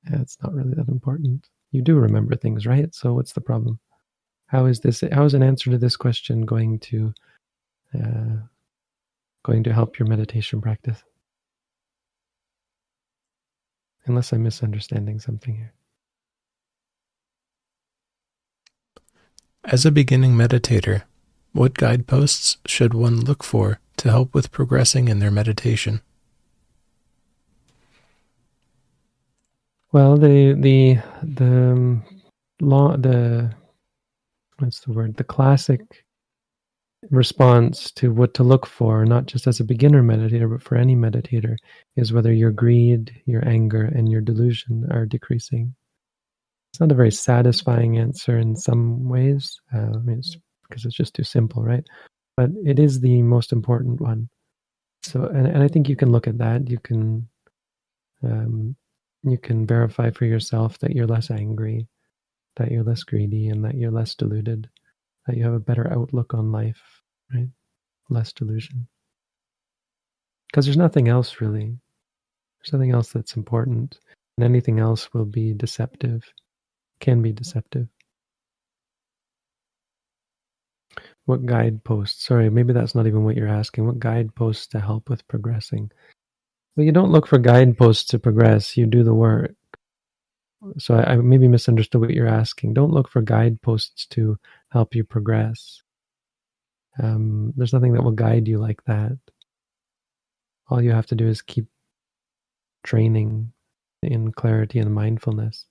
it's 0.08 0.38
not 0.44 0.54
really 0.54 0.74
that 0.74 0.90
important. 0.90 1.48
You 1.72 1.82
do 1.82 1.96
remember 1.96 2.36
things, 2.36 2.66
right? 2.68 2.94
So, 2.94 3.14
what's 3.14 3.32
the 3.32 3.42
problem? 3.42 3.80
How 4.48 4.66
is 4.66 4.82
this? 4.82 5.04
How 5.14 5.24
is 5.24 5.34
an 5.34 5.42
answer 5.42 5.72
to 5.72 5.78
this 5.78 5.96
question 5.96 6.46
going 6.46 6.80
to 6.80 7.14
uh, 7.98 8.36
going 9.44 9.64
to 9.64 9.74
help 9.74 9.98
your 9.98 10.08
meditation 10.08 10.60
practice? 10.60 11.02
Unless 14.06 14.34
I'm 14.34 14.44
misunderstanding 14.44 15.20
something 15.20 15.56
here. 15.56 15.74
As 19.64 19.86
a 19.86 19.92
beginning 19.92 20.34
meditator, 20.34 21.04
what 21.54 21.76
guideposts 21.76 22.58
should 22.66 22.94
one 22.94 23.22
look 23.22 23.44
for 23.44 23.80
to 24.02 24.10
help 24.10 24.34
with 24.34 24.52
progressing 24.52 25.08
in 25.08 25.20
their 25.20 25.30
meditation? 25.30 26.02
Well, 29.92 30.18
the 30.18 30.56
the 30.60 30.98
the 31.22 31.72
um, 31.74 32.04
law 32.60 32.98
the 32.98 33.54
what's 34.58 34.80
the 34.80 34.94
word 34.94 35.18
the 35.18 35.24
classic 35.24 35.82
response 37.12 37.92
to 37.92 38.12
what 38.12 38.34
to 38.36 38.44
look 38.44 38.66
for, 38.66 39.06
not 39.06 39.28
just 39.28 39.46
as 39.46 39.60
a 39.60 39.64
beginner 39.64 40.02
meditator, 40.02 40.50
but 40.50 40.64
for 40.64 40.76
any 40.76 40.96
meditator, 40.96 41.56
is 41.96 42.12
whether 42.12 42.34
your 42.34 42.52
greed, 42.52 43.12
your 43.26 43.48
anger, 43.48 43.84
and 43.84 44.10
your 44.10 44.22
delusion 44.22 44.88
are 44.92 45.06
decreasing. 45.06 45.76
It's 46.72 46.80
not 46.80 46.92
a 46.92 46.96
very 46.96 47.12
satisfying 47.12 48.00
answer 48.00 48.40
in 48.40 48.56
some 48.56 49.08
ways. 49.10 49.60
Uh, 49.76 49.92
I 49.94 49.98
mean, 49.98 50.20
it's 50.20 50.38
because 50.68 50.86
it's 50.86 50.96
just 50.96 51.14
too 51.14 51.24
simple, 51.24 51.64
right? 51.64 51.84
But 52.42 52.50
it 52.66 52.80
is 52.80 53.00
the 53.00 53.22
most 53.22 53.52
important 53.52 54.02
one. 54.02 54.30
So, 55.04 55.26
and, 55.26 55.46
and 55.46 55.64
I 55.64 55.68
think 55.68 55.88
you 55.88 55.96
can 55.96 56.12
look 56.12 56.28
at 56.28 56.40
that. 56.40 56.70
You 56.70 56.80
can, 56.80 57.28
um, 58.24 58.76
you 59.24 59.38
can 59.38 59.68
verify 59.68 60.10
for 60.10 60.26
yourself 60.26 60.80
that 60.80 60.96
you're 60.96 61.08
less 61.08 61.30
angry, 61.30 61.88
that 62.56 62.72
you're 62.72 62.84
less 62.84 63.04
greedy, 63.04 63.50
and 63.50 63.64
that 63.64 63.76
you're 63.76 63.92
less 63.92 64.16
deluded 64.16 64.70
that 65.28 65.38
you 65.38 65.44
have 65.44 65.54
a 65.54 65.60
better 65.60 65.92
outlook 65.92 66.34
on 66.34 66.52
life, 66.52 66.82
right? 67.34 67.48
Less 68.10 68.34
delusion. 68.34 68.88
Because 70.48 70.66
there's 70.66 70.78
nothing 70.78 71.08
else 71.08 71.40
really. 71.40 71.78
There's 72.60 72.74
nothing 72.74 72.92
else 72.92 73.12
that's 73.12 73.36
important. 73.36 74.00
And 74.38 74.46
anything 74.46 74.80
else 74.80 75.14
will 75.14 75.26
be 75.26 75.54
deceptive, 75.54 76.24
can 77.00 77.22
be 77.22 77.32
deceptive. 77.32 77.88
What 81.26 81.46
guideposts? 81.46 82.26
Sorry, 82.26 82.50
maybe 82.50 82.74
that's 82.74 82.96
not 82.96 83.08
even 83.08 83.24
what 83.24 83.36
you're 83.36 83.48
asking. 83.48 83.86
What 83.86 84.00
guideposts 84.00 84.68
to 84.68 84.80
help 84.80 85.10
with 85.10 85.28
progressing? 85.28 85.92
Well, 86.76 86.86
you 86.86 86.92
don't 86.92 87.12
look 87.12 87.28
for 87.28 87.38
guideposts 87.38 88.06
to 88.12 88.20
progress, 88.20 88.78
you 88.78 88.86
do 88.86 89.04
the 89.04 89.14
work. 89.14 89.56
So 90.78 90.96
I, 90.96 91.14
I 91.14 91.16
maybe 91.18 91.48
misunderstood 91.48 92.02
what 92.02 92.12
you're 92.12 92.28
asking. 92.28 92.74
Don't 92.74 92.94
look 92.94 93.10
for 93.10 93.22
guideposts 93.22 94.06
to 94.08 94.38
help 94.70 94.96
you 94.96 95.04
progress. 95.04 95.82
Um, 97.02 97.54
there's 97.56 97.74
nothing 97.74 97.94
that 97.94 98.04
will 98.04 98.12
guide 98.12 98.48
you 98.48 98.60
like 98.60 98.84
that. 98.86 99.18
All 100.70 100.82
you 100.82 100.92
have 100.92 101.08
to 101.08 101.16
do 101.16 101.28
is 101.28 101.42
keep 101.42 101.66
training 102.84 103.52
in 104.04 104.32
clarity 104.32 104.80
and 104.80 104.94
mindfulness. 104.94 105.66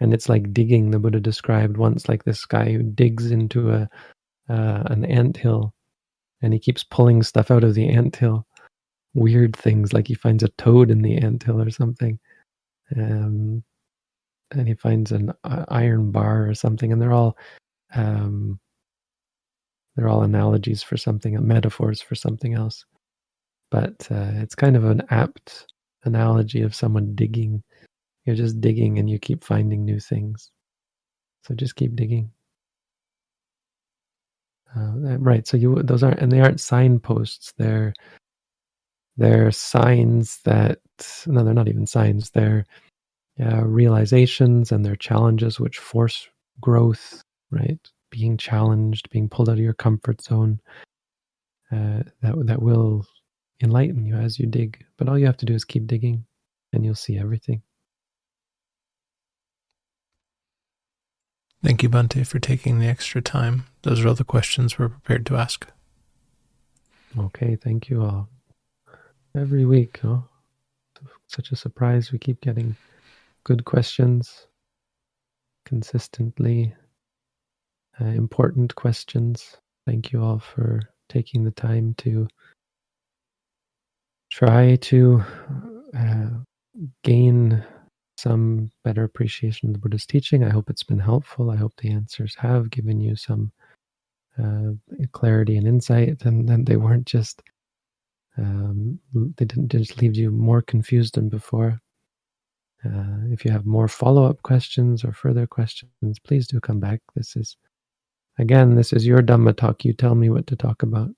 And 0.00 0.14
it's 0.14 0.28
like 0.28 0.52
digging. 0.52 0.90
The 0.90 0.98
Buddha 0.98 1.20
described 1.20 1.76
once, 1.76 2.08
like 2.08 2.24
this 2.24 2.44
guy 2.44 2.72
who 2.72 2.82
digs 2.82 3.30
into 3.30 3.72
a 3.72 3.88
uh, 4.48 4.82
an 4.86 5.04
ant 5.04 5.36
hill, 5.36 5.74
and 6.42 6.52
he 6.52 6.58
keeps 6.58 6.84
pulling 6.84 7.22
stuff 7.22 7.50
out 7.50 7.64
of 7.64 7.74
the 7.74 7.88
ant 7.88 8.16
hill. 8.16 8.46
Weird 9.14 9.56
things, 9.56 9.92
like 9.92 10.06
he 10.06 10.14
finds 10.14 10.42
a 10.42 10.48
toad 10.50 10.90
in 10.90 11.02
the 11.02 11.16
ant 11.16 11.42
hill 11.42 11.60
or 11.60 11.70
something. 11.70 12.18
Um, 12.96 13.64
and 14.52 14.66
he 14.66 14.74
finds 14.74 15.12
an 15.12 15.32
iron 15.44 16.10
bar 16.10 16.48
or 16.48 16.54
something, 16.54 16.92
and 16.92 17.00
they're 17.00 17.12
all 17.12 17.36
um, 17.94 18.58
they're 19.96 20.08
all 20.08 20.22
analogies 20.22 20.82
for 20.82 20.96
something, 20.96 21.36
metaphors 21.46 22.00
for 22.00 22.14
something 22.14 22.54
else. 22.54 22.84
But 23.70 24.06
uh, 24.10 24.30
it's 24.36 24.54
kind 24.54 24.76
of 24.76 24.84
an 24.84 25.02
apt 25.10 25.66
analogy 26.04 26.62
of 26.62 26.74
someone 26.74 27.14
digging. 27.14 27.62
You're 28.24 28.36
just 28.36 28.60
digging, 28.60 28.98
and 28.98 29.10
you 29.10 29.18
keep 29.18 29.44
finding 29.44 29.84
new 29.84 30.00
things. 30.00 30.50
So 31.44 31.54
just 31.54 31.76
keep 31.76 31.96
digging. 31.96 32.30
Uh, 34.76 35.18
right. 35.18 35.46
So 35.46 35.56
you 35.56 35.82
those 35.82 36.02
aren't 36.02 36.20
and 36.20 36.30
they 36.30 36.40
aren't 36.40 36.60
signposts. 36.60 37.52
They're 37.58 37.94
they're 39.16 39.50
signs 39.50 40.40
that 40.44 40.78
no, 41.26 41.44
they're 41.44 41.54
not 41.54 41.68
even 41.68 41.86
signs. 41.86 42.30
They're 42.30 42.64
uh, 43.40 43.64
realizations 43.64 44.72
and 44.72 44.84
their 44.84 44.96
challenges 44.96 45.60
which 45.60 45.78
force 45.78 46.28
growth, 46.60 47.22
right? 47.50 47.78
Being 48.10 48.36
challenged, 48.36 49.10
being 49.10 49.28
pulled 49.28 49.48
out 49.48 49.54
of 49.54 49.58
your 49.60 49.74
comfort 49.74 50.22
zone. 50.22 50.60
Uh, 51.72 52.02
that 52.22 52.34
that 52.46 52.62
will 52.62 53.06
enlighten 53.62 54.06
you 54.06 54.14
as 54.14 54.38
you 54.38 54.46
dig. 54.46 54.84
But 54.96 55.08
all 55.08 55.18
you 55.18 55.26
have 55.26 55.36
to 55.38 55.46
do 55.46 55.54
is 55.54 55.64
keep 55.64 55.86
digging, 55.86 56.24
and 56.72 56.84
you'll 56.84 56.94
see 56.94 57.18
everything. 57.18 57.62
Thank 61.62 61.82
you, 61.82 61.88
Bhante, 61.88 62.26
for 62.26 62.38
taking 62.38 62.78
the 62.78 62.86
extra 62.86 63.20
time. 63.20 63.64
Those 63.88 64.04
are 64.04 64.08
all 64.08 64.14
the 64.14 64.22
questions 64.22 64.78
we're 64.78 64.90
prepared 64.90 65.24
to 65.24 65.36
ask. 65.36 65.66
Okay, 67.18 67.56
thank 67.56 67.88
you 67.88 68.02
all. 68.02 68.28
Every 69.34 69.64
week, 69.64 69.98
such 71.26 71.52
a 71.52 71.56
surprise. 71.56 72.12
We 72.12 72.18
keep 72.18 72.42
getting 72.42 72.76
good 73.44 73.64
questions, 73.64 74.46
consistently 75.64 76.74
uh, 77.98 78.08
important 78.08 78.74
questions. 78.74 79.56
Thank 79.86 80.12
you 80.12 80.22
all 80.22 80.38
for 80.38 80.82
taking 81.08 81.44
the 81.44 81.50
time 81.52 81.94
to 81.98 82.28
try 84.30 84.76
to 84.76 85.22
uh, 85.96 86.28
gain 87.04 87.64
some 88.18 88.70
better 88.84 89.04
appreciation 89.04 89.70
of 89.70 89.72
the 89.72 89.78
Buddha's 89.78 90.04
teaching. 90.04 90.44
I 90.44 90.50
hope 90.50 90.68
it's 90.68 90.82
been 90.82 90.98
helpful. 90.98 91.50
I 91.50 91.56
hope 91.56 91.72
the 91.78 91.90
answers 91.90 92.34
have 92.34 92.68
given 92.68 93.00
you 93.00 93.16
some 93.16 93.50
uh, 94.42 94.72
clarity 95.12 95.56
and 95.56 95.66
insight, 95.66 96.24
and 96.24 96.48
then 96.48 96.64
they 96.64 96.76
weren't 96.76 97.06
just 97.06 97.42
um, 98.38 98.98
they 99.36 99.44
didn't 99.44 99.68
just 99.68 100.00
leave 100.00 100.16
you 100.16 100.30
more 100.30 100.62
confused 100.62 101.16
than 101.16 101.28
before. 101.28 101.80
Uh, 102.84 103.26
if 103.32 103.44
you 103.44 103.50
have 103.50 103.66
more 103.66 103.88
follow 103.88 104.24
up 104.24 104.40
questions 104.42 105.04
or 105.04 105.12
further 105.12 105.46
questions, 105.46 106.18
please 106.22 106.46
do 106.46 106.60
come 106.60 106.78
back. 106.78 107.00
This 107.16 107.34
is, 107.34 107.56
again, 108.38 108.76
this 108.76 108.92
is 108.92 109.04
your 109.04 109.20
Dhamma 109.20 109.56
talk. 109.56 109.84
You 109.84 109.92
tell 109.92 110.14
me 110.14 110.30
what 110.30 110.46
to 110.46 110.56
talk 110.56 110.84
about. 110.84 111.10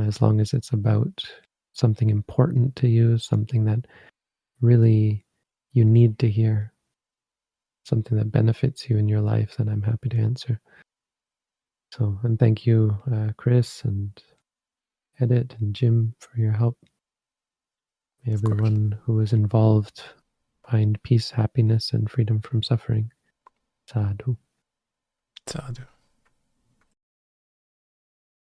As 0.00 0.22
long 0.22 0.40
as 0.40 0.52
it's 0.52 0.70
about 0.70 1.24
something 1.72 2.08
important 2.08 2.76
to 2.76 2.88
you, 2.88 3.18
something 3.18 3.64
that 3.64 3.86
really 4.60 5.24
you 5.72 5.84
need 5.84 6.20
to 6.20 6.30
hear, 6.30 6.72
something 7.84 8.16
that 8.16 8.30
benefits 8.30 8.88
you 8.88 8.96
in 8.96 9.08
your 9.08 9.20
life, 9.20 9.56
then 9.58 9.68
I'm 9.68 9.82
happy 9.82 10.08
to 10.10 10.16
answer. 10.18 10.60
So, 11.96 12.18
and 12.24 12.36
thank 12.40 12.66
you, 12.66 12.98
uh, 13.12 13.28
Chris 13.36 13.84
and 13.84 14.20
Edit 15.20 15.54
and 15.60 15.72
Jim 15.72 16.16
for 16.18 16.36
your 16.36 16.50
help. 16.50 16.76
May 18.24 18.32
everyone 18.32 18.98
who 19.04 19.20
is 19.20 19.32
involved 19.32 20.02
find 20.68 21.00
peace, 21.04 21.30
happiness, 21.30 21.92
and 21.92 22.10
freedom 22.10 22.40
from 22.40 22.64
suffering. 22.64 23.12
Sadhu. 23.86 24.36
Sadhu. 25.46 25.84